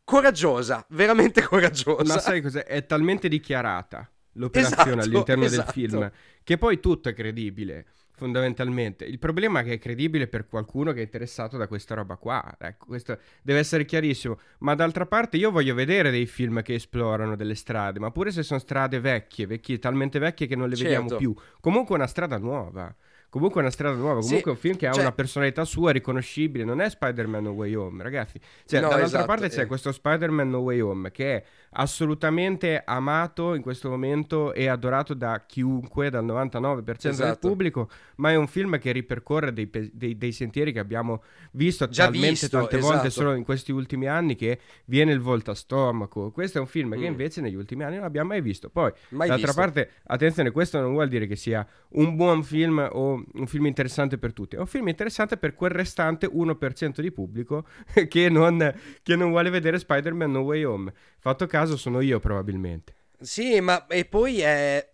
coraggiosa, 0.04 0.86
veramente 0.90 1.42
coraggiosa. 1.48 2.14
Ma 2.14 2.20
sai 2.20 2.42
cos'è? 2.42 2.64
È 2.64 2.86
talmente 2.86 3.28
dichiarata 3.28 4.10
l'operazione 4.36 5.02
esatto, 5.02 5.06
all'interno 5.06 5.44
esatto. 5.44 5.72
del 5.74 5.74
film 5.74 6.12
che 6.44 6.58
poi 6.58 6.80
tutto 6.80 7.10
è 7.10 7.14
credibile 7.14 7.86
fondamentalmente. 8.22 9.04
Il 9.04 9.18
problema 9.18 9.62
è 9.62 9.64
che 9.64 9.74
è 9.74 9.80
credibile 9.80 10.28
per 10.28 10.46
qualcuno 10.46 10.92
che 10.94 11.00
è 11.00 11.04
interessato 11.04 11.58
da 11.58 11.68
questa 11.68 11.96
roba 11.96 12.18
qua. 12.18 12.56
Ecco, 12.60 12.86
questo 12.86 13.18
deve 13.42 13.58
essere 13.58 13.84
chiarissimo. 13.84 14.40
Ma 14.60 14.76
d'altra 14.76 15.08
parte 15.08 15.38
io 15.38 15.50
voglio 15.50 15.74
vedere 15.74 16.12
dei 16.12 16.28
film 16.28 16.62
che 16.62 16.76
esplorano 16.76 17.36
delle 17.36 17.56
strade, 17.56 18.00
ma 18.00 18.12
pure 18.12 18.30
se 18.30 18.44
sono 18.44 18.60
strade 18.60 19.00
vecchie, 19.00 19.48
vecchie 19.48 19.80
talmente 19.80 20.20
vecchie 20.20 20.46
che 20.46 20.56
non 20.56 20.70
le 20.70 20.76
certo. 20.76 20.92
vediamo 20.92 21.18
più. 21.18 21.34
Comunque 21.60 21.96
una 21.96 22.06
strada 22.06 22.38
nuova. 22.38 22.96
Comunque 23.32 23.62
è 23.62 23.64
una 23.64 23.72
strada 23.72 23.96
nuova, 23.96 24.20
comunque 24.20 24.40
sì, 24.40 24.46
è 24.46 24.50
un 24.50 24.58
film 24.58 24.76
che 24.76 24.88
ha 24.88 24.92
cioè... 24.92 25.04
una 25.04 25.14
personalità 25.14 25.64
sua 25.64 25.92
riconoscibile, 25.92 26.66
non 26.66 26.82
è 26.82 26.90
Spider-Man 26.90 27.44
No 27.44 27.52
Way 27.52 27.74
Home, 27.76 28.04
ragazzi. 28.04 28.38
Cioè, 28.66 28.82
no, 28.82 28.90
dall'altra 28.90 29.20
esatto, 29.20 29.26
parte 29.26 29.48
c'è 29.48 29.62
eh. 29.62 29.66
questo 29.68 29.94
Spider-Man 29.94 30.50
No 30.50 30.58
Way 30.58 30.82
Home 30.82 31.12
che 31.12 31.36
è 31.38 31.44
assolutamente 31.74 32.82
amato 32.86 33.54
in 33.54 33.62
questo 33.62 33.90
momento 33.90 34.54
e 34.54 34.68
adorato 34.68 35.14
da 35.14 35.44
chiunque, 35.46 36.10
dal 36.10 36.26
99% 36.26 36.84
del 37.02 37.12
Esatto. 37.12 37.48
pubblico, 37.48 37.90
ma 38.18 38.32
è 38.32 38.36
un 38.36 38.48
film 38.48 38.78
che 38.80 38.92
ripercorre 38.92 39.54
dei, 39.54 39.68
pe- 39.68 39.90
dei- 39.94 40.18
dei 40.18 40.32
sentieri 40.32 40.72
che 40.72 40.80
abbiamo 40.80 41.24
visto 41.52 41.88
Già 41.88 42.04
talmente 42.06 42.30
visto, 42.30 42.48
tante 42.50 42.78
volte 42.80 43.08
esatto. 43.08 43.10
solo 43.24 43.34
in 43.36 43.44
questi 43.44 43.72
ultimi 43.72 44.08
anni 44.08 44.36
che 44.36 44.60
viene 44.86 45.12
il 45.12 45.20
volto 45.20 45.52
a 45.52 45.56
stomaco. 45.56 46.32
Questo 46.32 46.58
è 46.58 46.62
un 46.62 46.68
film 46.68 46.92
che 46.94 47.00
Mm. 47.02 47.12
invece 47.12 47.42
negli 47.42 47.56
ultimi 47.56 47.84
anni 47.84 47.96
non 47.96 48.06
abbiamo 48.06 48.30
mai 48.30 48.42
visto. 48.42 48.70
Poi, 48.70 48.92
Mai 49.10 49.28
d'altra 49.28 49.48
visto. 49.48 49.62
parte, 49.62 49.90
attenzione, 50.08 50.52
questo 50.52 50.80
non 50.80 50.92
vuol 50.94 51.08
dire 51.08 51.28
che 51.28 51.36
sia 51.36 51.66
un 51.92 52.16
buon 52.16 52.44
film 52.44 52.86
o 52.92 53.24
un 53.34 53.48
film 53.48 53.66
interessante 53.66 54.18
per 54.18 54.34
tutti. 54.34 54.56
È 54.56 54.60
un 54.60 54.68
film 54.68 54.88
interessante 54.88 55.38
per 55.38 55.54
quel 55.54 55.72
restante 55.72 56.28
1% 56.28 57.02
di 57.02 57.12
pubblico 57.12 57.66
che 58.08 58.30
non, 58.30 58.74
che 59.04 59.16
non 59.16 59.30
vuole 59.30 59.50
vedere 59.50 59.80
Spider-Man 59.80 60.32
No 60.32 60.40
Way 60.42 60.64
Home. 60.64 60.94
Fatto 61.24 61.46
caso 61.46 61.60
sono 61.66 62.02
io 62.02 62.20
probabilmente. 62.20 62.96
Sì, 63.20 63.60
ma 63.60 63.86
e 63.88 64.06
poi 64.06 64.42
è 64.42 64.90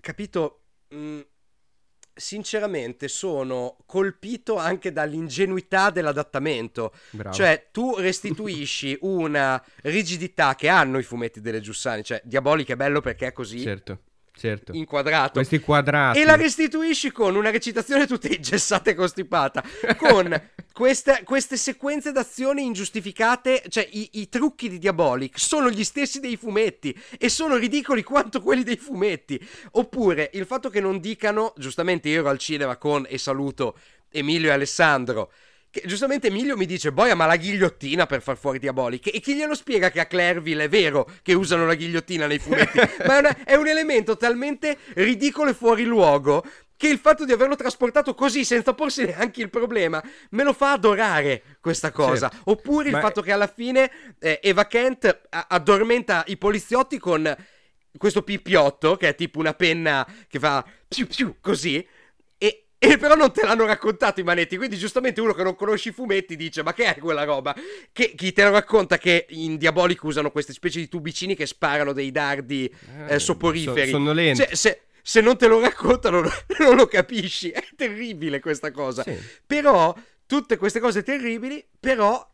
capito 0.00 0.62
mh, 0.88 1.20
sinceramente 2.14 3.08
sono 3.08 3.76
colpito 3.84 4.56
anche 4.56 4.92
dall'ingenuità 4.92 5.90
dell'adattamento. 5.90 6.94
Bravo. 7.10 7.34
Cioè, 7.36 7.68
tu 7.70 7.94
restituisci 7.96 8.96
una 9.02 9.62
rigidità 9.82 10.54
che 10.54 10.68
hanno 10.68 10.98
i 10.98 11.02
fumetti 11.02 11.40
delle 11.40 11.60
Giussani, 11.60 12.02
cioè 12.02 12.20
Diabolica 12.24 12.72
è 12.72 12.76
bello 12.76 13.00
perché 13.00 13.26
è 13.26 13.32
così 13.32 13.60
certo, 13.60 14.00
certo. 14.36 14.72
inquadrato. 14.72 15.32
Questi 15.32 15.58
quadrati. 15.58 16.20
E 16.20 16.24
la 16.24 16.36
restituisci 16.36 17.10
con 17.10 17.34
una 17.34 17.50
recitazione 17.50 18.06
tutta 18.06 18.28
ingessata 18.28 18.90
e 18.90 18.94
costipata, 18.94 19.64
con 19.96 20.40
queste, 20.72 21.22
queste 21.24 21.56
sequenze 21.56 22.12
d'azione 22.12 22.60
ingiustificate, 22.60 23.64
cioè 23.68 23.88
i, 23.90 24.10
i 24.14 24.28
trucchi 24.28 24.68
di 24.68 24.78
Diabolic 24.78 25.38
sono 25.38 25.70
gli 25.70 25.84
stessi 25.84 26.20
dei 26.20 26.36
fumetti 26.36 26.96
e 27.18 27.28
sono 27.28 27.56
ridicoli 27.56 28.02
quanto 28.02 28.40
quelli 28.40 28.62
dei 28.62 28.76
fumetti. 28.76 29.40
Oppure 29.72 30.30
il 30.34 30.46
fatto 30.46 30.70
che 30.70 30.80
non 30.80 31.00
dicano, 31.00 31.52
giustamente 31.56 32.08
io 32.08 32.20
ero 32.20 32.28
al 32.28 32.38
cinema 32.38 32.76
con, 32.76 33.06
e 33.08 33.18
saluto 33.18 33.76
Emilio 34.10 34.50
e 34.50 34.52
Alessandro, 34.52 35.32
che 35.80 35.86
giustamente 35.86 36.28
Emilio 36.28 36.56
mi 36.56 36.66
dice, 36.66 36.92
boia 36.92 37.14
ma 37.14 37.26
la 37.26 37.36
ghigliottina 37.36 38.06
per 38.06 38.22
far 38.22 38.36
fuori 38.36 38.58
Diabolic. 38.58 39.08
E 39.14 39.20
chi 39.20 39.34
glielo 39.34 39.54
spiega 39.54 39.90
che 39.90 40.00
a 40.00 40.06
Clairville 40.06 40.64
è 40.64 40.68
vero 40.68 41.08
che 41.22 41.34
usano 41.34 41.66
la 41.66 41.74
ghigliottina 41.74 42.26
nei 42.26 42.38
fumetti? 42.38 42.78
ma 43.06 43.16
è, 43.16 43.18
una- 43.18 43.44
è 43.44 43.54
un 43.54 43.66
elemento 43.68 44.16
talmente 44.16 44.78
ridicolo 44.94 45.50
e 45.50 45.54
fuori 45.54 45.84
luogo 45.84 46.44
che 46.78 46.88
il 46.88 46.98
fatto 46.98 47.24
di 47.24 47.32
averlo 47.32 47.56
trasportato 47.56 48.14
così 48.14 48.44
senza 48.44 48.74
porsi 48.74 49.04
neanche 49.06 49.40
il 49.40 49.48
problema 49.48 50.02
me 50.30 50.42
lo 50.44 50.52
fa 50.52 50.72
adorare 50.72 51.42
questa 51.60 51.90
cosa. 51.90 52.28
Certo. 52.28 52.50
Oppure 52.50 52.88
il 52.88 52.94
Ma- 52.94 53.00
fatto 53.00 53.22
che 53.22 53.32
alla 53.32 53.46
fine 53.46 53.90
eh, 54.18 54.40
Eva 54.42 54.66
Kent 54.66 55.20
addormenta 55.30 56.24
i 56.26 56.36
poliziotti 56.36 56.98
con 56.98 57.34
questo 57.96 58.22
pippiotto 58.22 58.96
che 58.96 59.08
è 59.08 59.14
tipo 59.14 59.38
una 59.38 59.54
penna 59.54 60.06
che 60.28 60.38
fa 60.38 60.64
più 60.88 61.06
più 61.06 61.36
così. 61.40 61.86
E, 62.78 62.98
però 62.98 63.14
non 63.14 63.32
te 63.32 63.42
l'hanno 63.42 63.64
raccontato 63.64 64.20
i 64.20 64.22
manetti. 64.22 64.56
Quindi, 64.56 64.76
giustamente, 64.76 65.20
uno 65.20 65.32
che 65.32 65.42
non 65.42 65.54
conosce 65.54 65.88
i 65.88 65.92
fumetti 65.92 66.36
dice: 66.36 66.62
Ma 66.62 66.74
che 66.74 66.94
è 66.94 66.98
quella 66.98 67.24
roba? 67.24 67.54
Che 67.90 68.14
chi 68.14 68.32
te 68.32 68.44
lo 68.44 68.50
racconta 68.50 68.98
che 68.98 69.26
in 69.30 69.56
Diabolic 69.56 70.02
usano 70.04 70.30
queste 70.30 70.52
specie 70.52 70.78
di 70.80 70.88
tubicini 70.88 71.34
che 71.34 71.46
sparano 71.46 71.92
dei 71.92 72.10
dardi 72.10 72.66
eh, 73.08 73.14
Eh, 73.14 73.18
soporiferi. 73.18 73.90
so- 73.90 73.96
sono 73.96 74.12
lenti. 74.12 74.42
Se, 74.42 74.56
se- 74.56 74.80
se 75.02 75.20
non 75.20 75.38
te 75.38 75.46
lo 75.46 75.60
raccontano, 75.60 76.20
non 76.58 76.74
lo 76.76 76.86
capisci. 76.86 77.50
È 77.50 77.64
terribile 77.76 78.40
questa 78.40 78.70
cosa. 78.70 79.02
Sì. 79.04 79.16
Però, 79.46 79.94
tutte 80.26 80.56
queste 80.58 80.78
cose 80.80 81.02
terribili, 81.02 81.64
però. 81.80 82.28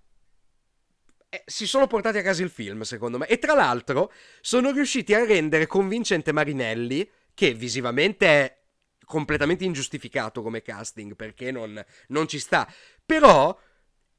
eh, 1.28 1.42
si 1.46 1.66
sono 1.66 1.86
portati 1.86 2.18
a 2.18 2.22
casa 2.22 2.42
il 2.42 2.50
film, 2.50 2.80
secondo 2.82 3.16
me. 3.18 3.26
E 3.26 3.38
tra 3.38 3.54
l'altro, 3.54 4.12
sono 4.40 4.70
riusciti 4.72 5.14
a 5.14 5.24
rendere 5.24 5.66
convincente 5.66 6.32
Marinelli, 6.32 7.08
che 7.34 7.54
visivamente 7.54 8.26
è 8.26 8.56
completamente 9.04 9.64
ingiustificato 9.64 10.42
come 10.42 10.62
casting, 10.62 11.14
perché 11.14 11.50
non, 11.50 11.82
non 12.08 12.28
ci 12.28 12.38
sta. 12.38 12.70
Però 13.04 13.58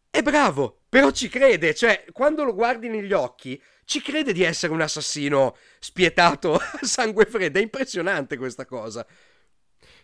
è 0.09 0.21
bravo, 0.21 0.83
però 0.89 1.11
ci 1.11 1.29
crede. 1.29 1.73
Cioè, 1.73 2.05
quando 2.11 2.43
lo 2.43 2.53
guardi 2.53 2.87
negli 2.87 3.13
occhi, 3.13 3.61
ci 3.85 4.01
crede 4.01 4.33
di 4.33 4.43
essere 4.43 4.73
un 4.73 4.81
assassino 4.81 5.55
spietato 5.79 6.53
a 6.55 6.79
sangue 6.81 7.25
freddo. 7.25 7.59
È 7.59 7.61
impressionante 7.61 8.37
questa 8.37 8.65
cosa. 8.65 9.05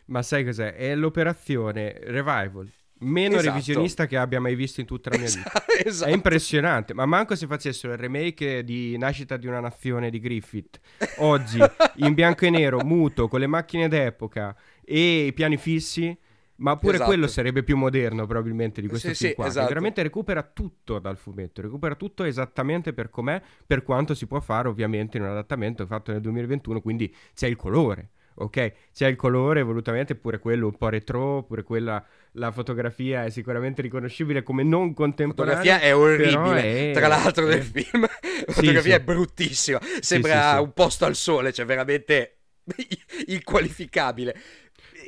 Ma 0.06 0.24
sai 0.24 0.44
cos'è? 0.44 0.74
È 0.74 0.96
l'operazione 0.96 2.00
Revival 2.02 2.72
meno 3.00 3.36
Esatto. 3.36 3.50
revisionista 3.54 4.06
che 4.06 4.18
abbia 4.18 4.39
mai 4.39 4.56
visto 4.56 4.80
in 4.82 4.86
tutta 4.86 5.10
la 5.10 5.18
mia 5.18 5.28
vita. 5.28 5.52
esatto. 5.84 6.10
È 6.10 6.14
impressionante, 6.14 6.93
ma 6.93 7.06
manco 7.06 7.36
se 7.36 7.47
facessero 7.47 7.93
il 7.93 8.00
remake 8.00 8.64
di 8.64 8.97
Nascita 8.97 9.38
di 9.38 9.47
una 9.47 9.60
nazione 9.60 10.10
di 10.10 10.20
Griffith, 10.20 10.80
oggi 11.18 11.60
in 11.97 12.14
bianco 12.14 12.45
e 12.45 12.50
nero, 12.50 12.80
muto, 12.84 13.28
con 13.28 13.39
le 13.39 13.47
macchine 13.47 13.88
d'epoca 13.88 14.56
e 14.84 15.26
i 15.28 15.34
piani 15.34 15.58
fissi, 15.58 16.16
ma 16.58 16.76
pure 16.76 16.95
Esatto. 16.95 17.10
quello 17.10 17.28
sarebbe 17.28 17.64
più 17.64 17.78
moderno 17.78 18.26
probabilmente 18.26 18.82
di 18.82 18.88
questo 18.89 19.08
Sì, 19.10 19.16
film 19.16 19.30
sì, 19.30 19.36
qua, 19.36 19.47
esatto. 19.47 19.68
veramente 19.70 20.04
recupera 20.04 20.43
tutto 20.43 21.00
dal 21.00 21.16
fumetto, 21.16 21.62
recupera 21.62 21.95
tutto 21.95 22.26
esattamente 22.26 22.91
per 22.91 23.10
com'è, 23.10 23.41
per 23.66 23.82
quanto 23.84 24.14
si 24.14 24.28
può 24.28 24.41
fare 24.41 24.68
ovviamente 24.68 25.16
in 25.18 25.24
un 25.24 25.30
adattamento 25.30 25.86
fatto 25.86 26.12
nel 26.12 26.20
2021, 26.20 26.82
quindi 26.82 27.16
c'è 27.34 27.47
il 27.47 27.56
colore. 27.56 28.10
Ok, 28.42 28.74
c'è 28.94 29.08
il 29.08 29.16
colore 29.16 29.62
volutamente, 29.64 30.16
pure 30.16 30.40
quello 30.40 30.68
un 30.68 30.78
po' 30.78 30.88
retro, 30.90 31.44
pure 31.44 31.64
quella, 31.64 32.04
la 32.34 32.52
fotografia 32.52 33.26
è 33.26 33.30
sicuramente 33.30 33.82
riconoscibile 33.82 34.44
come 34.44 34.64
non 34.64 34.88
La 34.88 34.94
contemporanea. 34.94 35.58
fotografia 35.58 35.88
è 35.88 35.96
orribile. 35.96 36.92
è- 36.92 36.94
Tra 36.94 37.08
l'altro, 37.08 37.46
è- 37.48 37.50
nel 37.56 37.64
film, 37.64 38.02
la 38.46 38.54
fotografia 38.54 38.96
sì. 38.96 39.00
è 39.00 39.04
bruttissima. 39.04 39.80
Sembra 40.00 40.56
sì. 40.56 40.62
un 40.62 40.74
posto 40.74 41.06
al 41.06 41.16
sole, 41.16 41.52
cioè 41.52 41.66
veramente 41.66 42.38
inqualificabile. 43.28 44.36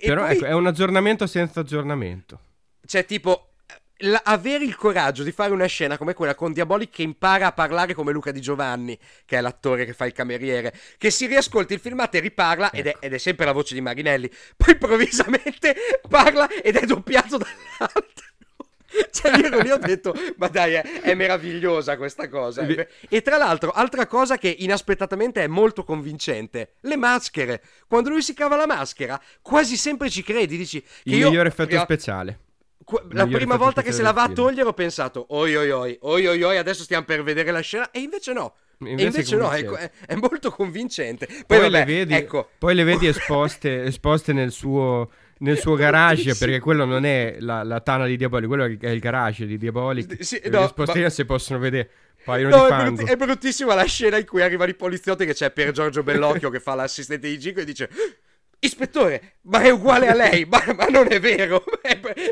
E 0.02 0.08
Però 0.08 0.26
poi 0.26 0.36
ecco, 0.36 0.46
è 0.46 0.54
un 0.54 0.68
aggiornamento 0.68 1.28
senza 1.28 1.60
aggiornamento. 1.62 2.40
Cioè, 2.86 3.06
tipo, 3.06 3.51
la- 4.02 4.22
avere 4.24 4.64
il 4.64 4.76
coraggio 4.76 5.24
di 5.24 5.32
fare 5.32 5.52
una 5.52 5.66
scena 5.66 5.98
come 5.98 6.14
quella 6.14 6.36
con 6.36 6.54
Diabolic 6.54 6.90
che 6.92 7.02
impara 7.02 7.48
a 7.48 7.52
parlare 7.52 7.94
come 7.94 8.12
Luca 8.12 8.32
Di 8.32 8.42
Giovanni, 8.42 8.98
che 9.26 9.38
è 9.38 9.42
l'attore 9.42 9.86
che 9.86 9.94
fa 9.94 10.06
il 10.06 10.14
cameriere, 10.14 10.74
che 10.98 11.10
si 11.12 11.26
riascolta 11.26 11.74
il 11.74 11.80
filmato 11.80 12.18
e 12.18 12.20
riparla, 12.20 12.72
ed, 12.72 12.86
è, 12.86 12.90
Ecco. 12.90 13.02
ed 13.02 13.14
è 13.14 13.18
sempre 13.18 13.46
la 13.46 13.52
voce 13.52 13.74
di 13.74 13.82
Marinelli. 13.82 14.30
Poi 14.58 14.74
improvvisamente 14.74 15.76
parla 16.08 16.48
ed 16.50 16.76
è 16.76 16.86
doppiato 16.86 17.38
dall'altro. 17.38 18.30
Cioè, 19.10 19.38
io 19.38 19.62
lì 19.62 19.72
ho 19.72 19.78
detto, 19.78 20.14
ma 20.36 20.50
dai, 20.50 20.74
è, 20.74 20.82
è 20.82 21.14
meravigliosa 21.14 21.96
questa 21.96 22.28
cosa. 22.28 22.66
E 23.08 23.22
tra 23.22 23.38
l'altro, 23.38 23.72
altra 23.72 24.06
cosa 24.06 24.38
che 24.38 24.54
inaspettatamente 24.60 25.42
è 25.42 25.48
molto 25.48 25.86
convincente, 25.86 26.74
le 26.82 26.98
maschere. 26.98 27.64
Quando 27.88 28.10
lui 28.10 28.22
si 28.22 28.34
cava 28.34 28.58
la 28.58 28.66
maschera, 28.68 29.22
quasi 29.42 29.78
sempre 29.78 30.10
ci 30.10 30.24
credi, 30.24 30.58
dici... 30.58 30.84
Il 31.04 31.16
io- 31.20 31.30
miglior 31.30 31.46
effetto 31.46 31.68
prima- 31.70 31.84
speciale. 31.84 32.40
La 33.12 33.28
prima 33.28 33.56
volta 33.56 33.82
che 33.82 33.92
se 33.92 34.02
la 34.02 34.12
va 34.12 34.24
a 34.24 34.30
togliere 34.30 34.68
ho 34.68 34.74
pensato, 34.74 35.26
oi 35.30 35.56
oi 35.56 35.70
oi, 35.70 35.98
oi 36.02 36.26
oi 36.28 36.44
oi, 36.44 36.58
adesso 36.58 36.84
stiamo 36.84 37.06
per 37.06 37.24
vedere 37.24 37.52
la 37.52 37.60
scena, 37.62 37.92
e 37.92 38.00
invece 38.00 38.34
no. 38.34 38.56
Invece 38.80 39.04
e 39.04 39.06
invece 39.08 39.36
no, 39.36 39.52
è, 39.52 39.64
è- 39.64 39.92
è 40.08 40.16
molto 40.16 40.50
convincente. 40.50 41.28
Poi, 41.28 41.44
Poi, 41.46 41.58
vabbè, 41.60 41.70
le 41.70 41.86
vedi, 41.86 42.14
ecco, 42.16 42.50
poi 42.58 42.74
le 42.74 42.84
vedi 42.84 43.06
esposte, 43.08 43.84
esposte 43.84 44.34
nel 44.34 44.52
suo, 44.52 45.12
nel 45.40 45.60
suo 45.60 45.76
garage, 45.78 46.24
Bellissimo. 46.24 46.46
perché 46.50 46.60
quello 46.64 46.86
non 46.86 47.06
è 47.06 47.38
la, 47.40 47.62
la 47.64 47.80
tana 47.82 48.08
di 48.08 48.18
Diabolic, 48.18 48.48
quello 48.48 48.64
è 48.66 48.90
il 48.90 49.00
garage 49.00 49.46
di 49.46 49.58
Diabolic. 49.60 50.24
Sì, 50.24 50.40
Le 50.44 50.50
no, 50.50 50.64
esposte 50.66 51.00
ma- 51.00 51.10
si 51.10 51.26
possono 51.26 51.60
vedere, 51.60 51.90
paiono 52.26 52.56
No, 52.56 52.62
di 52.64 52.66
è, 52.66 52.70
fango. 52.70 52.96
brutti- 52.96 53.12
è 53.12 53.16
bruttissima 53.16 53.76
la 53.76 53.84
scena 53.86 54.18
in 54.18 54.26
cui 54.26 54.42
arrivano 54.42 54.72
i 54.72 54.76
poliziotti 54.76 55.26
che 55.28 55.34
c'è 55.34 55.52
Pier 55.52 55.72
Giorgio 55.72 56.02
Bellocchio 56.02 56.50
che 56.50 56.60
fa 56.60 56.74
l'assistente 56.74 57.28
di 57.30 57.38
Gico 57.38 57.60
e 57.60 57.66
dice 57.66 57.88
Ispettore, 58.64 59.38
ma 59.44 59.62
è 59.62 59.72
uguale 59.72 60.08
a 60.08 60.14
lei, 60.14 60.46
ma, 60.50 60.60
ma 60.76 60.86
non 60.86 61.12
è 61.12 61.20
vero, 61.20 61.64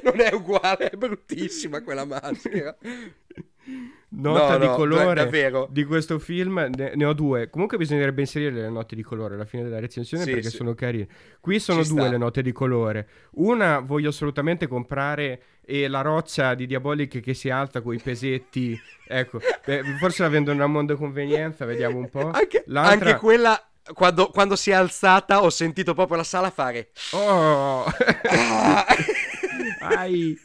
non 0.03 0.19
è 0.21 0.31
uguale, 0.31 0.89
è 0.91 0.95
bruttissima 0.95 1.81
quella 1.81 2.05
maschera. 2.05 2.75
Nota 4.11 4.53
No, 4.53 4.57
di 4.57 4.65
no, 4.65 4.75
colore 4.75 5.13
davvero. 5.23 5.67
di 5.71 5.83
questo 5.85 6.17
film, 6.17 6.69
ne, 6.75 6.93
ne 6.95 7.05
ho 7.05 7.13
due. 7.13 7.49
Comunque 7.49 7.77
bisognerebbe 7.77 8.21
inserire 8.21 8.51
le 8.51 8.69
note 8.69 8.95
di 8.95 9.03
colore 9.03 9.35
alla 9.35 9.45
fine 9.45 9.61
della 9.63 9.79
recensione 9.79 10.23
Sì, 10.23 10.31
perché 10.31 10.49
sì. 10.49 10.55
sono 10.55 10.73
carine. 10.73 11.07
Qui 11.39 11.59
sono 11.59 11.83
Ci 11.83 11.89
due 11.89 12.01
sta. 12.01 12.09
le 12.09 12.17
note 12.17 12.41
di 12.41 12.51
colore. 12.51 13.07
Una 13.33 13.79
voglio 13.79 14.09
assolutamente 14.09 14.65
comprare 14.67 15.41
e 15.63 15.87
la 15.87 16.01
roccia 16.01 16.55
di 16.55 16.65
Diabolic 16.65 17.19
che 17.19 17.33
si 17.35 17.51
alza 17.51 17.81
con 17.81 17.93
i 17.93 17.99
pesetti. 17.99 18.79
ecco, 19.07 19.39
beh, 19.63 19.83
forse 19.99 20.23
la 20.23 20.29
vendono 20.29 20.63
a 20.63 20.67
mondo 20.67 20.95
convenienza, 20.95 21.65
vediamo 21.65 21.99
un 21.99 22.09
po'. 22.09 22.31
Anche, 22.31 22.63
anche 22.73 23.15
quella, 23.17 23.68
quando, 23.93 24.29
quando 24.29 24.55
si 24.55 24.71
è 24.71 24.73
alzata, 24.73 25.43
ho 25.43 25.49
sentito 25.49 25.93
proprio 25.93 26.17
la 26.17 26.23
sala 26.23 26.49
fare. 26.49 26.91
Oh! 27.11 27.85
Ah! 28.31 28.85
Ai! 29.81 30.37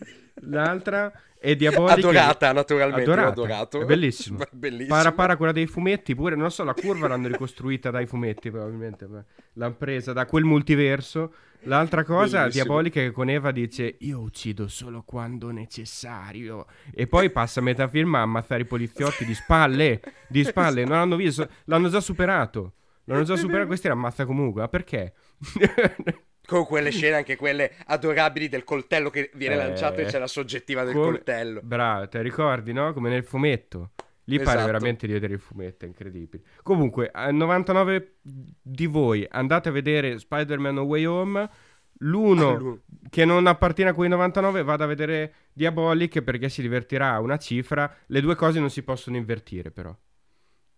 L'altra 0.47 1.13
è 1.39 1.55
Diabolic. 1.57 1.99
Adorata, 1.99 2.53
naturalmente. 2.53 3.03
Adorata. 3.03 3.29
adorato. 3.29 3.81
È 3.83 3.85
bellissimo. 3.85 4.39
bellissimo. 4.51 4.89
Para 4.89 5.13
para 5.13 5.37
quella 5.37 5.53
dei 5.53 5.67
fumetti, 5.67 6.15
pure 6.15 6.37
non 6.37 6.51
so, 6.51 6.65
la 6.65 6.73
curva 6.73 7.07
l'hanno 7.07 7.29
ricostruita 7.29 7.91
dai 7.91 8.07
fumetti, 8.07 8.51
probabilmente. 8.51 9.07
ma 9.07 9.23
L'hanno 9.55 9.77
presa 9.77 10.13
da 10.13 10.25
quel 10.25 10.45
multiverso. 10.45 11.35
L'altra 11.67 12.05
cosa 12.05 12.41
Bellissimo. 12.41 12.65
diabolica 12.65 13.01
è 13.01 13.05
che 13.05 13.11
con 13.11 13.31
Eva 13.31 13.51
dice 13.51 13.97
io 14.01 14.21
uccido 14.21 14.69
solo 14.69 15.03
quando 15.03 15.51
necessario 15.51 16.67
e 16.93 17.07
poi 17.07 17.31
passa 17.31 17.63
metà 17.63 17.89
film 17.89 18.15
a 18.17 18.21
ammazzare 18.21 18.63
i 18.63 18.67
poliziotti 18.67 19.25
di 19.25 19.35
spalle, 19.35 20.01
di 20.29 20.45
spalle, 20.45 20.85
non 20.85 20.99
l'hanno 20.99 21.17
visto, 21.17 21.49
l'hanno 21.65 21.89
già 21.89 22.01
superato. 22.01 22.73
L'hanno 23.05 23.23
già 23.25 23.37
superato, 23.37 23.67
questi 23.67 23.87
li 23.87 23.93
ammazza 23.93 24.25
comunque, 24.27 24.63
ma 24.63 24.69
perché? 24.69 25.15
Con 26.47 26.67
quelle 26.67 26.91
scene, 26.91 27.17
anche 27.17 27.37
quelle 27.37 27.73
adorabili 27.87 28.49
del 28.49 28.65
coltello 28.65 29.09
che 29.09 29.31
viene 29.35 29.55
Eh. 29.55 29.59
lanciato 29.59 30.01
e 30.01 30.05
c'è 30.05 30.19
la 30.19 30.27
soggettiva 30.27 30.85
del 30.85 30.93
Come- 30.95 31.07
coltello. 31.07 31.61
Bravo, 31.63 32.07
te 32.09 32.21
ricordi, 32.21 32.73
no? 32.73 32.93
Come 32.93 33.09
nel 33.09 33.25
fumetto. 33.25 33.93
Lì 34.25 34.37
pare 34.39 34.51
Esatto. 34.59 34.67
veramente 34.67 35.07
di 35.07 35.13
vedere 35.13 35.35
il 35.35 35.41
fumetto, 35.41 35.85
è 35.85 35.89
incredibile. 35.89 36.43
Comunque, 36.63 37.11
a 37.13 37.31
99 37.31 38.17
di 38.23 38.87
voi 38.87 39.27
andate 39.29 39.69
a 39.69 39.73
vedere 39.73 40.19
Spider-Man 40.19 40.75
No 40.75 40.83
Way 40.83 41.05
Home. 41.05 41.51
L'uno 41.99 42.49
Ah, 42.51 43.09
che 43.09 43.25
non 43.25 43.47
appartiene 43.47 43.91
a 43.91 43.95
quei 43.95 44.09
99 44.09 44.63
vada 44.65 44.85
a 44.85 44.87
vedere 44.89 45.33
Diabolic 45.53 46.23
perché 46.23 46.49
si 46.49 46.61
divertirà 46.61 47.13
a 47.13 47.21
una 47.21 47.37
cifra. 47.39 47.91
Le 48.07 48.21
due 48.21 48.35
cose 48.35 48.59
non 48.61 48.69
si 48.69 48.83
possono 48.83 49.17
invertire, 49.17 49.71
però. 49.71 49.95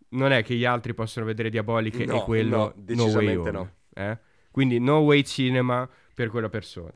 Non 0.09 0.33
è 0.33 0.43
che 0.43 0.55
gli 0.55 0.65
altri 0.65 0.95
possono 0.95 1.27
vedere 1.27 1.51
Diabolic 1.51 1.97
No, 2.01 2.21
e 2.21 2.25
quello 2.25 2.57
no, 2.57 2.63
No 2.65 2.73
decisamente 2.77 3.49
Home. 3.49 3.51
no. 3.51 3.71
eh? 3.95 4.19
Quindi 4.51 4.79
No 4.79 4.99
Way 4.99 5.23
Cinema 5.25 5.89
per 6.15 6.29
quella 6.31 6.49
persona. 6.49 6.93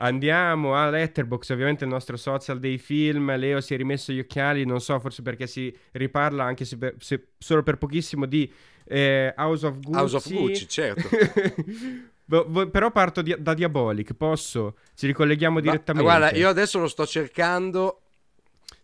Andiamo 0.00 0.76
a 0.76 0.88
Letterboxd, 0.90 1.50
ovviamente 1.50 1.82
il 1.82 1.90
nostro 1.90 2.16
social 2.16 2.60
dei 2.60 2.78
film. 2.78 3.34
Leo 3.36 3.60
si 3.60 3.74
è 3.74 3.76
rimesso 3.76 4.12
gli 4.12 4.20
occhiali, 4.20 4.64
non 4.64 4.80
so, 4.80 4.98
forse 5.00 5.22
perché 5.22 5.48
si 5.48 5.76
riparla 5.92 6.44
anche 6.44 6.64
se, 6.64 6.78
per- 6.78 6.94
se- 6.98 7.30
solo 7.36 7.64
per 7.64 7.78
pochissimo 7.78 8.24
di 8.24 8.50
eh, 8.84 9.34
House 9.36 9.66
of 9.66 9.74
Gucci. 9.80 9.98
House 9.98 10.16
of 10.16 10.28
Gucci, 10.32 10.68
certo. 10.68 11.08
Però 12.70 12.90
parto 12.92 13.22
di- 13.22 13.34
da 13.38 13.54
Diabolic, 13.54 14.12
posso? 14.14 14.76
Ci 14.94 15.06
ricolleghiamo 15.06 15.56
Ma- 15.56 15.60
direttamente. 15.62 16.08
guarda, 16.08 16.30
io 16.36 16.48
adesso 16.48 16.78
lo 16.78 16.86
sto 16.88 17.04
cercando. 17.04 18.02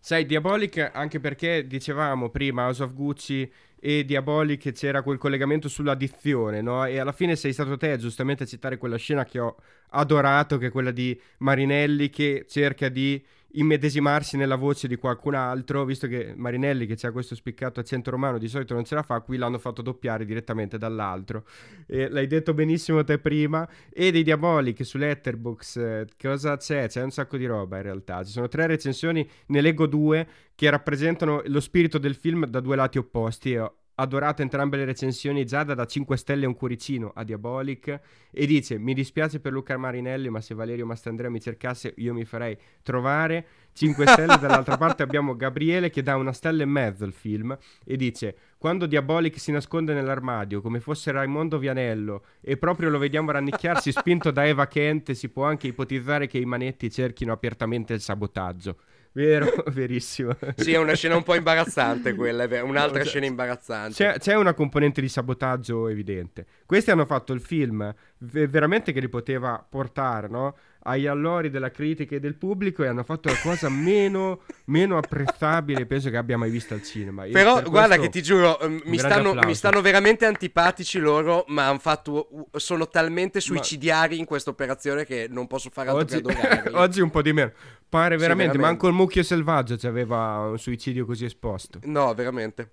Sai, 0.05 0.27
Diabolic, 0.27 0.91
anche 0.93 1.19
perché 1.19 1.65
dicevamo 1.65 2.29
prima 2.29 2.65
House 2.65 2.83
of 2.83 2.93
Gucci 2.93 3.51
e 3.79 4.05
Diabolic 4.05 4.71
c'era 4.71 5.01
quel 5.01 5.17
collegamento 5.17 5.67
sull'addizione, 5.67 6.61
no? 6.61 6.85
E 6.85 6.99
alla 6.99 7.11
fine 7.11 7.35
sei 7.35 7.53
stato 7.53 7.75
te 7.75 7.97
giustamente 7.97 8.43
a 8.43 8.45
citare 8.45 8.77
quella 8.77 8.97
scena 8.97 9.25
che 9.25 9.39
ho 9.39 9.55
adorato, 9.89 10.59
che 10.59 10.67
è 10.67 10.69
quella 10.69 10.91
di 10.91 11.19
Marinelli 11.39 12.11
che 12.11 12.45
cerca 12.47 12.87
di 12.87 13.19
immedesimarsi 13.59 14.37
nella 14.37 14.55
voce 14.55 14.87
di 14.87 14.95
qualcun 14.95 15.35
altro, 15.35 15.85
visto 15.85 16.07
che 16.07 16.33
Marinelli 16.35 16.85
che 16.85 16.95
c'ha 16.95 17.11
questo 17.11 17.35
spiccato 17.35 17.79
accento 17.79 18.11
romano 18.11 18.37
di 18.37 18.47
solito 18.47 18.73
non 18.73 18.85
ce 18.85 18.95
la 18.95 19.03
fa, 19.03 19.21
qui 19.21 19.37
l'hanno 19.37 19.59
fatto 19.59 19.81
doppiare 19.81 20.25
direttamente 20.25 20.77
dall'altro. 20.77 21.45
E 21.85 22.09
l'hai 22.09 22.27
detto 22.27 22.53
benissimo 22.53 23.03
te 23.03 23.19
prima. 23.19 23.67
E 23.91 24.11
dei 24.11 24.23
Diabolic 24.23 24.85
su 24.85 24.97
Letterboxd, 24.97 25.77
eh, 25.77 26.05
cosa 26.19 26.57
c'è? 26.57 26.87
C'è 26.87 27.01
un 27.03 27.11
sacco 27.11 27.37
di 27.37 27.45
roba 27.45 27.77
in 27.77 27.83
realtà. 27.83 28.23
Ci 28.23 28.31
sono 28.31 28.47
tre 28.47 28.67
recensioni, 28.67 29.27
ne 29.47 29.61
leggo 29.61 29.87
due 29.87 30.27
che 30.55 30.69
rappresentano 30.69 31.41
lo 31.45 31.59
spirito 31.59 31.97
del 31.97 32.15
film 32.15 32.45
da 32.45 32.59
due 32.59 32.75
lati 32.75 32.97
opposti. 32.97 33.53
E 33.53 33.71
adorato 33.95 34.41
entrambe 34.41 34.77
le 34.77 34.85
recensioni. 34.85 35.45
Giada 35.45 35.73
da 35.73 35.85
5 35.85 36.17
stelle 36.17 36.45
e 36.45 36.47
un 36.47 36.55
cuoricino 36.55 37.11
a 37.13 37.23
Diabolic 37.23 37.99
e 38.31 38.45
dice: 38.45 38.77
Mi 38.77 38.93
dispiace 38.93 39.39
per 39.39 39.51
Luca 39.51 39.77
Marinelli, 39.77 40.29
ma 40.29 40.41
se 40.41 40.53
Valerio 40.53 40.85
Mastandrea 40.85 41.29
mi 41.29 41.41
cercasse, 41.41 41.93
io 41.97 42.13
mi 42.13 42.25
farei 42.25 42.57
trovare 42.81 43.45
5 43.73 44.05
stelle. 44.07 44.37
Dall'altra 44.37 44.77
parte 44.77 45.03
abbiamo 45.03 45.35
Gabriele 45.35 45.89
che 45.89 46.01
dà 46.01 46.15
una 46.15 46.33
stella 46.33 46.63
e 46.63 46.65
mezzo 46.65 47.03
al 47.03 47.13
film 47.13 47.57
e 47.83 47.95
dice: 47.95 48.35
Quando 48.57 48.85
Diabolic 48.85 49.39
si 49.39 49.51
nasconde 49.51 49.93
nell'armadio 49.93 50.61
come 50.61 50.79
fosse 50.79 51.11
Raimondo 51.11 51.57
Vianello 51.57 52.25
e 52.41 52.57
proprio 52.57 52.89
lo 52.89 52.97
vediamo 52.97 53.31
rannicchiarsi 53.31 53.91
spinto 53.91 54.31
da 54.31 54.45
Eva 54.45 54.67
Kent, 54.67 55.11
si 55.11 55.29
può 55.29 55.45
anche 55.45 55.67
ipotizzare 55.67 56.27
che 56.27 56.37
i 56.37 56.45
manetti 56.45 56.89
cerchino 56.89 57.31
apertamente 57.31 57.93
il 57.93 58.01
sabotaggio. 58.01 58.77
Vero, 59.15 59.47
verissimo. 59.71 60.35
Sì, 60.57 60.73
è 60.73 60.77
una 60.77 60.93
scena 60.93 61.15
un 61.15 61.23
po' 61.23 61.35
imbarazzante 61.35 62.13
quella, 62.15 62.43
è 62.43 62.61
un'altra 62.61 63.01
C'è- 63.01 63.07
scena 63.07 63.25
imbarazzante. 63.25 63.93
C'è, 63.93 64.19
c'è 64.19 64.35
una 64.35 64.53
componente 64.53 64.99
di 64.99 65.07
sabotaggio 65.07 65.87
evidente. 65.87 66.45
Questi 66.65 66.91
hanno 66.91 67.05
fatto 67.05 67.31
il 67.31 67.39
film 67.39 67.93
ve- 68.17 68.47
veramente 68.47 68.91
che 68.91 68.99
li 68.99 69.07
poteva 69.07 69.65
portare 69.67 70.27
no? 70.27 70.57
Agli 70.87 71.07
allori 71.07 71.49
della 71.49 71.71
critica 71.71 72.15
e 72.15 72.19
del 72.19 72.35
pubblico 72.35 72.83
e 72.83 72.87
hanno 72.87 73.03
fatto 73.03 73.27
la 73.29 73.37
cosa 73.41 73.69
meno, 73.69 74.41
meno 74.65 74.97
apprezzabile 74.97 75.87
penso 75.87 76.11
che 76.11 76.17
abbia 76.17 76.37
mai 76.37 76.51
visto 76.51 76.75
al 76.75 76.83
cinema. 76.83 77.25
Io 77.25 77.31
Però 77.33 77.55
per 77.55 77.69
guarda 77.69 77.95
questo- 77.97 78.03
che 78.03 78.09
ti 78.09 78.21
giuro, 78.21 78.59
eh, 78.59 78.81
mi 78.85 78.97
stanno, 78.99 79.33
mi 79.33 79.55
stanno 79.55 79.81
veramente 79.81 80.25
antipatici 80.27 80.99
loro, 80.99 81.43
ma 81.47 81.75
fatto, 81.79 82.47
sono 82.53 82.87
talmente 82.87 83.39
suicidiari 83.39 84.19
in 84.19 84.25
questa 84.25 84.51
operazione 84.51 85.05
che 85.05 85.27
non 85.29 85.47
posso 85.47 85.69
fare 85.71 85.89
altro 85.89 86.03
Oggi, 86.03 86.21
che 86.21 86.31
adorarli. 86.31 86.73
oggi 86.77 87.01
un 87.01 87.09
po' 87.09 87.21
di 87.23 87.33
meno. 87.33 87.51
Pare 87.89 88.15
Sì, 88.15 88.21
veramente, 88.21 88.51
veramente. 88.53 88.57
manco 88.59 88.87
il 88.87 88.93
mucchio 88.93 89.23
selvaggio 89.23 89.75
aveva 89.87 90.49
un 90.49 90.59
suicidio 90.59 91.05
così 91.05 91.25
esposto. 91.25 91.79
No, 91.85 92.13
veramente. 92.13 92.71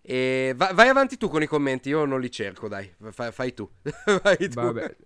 E 0.00 0.54
va- 0.56 0.72
vai 0.74 0.88
avanti 0.88 1.16
tu 1.16 1.28
con 1.28 1.42
i 1.42 1.46
commenti, 1.46 1.88
io 1.88 2.04
non 2.04 2.20
li 2.20 2.30
cerco, 2.30 2.66
dai, 2.66 2.92
Fa- 3.12 3.30
fai 3.30 3.54
tu. 3.54 3.68
Vai 4.22 4.36
tu. 4.48 4.60
Vabbè. 4.60 4.96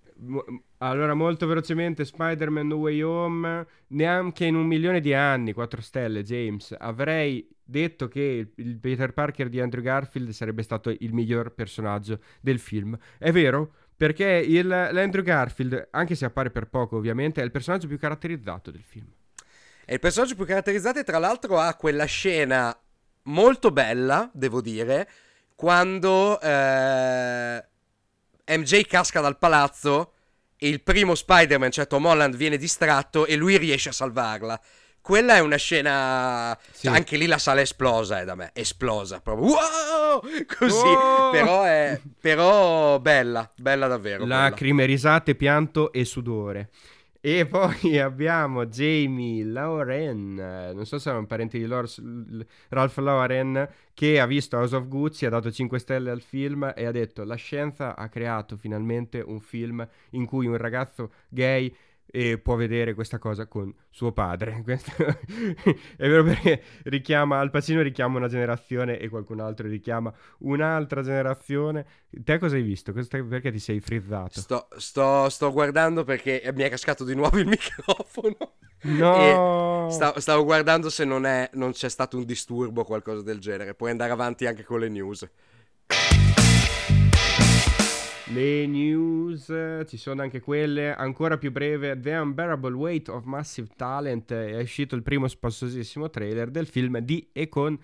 Allora, 0.78 1.14
molto 1.14 1.46
velocemente, 1.46 2.04
Spider-Man 2.04 2.66
No 2.68 2.76
Way 2.76 3.02
Home, 3.02 3.66
neanche 3.88 4.46
in 4.46 4.54
un 4.54 4.66
milione 4.66 5.00
di 5.00 5.12
anni, 5.12 5.52
4 5.52 5.80
stelle, 5.80 6.22
James, 6.22 6.74
avrei 6.78 7.46
detto 7.62 8.08
che 8.08 8.52
il 8.54 8.78
Peter 8.78 9.12
Parker 9.12 9.48
di 9.48 9.60
Andrew 9.60 9.82
Garfield 9.82 10.30
sarebbe 10.30 10.62
stato 10.62 10.94
il 10.96 11.12
miglior 11.12 11.52
personaggio 11.52 12.20
del 12.40 12.58
film. 12.58 12.96
È 13.18 13.32
vero? 13.32 13.72
Perché 13.96 14.26
il, 14.26 14.66
l'Andrew 14.66 15.24
Garfield, 15.24 15.88
anche 15.90 16.14
se 16.14 16.26
appare 16.26 16.50
per 16.50 16.68
poco 16.68 16.96
ovviamente, 16.96 17.40
è 17.40 17.44
il 17.44 17.50
personaggio 17.50 17.88
più 17.88 17.98
caratterizzato 17.98 18.70
del 18.70 18.82
film. 18.82 19.06
È 19.84 19.92
il 19.92 20.00
personaggio 20.00 20.34
più 20.34 20.44
caratterizzato 20.44 20.98
e 20.98 21.04
tra 21.04 21.18
l'altro 21.18 21.58
ha 21.58 21.74
quella 21.74 22.04
scena 22.04 22.78
molto 23.22 23.70
bella, 23.70 24.30
devo 24.34 24.60
dire, 24.60 25.08
quando 25.54 26.38
eh, 26.40 27.64
MJ 28.48 28.86
casca 28.86 29.20
dal 29.20 29.38
palazzo 29.38 30.12
e 30.56 30.68
il 30.68 30.82
primo 30.82 31.14
Spider-Man, 31.14 31.70
cioè 31.70 31.86
Tom 31.86 32.06
Holland, 32.06 32.36
viene 32.36 32.56
distratto 32.56 33.26
e 33.26 33.36
lui 33.36 33.56
riesce 33.56 33.90
a 33.90 33.92
salvarla. 33.92 34.60
Quella 35.00 35.36
è 35.36 35.38
una 35.38 35.56
scena... 35.56 36.58
Sì. 36.72 36.88
cioè, 36.88 36.96
anche 36.96 37.16
lì 37.16 37.26
la 37.26 37.38
sala 37.38 37.60
è 37.60 37.62
esplosa, 37.62 38.20
è 38.20 38.24
da 38.24 38.34
me. 38.34 38.50
Esplosa 38.52 39.20
proprio. 39.20 39.50
Wow! 39.52 40.20
Così. 40.58 40.84
Oh! 40.84 41.30
Però 41.30 41.62
è... 41.62 42.00
Però 42.20 42.98
bella. 42.98 43.48
Bella 43.56 43.86
davvero. 43.86 44.26
Lacrime, 44.26 44.84
risate, 44.84 45.36
pianto 45.36 45.92
e 45.92 46.04
sudore. 46.04 46.70
E 47.28 47.44
poi 47.50 47.98
abbiamo 47.98 48.66
Jamie 48.66 49.42
Lauren, 49.42 50.34
non 50.36 50.86
so 50.86 50.96
se 51.00 51.10
è 51.10 51.14
un 51.14 51.26
parente 51.26 51.58
di 51.58 51.66
Lors- 51.66 51.98
l- 51.98 52.40
Ralph 52.68 52.98
Lauren, 52.98 53.68
che 53.94 54.20
ha 54.20 54.26
visto 54.26 54.56
House 54.56 54.76
of 54.76 54.86
Gucci, 54.86 55.26
ha 55.26 55.30
dato 55.30 55.50
5 55.50 55.80
stelle 55.80 56.10
al 56.10 56.20
film 56.22 56.72
e 56.76 56.84
ha 56.84 56.92
detto 56.92 57.24
la 57.24 57.34
scienza 57.34 57.96
ha 57.96 58.08
creato 58.08 58.56
finalmente 58.56 59.20
un 59.20 59.40
film 59.40 59.84
in 60.10 60.24
cui 60.24 60.46
un 60.46 60.56
ragazzo 60.56 61.10
gay 61.28 61.74
eh, 62.16 62.38
può 62.38 62.56
vedere 62.56 62.94
questa 62.94 63.18
cosa 63.18 63.46
con 63.46 63.70
suo 63.90 64.12
padre. 64.12 64.62
Questo 64.64 64.92
è 64.96 66.08
vero 66.08 66.24
perché 66.24 66.62
richiama, 66.84 67.38
Al 67.38 67.50
Pacino 67.50 67.82
richiama 67.82 68.16
una 68.16 68.28
generazione 68.28 68.98
e 68.98 69.10
qualcun 69.10 69.40
altro 69.40 69.68
richiama 69.68 70.10
un'altra 70.38 71.02
generazione. 71.02 71.84
Te 72.08 72.38
cosa 72.38 72.56
hai 72.56 72.62
visto? 72.62 72.92
Perché 72.92 73.52
ti 73.52 73.58
sei 73.58 73.80
frizzato? 73.80 74.40
Sto, 74.40 74.68
sto, 74.76 75.28
sto 75.28 75.52
guardando 75.52 76.04
perché 76.04 76.50
mi 76.54 76.62
è 76.62 76.70
cascato 76.70 77.04
di 77.04 77.14
nuovo 77.14 77.38
il 77.38 77.46
microfono. 77.48 78.54
No! 78.84 79.88
E 79.88 79.92
sta- 79.92 80.18
stavo 80.18 80.44
guardando 80.44 80.88
se 80.88 81.04
non, 81.04 81.26
è, 81.26 81.50
non 81.52 81.72
c'è 81.72 81.90
stato 81.90 82.16
un 82.16 82.24
disturbo 82.24 82.80
o 82.80 82.84
qualcosa 82.84 83.20
del 83.22 83.40
genere. 83.40 83.74
Puoi 83.74 83.90
andare 83.90 84.12
avanti 84.12 84.46
anche 84.46 84.64
con 84.64 84.80
le 84.80 84.88
news. 84.88 85.28
Le 88.28 88.66
news, 88.66 89.84
ci 89.86 89.96
sono 89.96 90.20
anche 90.20 90.40
quelle 90.40 90.92
ancora 90.92 91.38
più 91.38 91.52
breve. 91.52 92.00
The 92.00 92.16
Unbearable 92.16 92.74
Weight 92.74 93.08
of 93.08 93.22
Massive 93.22 93.68
Talent 93.76 94.32
è 94.32 94.60
uscito 94.60 94.96
il 94.96 95.04
primo 95.04 95.28
spassosissimo 95.28 96.10
trailer 96.10 96.50
del 96.50 96.66
film 96.66 96.98
di 96.98 97.28
e 97.32 97.48
con 97.48 97.78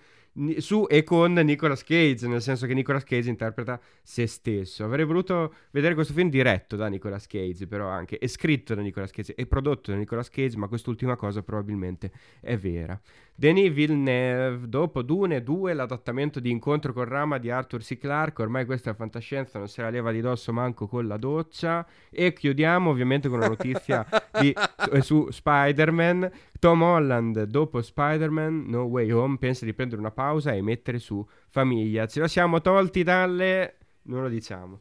su 0.57 0.85
e 0.89 1.03
con 1.03 1.33
Nicolas 1.33 1.83
Cage, 1.83 2.27
nel 2.27 2.41
senso 2.41 2.65
che 2.65 2.73
Nicolas 2.73 3.03
Cage 3.03 3.29
interpreta 3.29 3.79
se 4.01 4.25
stesso. 4.25 4.83
Avrei 4.83 5.05
voluto 5.05 5.53
vedere 5.71 5.93
questo 5.93 6.13
film 6.13 6.29
diretto 6.29 6.75
da 6.75 6.87
Nicolas 6.87 7.27
Cage, 7.27 7.67
però 7.67 7.87
anche, 7.87 8.17
e 8.17 8.27
scritto 8.27 8.73
da 8.73 8.81
Nicolas 8.81 9.11
Cage, 9.11 9.35
e 9.35 9.45
prodotto 9.45 9.91
da 9.91 9.97
Nicolas 9.97 10.29
Cage, 10.29 10.57
ma 10.57 10.67
quest'ultima 10.67 11.15
cosa 11.15 11.43
probabilmente 11.43 12.11
è 12.39 12.57
vera. 12.57 12.99
Denis 13.35 13.71
Villeneuve, 13.71 14.67
dopo 14.69 15.01
Dune 15.01 15.41
2, 15.41 15.73
l'adattamento 15.73 16.39
di 16.39 16.51
Incontro 16.51 16.93
con 16.93 17.05
Rama 17.05 17.39
di 17.39 17.49
Arthur 17.49 17.81
C. 17.81 17.97
Clarke, 17.97 18.43
ormai 18.43 18.65
questa 18.65 18.91
è 18.91 18.93
fantascienza, 18.93 19.57
non 19.57 19.67
se 19.67 19.81
la 19.81 19.89
leva 19.89 20.11
di 20.11 20.21
dosso 20.21 20.53
manco 20.53 20.87
con 20.87 21.07
la 21.07 21.17
doccia, 21.17 21.85
e 22.11 22.31
chiudiamo 22.33 22.91
ovviamente 22.91 23.29
con 23.29 23.39
una 23.39 23.47
notizia 23.47 24.05
di, 24.39 24.53
su 25.01 25.29
Spider-Man, 25.31 26.31
Tom 26.63 26.81
Holland 26.81 27.43
dopo 27.43 27.81
Spider-Man 27.81 28.67
No 28.67 28.83
Way 28.83 29.11
Home 29.11 29.37
pensa 29.37 29.65
di 29.65 29.73
prendere 29.73 29.99
una 29.99 30.11
pausa 30.11 30.53
e 30.53 30.61
mettere 30.61 30.97
su 30.97 31.27
famiglia. 31.49 32.07
Ce 32.07 32.21
la 32.21 32.29
siamo 32.29 32.61
tolti 32.61 33.03
dalle... 33.03 33.79
non 34.03 34.21
lo 34.21 34.29
diciamo. 34.29 34.79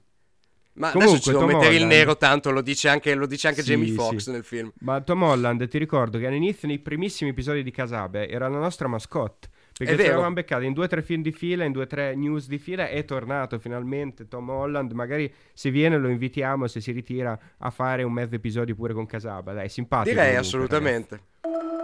Ma 0.75 0.93
Comunque, 0.93 1.17
adesso 1.17 1.31
ci 1.31 1.31
devo 1.33 1.47
mettere 1.47 1.75
Holland... 1.75 1.81
il 1.81 1.87
nero, 1.89 2.17
tanto 2.17 2.53
lo 2.53 2.61
dice 2.61 2.89
anche, 2.89 3.13
lo 3.15 3.27
dice 3.27 3.49
anche 3.49 3.63
sì, 3.63 3.71
Jamie 3.71 3.95
Foxx 3.95 4.17
sì. 4.17 4.31
nel 4.31 4.45
film. 4.45 4.71
Ma 4.79 5.01
Tom 5.01 5.25
Holland, 5.25 5.67
ti 5.67 5.79
ricordo 5.79 6.21
che 6.21 6.29
all'inizio, 6.29 6.69
nei 6.69 6.79
primissimi 6.79 7.31
episodi 7.31 7.65
di 7.65 7.73
Casabe, 7.73 8.29
era 8.29 8.47
la 8.47 8.59
nostra 8.59 8.87
mascotte. 8.87 9.49
Perché 9.77 9.97
ci 9.97 10.09
eravamo 10.09 10.35
beccati 10.35 10.67
in 10.67 10.73
due 10.73 10.85
o 10.85 10.89
tre 10.89 11.03
film 11.03 11.23
di 11.23 11.33
fila, 11.33 11.65
in 11.65 11.73
due 11.73 11.85
o 11.85 11.87
tre 11.87 12.15
news 12.15 12.47
di 12.47 12.59
fila, 12.59 12.89
è 12.89 13.05
tornato 13.05 13.59
finalmente 13.59 14.29
Tom 14.29 14.49
Holland. 14.49 14.93
Magari 14.93 15.33
se 15.53 15.71
viene 15.71 15.99
lo 15.99 16.09
invitiamo, 16.09 16.67
se 16.67 16.81
si 16.81 16.93
ritira 16.93 17.39
a 17.59 17.71
fare 17.71 18.03
un 18.03 18.13
mezzo 18.13 18.35
episodio 18.35 18.75
pure 18.75 18.93
con 18.93 19.07
Casaba. 19.07 19.53
Dai, 19.53 19.69
simpatico. 19.69 20.11
Direi 20.11 20.37
comunque, 20.37 20.47
assolutamente. 20.47 21.21
Ragazzi. 21.41 21.82